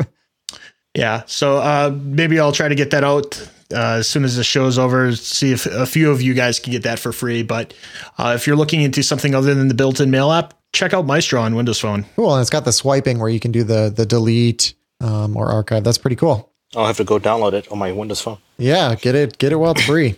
yeah. 0.95 1.23
So 1.27 1.57
uh, 1.57 1.97
maybe 2.03 2.39
I'll 2.39 2.53
try 2.53 2.69
to 2.69 2.75
get 2.75 2.91
that 2.91 3.05
out 3.05 3.51
uh, 3.73 3.99
as 3.99 4.09
soon 4.09 4.25
as 4.25 4.37
the 4.37 4.45
show's 4.45 4.79
over. 4.79 5.15
See 5.15 5.53
if 5.53 5.67
a 5.67 5.87
few 5.87 6.11
of 6.11 6.23
you 6.23 6.35
guys 6.35 6.59
can 6.59 6.73
get 6.73 6.83
that 6.85 6.99
for 6.99 7.13
free. 7.13 7.43
But 7.43 7.75
uh, 8.19 8.33
if 8.35 8.47
you're 8.47 8.57
looking 8.57 8.83
into 8.83 9.03
something 9.03 9.35
other 9.35 9.55
than 9.55 9.69
the 9.69 9.75
built-in 9.75 10.11
mail 10.11 10.33
app, 10.33 10.55
check 10.73 10.93
out 10.93 11.07
Maestro 11.07 11.41
on 11.41 11.55
Windows 11.55 11.81
Phone. 11.81 12.05
Cool, 12.17 12.35
and 12.35 12.41
it's 12.41 12.51
got 12.51 12.65
the 12.65 12.73
swiping 12.73 13.19
where 13.19 13.29
you 13.29 13.41
can 13.41 13.53
do 13.53 13.65
the 13.65 13.93
the 13.95 14.07
delete 14.07 14.75
um, 15.01 15.37
or 15.37 15.49
archive. 15.49 15.85
That's 15.85 15.99
pretty 15.99 16.17
cool. 16.17 16.53
I'll 16.75 16.87
have 16.87 16.97
to 16.99 17.05
go 17.05 17.19
download 17.19 17.53
it 17.53 17.71
on 17.71 17.79
my 17.79 17.93
Windows 17.93 18.21
Phone. 18.21 18.39
Yeah, 18.59 18.95
get 18.95 19.15
it 19.15 19.39
get 19.39 19.53
it 19.53 19.57
while 19.57 19.73
it's 19.73 19.85
free. 19.85 20.17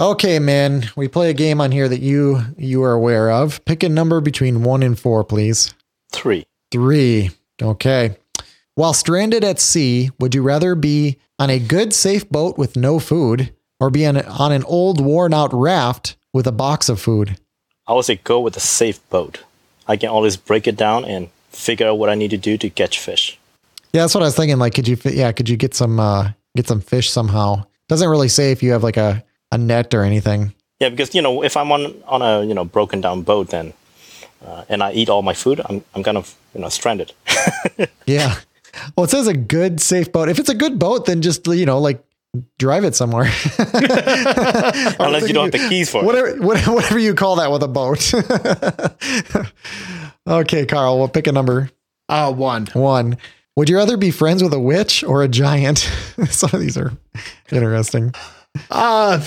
Okay, 0.00 0.38
man. 0.38 0.84
We 0.96 1.06
play 1.06 1.30
a 1.30 1.34
game 1.34 1.60
on 1.60 1.70
here 1.70 1.88
that 1.88 2.00
you 2.00 2.40
you 2.56 2.82
are 2.82 2.92
aware 2.92 3.30
of. 3.30 3.64
Pick 3.64 3.82
a 3.82 3.88
number 3.88 4.20
between 4.20 4.62
one 4.62 4.82
and 4.82 4.98
four, 4.98 5.22
please. 5.22 5.74
Three. 6.10 6.44
Three. 6.70 7.30
Okay. 7.60 8.16
While 8.74 8.94
stranded 8.94 9.44
at 9.44 9.60
sea, 9.60 10.10
would 10.18 10.34
you 10.34 10.42
rather 10.42 10.74
be 10.74 11.18
on 11.38 11.50
a 11.50 11.58
good, 11.58 11.92
safe 11.92 12.28
boat 12.30 12.56
with 12.56 12.74
no 12.74 12.98
food, 12.98 13.52
or 13.78 13.90
be 13.90 14.06
on, 14.06 14.16
on 14.16 14.50
an 14.50 14.64
old, 14.64 14.98
worn 14.98 15.34
out 15.34 15.52
raft 15.52 16.16
with 16.32 16.46
a 16.46 16.52
box 16.52 16.88
of 16.88 16.98
food? 16.98 17.38
I 17.86 17.92
would 17.92 18.06
say 18.06 18.16
go 18.24 18.40
with 18.40 18.56
a 18.56 18.60
safe 18.60 18.98
boat. 19.10 19.44
I 19.86 19.98
can 19.98 20.08
always 20.08 20.38
break 20.38 20.66
it 20.66 20.76
down 20.76 21.04
and 21.04 21.28
figure 21.50 21.86
out 21.86 21.98
what 21.98 22.08
I 22.08 22.14
need 22.14 22.30
to 22.30 22.38
do 22.38 22.56
to 22.56 22.70
catch 22.70 22.98
fish. 22.98 23.38
Yeah, 23.92 24.02
that's 24.02 24.14
what 24.14 24.22
I 24.22 24.26
was 24.26 24.36
thinking. 24.36 24.58
Like, 24.58 24.74
could 24.74 24.88
you? 24.88 24.96
Yeah, 25.04 25.32
could 25.32 25.50
you 25.50 25.58
get 25.58 25.74
some 25.74 26.00
uh, 26.00 26.30
get 26.56 26.66
some 26.66 26.80
fish 26.80 27.10
somehow? 27.10 27.64
Doesn't 27.88 28.08
really 28.08 28.28
say 28.28 28.52
if 28.52 28.62
you 28.62 28.72
have 28.72 28.82
like 28.82 28.96
a 28.96 29.22
a 29.50 29.58
net 29.58 29.92
or 29.92 30.02
anything. 30.02 30.54
Yeah, 30.80 30.88
because 30.88 31.14
you 31.14 31.20
know, 31.20 31.42
if 31.42 31.58
I'm 31.58 31.70
on 31.70 31.94
on 32.06 32.22
a 32.22 32.42
you 32.42 32.54
know 32.54 32.64
broken 32.64 33.02
down 33.02 33.20
boat, 33.20 33.50
then 33.50 33.74
uh, 34.46 34.64
and 34.70 34.82
I 34.82 34.92
eat 34.92 35.10
all 35.10 35.20
my 35.20 35.34
food, 35.34 35.60
I'm 35.68 35.84
I'm 35.94 36.02
kind 36.02 36.16
of 36.16 36.34
you 36.54 36.62
know 36.62 36.70
stranded. 36.70 37.12
yeah. 38.06 38.36
Well, 38.96 39.04
it 39.04 39.10
says 39.10 39.26
a 39.28 39.34
good 39.34 39.80
safe 39.80 40.12
boat. 40.12 40.28
If 40.28 40.38
it's 40.38 40.48
a 40.48 40.54
good 40.54 40.78
boat, 40.78 41.06
then 41.06 41.22
just 41.22 41.46
you 41.46 41.66
know 41.66 41.78
like 41.78 42.02
drive 42.58 42.84
it 42.84 42.94
somewhere. 42.94 43.24
Unless 43.58 45.28
you 45.28 45.34
don't 45.34 45.52
have 45.52 45.60
the 45.60 45.66
keys 45.68 45.90
for 45.90 46.04
whatever, 46.04 46.28
it. 46.28 46.40
Whatever 46.40 46.98
you 46.98 47.14
call 47.14 47.36
that 47.36 47.50
with 47.50 47.62
a 47.62 47.68
boat. 47.68 48.12
okay, 50.26 50.66
Carl, 50.66 50.98
we'll 50.98 51.08
pick 51.08 51.26
a 51.26 51.32
number. 51.32 51.70
Uh, 52.08 52.32
one. 52.32 52.66
One. 52.72 53.18
Would 53.56 53.68
you 53.68 53.76
rather 53.76 53.98
be 53.98 54.10
friends 54.10 54.42
with 54.42 54.54
a 54.54 54.60
witch 54.60 55.04
or 55.04 55.22
a 55.22 55.28
giant? 55.28 55.78
Some 56.30 56.50
of 56.52 56.60
these 56.60 56.78
are 56.78 56.92
interesting. 57.50 58.14
Uh, 58.70 59.22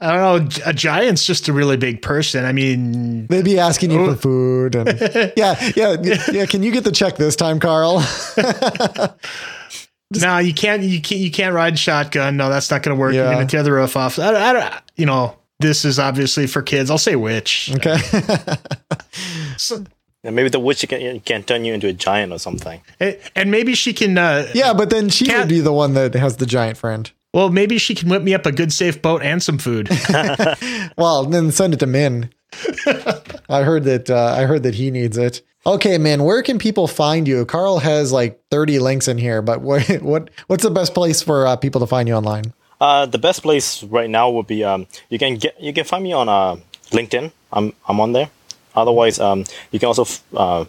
I 0.00 0.12
don't 0.12 0.44
know. 0.44 0.60
A 0.66 0.72
giant's 0.72 1.24
just 1.24 1.48
a 1.48 1.52
really 1.52 1.76
big 1.76 2.02
person. 2.02 2.44
I 2.44 2.52
mean, 2.52 3.26
they'd 3.28 3.44
be 3.44 3.58
asking 3.58 3.90
you 3.90 4.06
for 4.06 4.16
food, 4.16 4.74
and 4.74 4.88
yeah, 5.36 5.72
yeah, 5.74 5.96
yeah. 6.30 6.46
Can 6.46 6.62
you 6.62 6.70
get 6.70 6.84
the 6.84 6.92
check 6.92 7.16
this 7.16 7.34
time, 7.34 7.60
Carl? 7.60 8.04
no, 10.20 10.38
you 10.38 10.52
can't. 10.52 10.82
You 10.82 11.00
can't. 11.00 11.20
You 11.20 11.30
can't 11.30 11.54
ride 11.54 11.78
shotgun. 11.78 12.36
No, 12.36 12.50
that's 12.50 12.70
not 12.70 12.82
going 12.82 12.96
to 12.96 13.00
work. 13.00 13.14
Yeah. 13.14 13.24
You're 13.24 13.34
going 13.34 13.46
to 13.46 13.50
tear 13.50 13.62
the 13.62 13.72
roof 13.72 13.96
off. 13.96 14.18
I, 14.18 14.50
I 14.50 14.52
don't. 14.52 14.74
You 14.96 15.06
know, 15.06 15.36
this 15.60 15.84
is 15.84 15.98
obviously 15.98 16.46
for 16.46 16.62
kids. 16.62 16.90
I'll 16.90 16.98
say 16.98 17.16
witch. 17.16 17.72
Okay. 17.76 17.96
so, 19.56 19.84
yeah, 20.22 20.30
maybe 20.30 20.50
the 20.50 20.60
witch 20.60 20.86
can, 20.88 21.20
can 21.20 21.42
turn 21.42 21.64
you 21.64 21.72
into 21.72 21.88
a 21.88 21.92
giant 21.92 22.32
or 22.32 22.38
something. 22.38 22.82
And 23.00 23.50
maybe 23.50 23.74
she 23.74 23.92
can. 23.92 24.18
Uh, 24.18 24.46
yeah, 24.54 24.74
but 24.74 24.90
then 24.90 25.08
she 25.08 25.32
would 25.32 25.48
be 25.48 25.60
the 25.60 25.72
one 25.72 25.94
that 25.94 26.14
has 26.14 26.36
the 26.36 26.46
giant 26.46 26.76
friend. 26.76 27.10
Well, 27.32 27.50
maybe 27.50 27.78
she 27.78 27.94
can 27.94 28.08
whip 28.08 28.22
me 28.22 28.34
up 28.34 28.46
a 28.46 28.52
good 28.52 28.72
safe 28.72 29.02
boat 29.02 29.22
and 29.22 29.42
some 29.42 29.58
food. 29.58 29.88
well, 30.96 31.24
then 31.24 31.50
send 31.52 31.74
it 31.74 31.80
to 31.80 31.86
Min. 31.86 32.30
I 33.48 33.62
heard 33.62 33.84
that 33.84 34.08
uh, 34.08 34.34
I 34.36 34.44
heard 34.44 34.62
that 34.62 34.74
he 34.74 34.90
needs 34.90 35.18
it. 35.18 35.42
Okay, 35.66 35.98
man, 35.98 36.22
where 36.22 36.42
can 36.42 36.58
people 36.58 36.86
find 36.86 37.26
you? 37.26 37.44
Carl 37.44 37.80
has 37.80 38.12
like 38.12 38.40
30 38.50 38.78
links 38.78 39.08
in 39.08 39.18
here, 39.18 39.42
but 39.42 39.60
what 39.60 39.84
what 40.00 40.30
what's 40.46 40.62
the 40.62 40.70
best 40.70 40.94
place 40.94 41.22
for 41.22 41.46
uh, 41.46 41.56
people 41.56 41.80
to 41.80 41.86
find 41.86 42.08
you 42.08 42.14
online? 42.14 42.52
Uh, 42.80 43.06
the 43.06 43.18
best 43.18 43.42
place 43.42 43.82
right 43.84 44.08
now 44.08 44.30
would 44.30 44.46
be 44.46 44.62
um, 44.62 44.86
you 45.08 45.18
can 45.18 45.36
get 45.36 45.60
you 45.60 45.72
can 45.72 45.84
find 45.84 46.04
me 46.04 46.12
on 46.12 46.28
uh, 46.28 46.56
LinkedIn. 46.90 47.32
I'm 47.52 47.72
I'm 47.88 48.00
on 48.00 48.12
there. 48.12 48.30
Otherwise, 48.74 49.18
um, 49.18 49.44
you 49.72 49.78
can 49.80 49.88
also 49.88 50.02
f- 50.02 50.22
uh, 50.36 50.64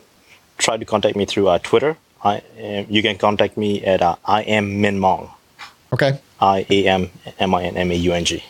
try 0.57 0.77
to 0.77 0.85
contact 0.85 1.15
me 1.15 1.25
through 1.25 1.47
uh, 1.49 1.59
Twitter. 1.59 1.97
I 2.23 2.41
uh, 2.59 2.85
you 2.89 3.01
can 3.01 3.17
contact 3.17 3.57
me 3.57 3.83
at 3.83 4.01
uh, 4.01 4.15
I 4.25 4.41
am 4.43 4.81
Min 4.81 4.99
Maung. 4.99 5.29
Okay. 5.93 6.19
I 6.39 6.65
A 6.69 6.87
M 6.87 7.09
M 7.39 7.55
I 7.55 7.63
N 7.63 7.77
M 7.77 7.91
A 7.91 7.95
U 7.95 8.13
N 8.13 8.25
G. 8.25 8.43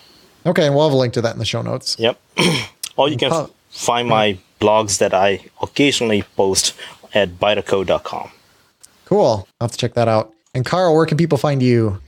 Okay, 0.45 0.65
and 0.65 0.75
we'll 0.75 0.85
have 0.85 0.93
a 0.93 0.97
link 0.97 1.13
to 1.13 1.21
that 1.21 1.33
in 1.33 1.39
the 1.39 1.45
show 1.45 1.61
notes. 1.61 1.95
Yep. 1.99 2.19
or 2.95 3.09
you 3.09 3.17
can 3.17 3.31
f- 3.31 3.49
find 3.69 4.07
my 4.07 4.37
blogs 4.61 4.99
that 4.99 5.13
I 5.13 5.45
occasionally 5.61 6.23
post 6.35 6.73
at 7.13 7.39
bitacode.com. 7.39 8.31
Cool. 9.05 9.47
I'll 9.59 9.67
have 9.67 9.71
to 9.71 9.77
check 9.77 9.93
that 9.95 10.07
out. 10.07 10.33
And 10.53 10.65
Carl, 10.65 10.95
where 10.95 11.05
can 11.05 11.17
people 11.17 11.37
find 11.37 11.61
you? 11.61 12.01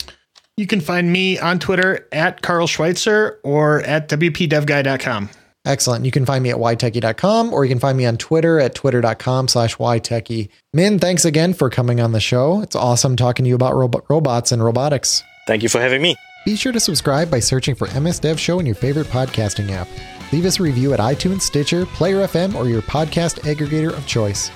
You 0.57 0.67
can 0.67 0.82
find 0.82 1.11
me 1.11 1.38
on 1.39 1.59
Twitter 1.59 2.07
at 2.11 2.41
Carl 2.41 2.67
Schweitzer 2.67 3.39
or 3.43 3.82
at 3.82 4.09
WPDevGuy.com. 4.09 5.30
Excellent. 5.65 6.05
You 6.05 6.11
can 6.11 6.25
find 6.25 6.43
me 6.43 6.49
at 6.49 6.57
ytechie.com 6.57 7.53
or 7.53 7.63
you 7.63 7.69
can 7.69 7.80
find 7.80 7.97
me 7.97 8.05
on 8.05 8.17
Twitter 8.17 8.59
at 8.59 8.75
twitter.com 8.75 9.47
slash 9.47 9.75
ytechie. 9.77 10.49
Min, 10.73 10.99
thanks 10.99 11.25
again 11.25 11.53
for 11.53 11.69
coming 11.69 11.99
on 11.99 12.11
the 12.11 12.19
show. 12.19 12.61
It's 12.61 12.75
awesome 12.75 13.15
talking 13.15 13.43
to 13.45 13.49
you 13.49 13.55
about 13.55 13.75
robo- 13.75 14.03
robots 14.09 14.51
and 14.51 14.63
robotics. 14.63 15.23
Thank 15.50 15.64
you 15.64 15.70
for 15.70 15.82
having 15.82 16.04
me. 16.04 16.16
Be 16.45 16.56
sure 16.56 16.72
to 16.72 16.80
subscribe 16.80 17.32
by 17.32 17.39
searching 17.39 17.74
for 17.74 17.88
MS 18.00 18.20
Dev 18.20 18.39
Show 18.39 18.60
in 18.60 18.68
your 18.68 18.76
favorite 18.76 19.08
podcasting 19.08 19.72
app. 19.72 19.88
Leave 20.32 20.45
us 20.45 20.60
a 20.60 20.64
review 20.64 20.93
at 20.93 21.00
iTunes, 21.00 21.41
Stitcher, 21.41 21.88
Player 21.88 22.18
FM, 22.28 22.54
or 22.54 22.70
your 22.70 22.84
podcast 22.84 23.39
aggregator 23.52 23.91
of 23.91 24.06
choice. 24.06 24.52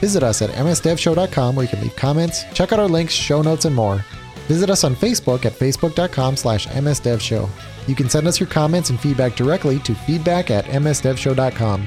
Visit 0.00 0.24
us 0.24 0.42
at 0.42 0.50
msdevshow.com 0.50 1.54
where 1.54 1.62
you 1.64 1.70
can 1.70 1.80
leave 1.80 1.94
comments, 1.94 2.42
check 2.54 2.72
out 2.72 2.80
our 2.80 2.88
links, 2.88 3.14
show 3.14 3.40
notes, 3.40 3.66
and 3.66 3.76
more. 3.76 4.04
Visit 4.48 4.68
us 4.68 4.82
on 4.82 4.96
Facebook 4.96 5.44
at 5.44 5.52
facebook.com 5.52 6.36
slash 6.36 6.66
msdevshow. 6.66 7.48
You 7.86 7.94
can 7.94 8.10
send 8.10 8.26
us 8.26 8.40
your 8.40 8.48
comments 8.48 8.90
and 8.90 8.98
feedback 8.98 9.36
directly 9.36 9.78
to 9.78 9.94
feedback 9.94 10.50
at 10.50 10.64
msdevshow.com. 10.64 11.86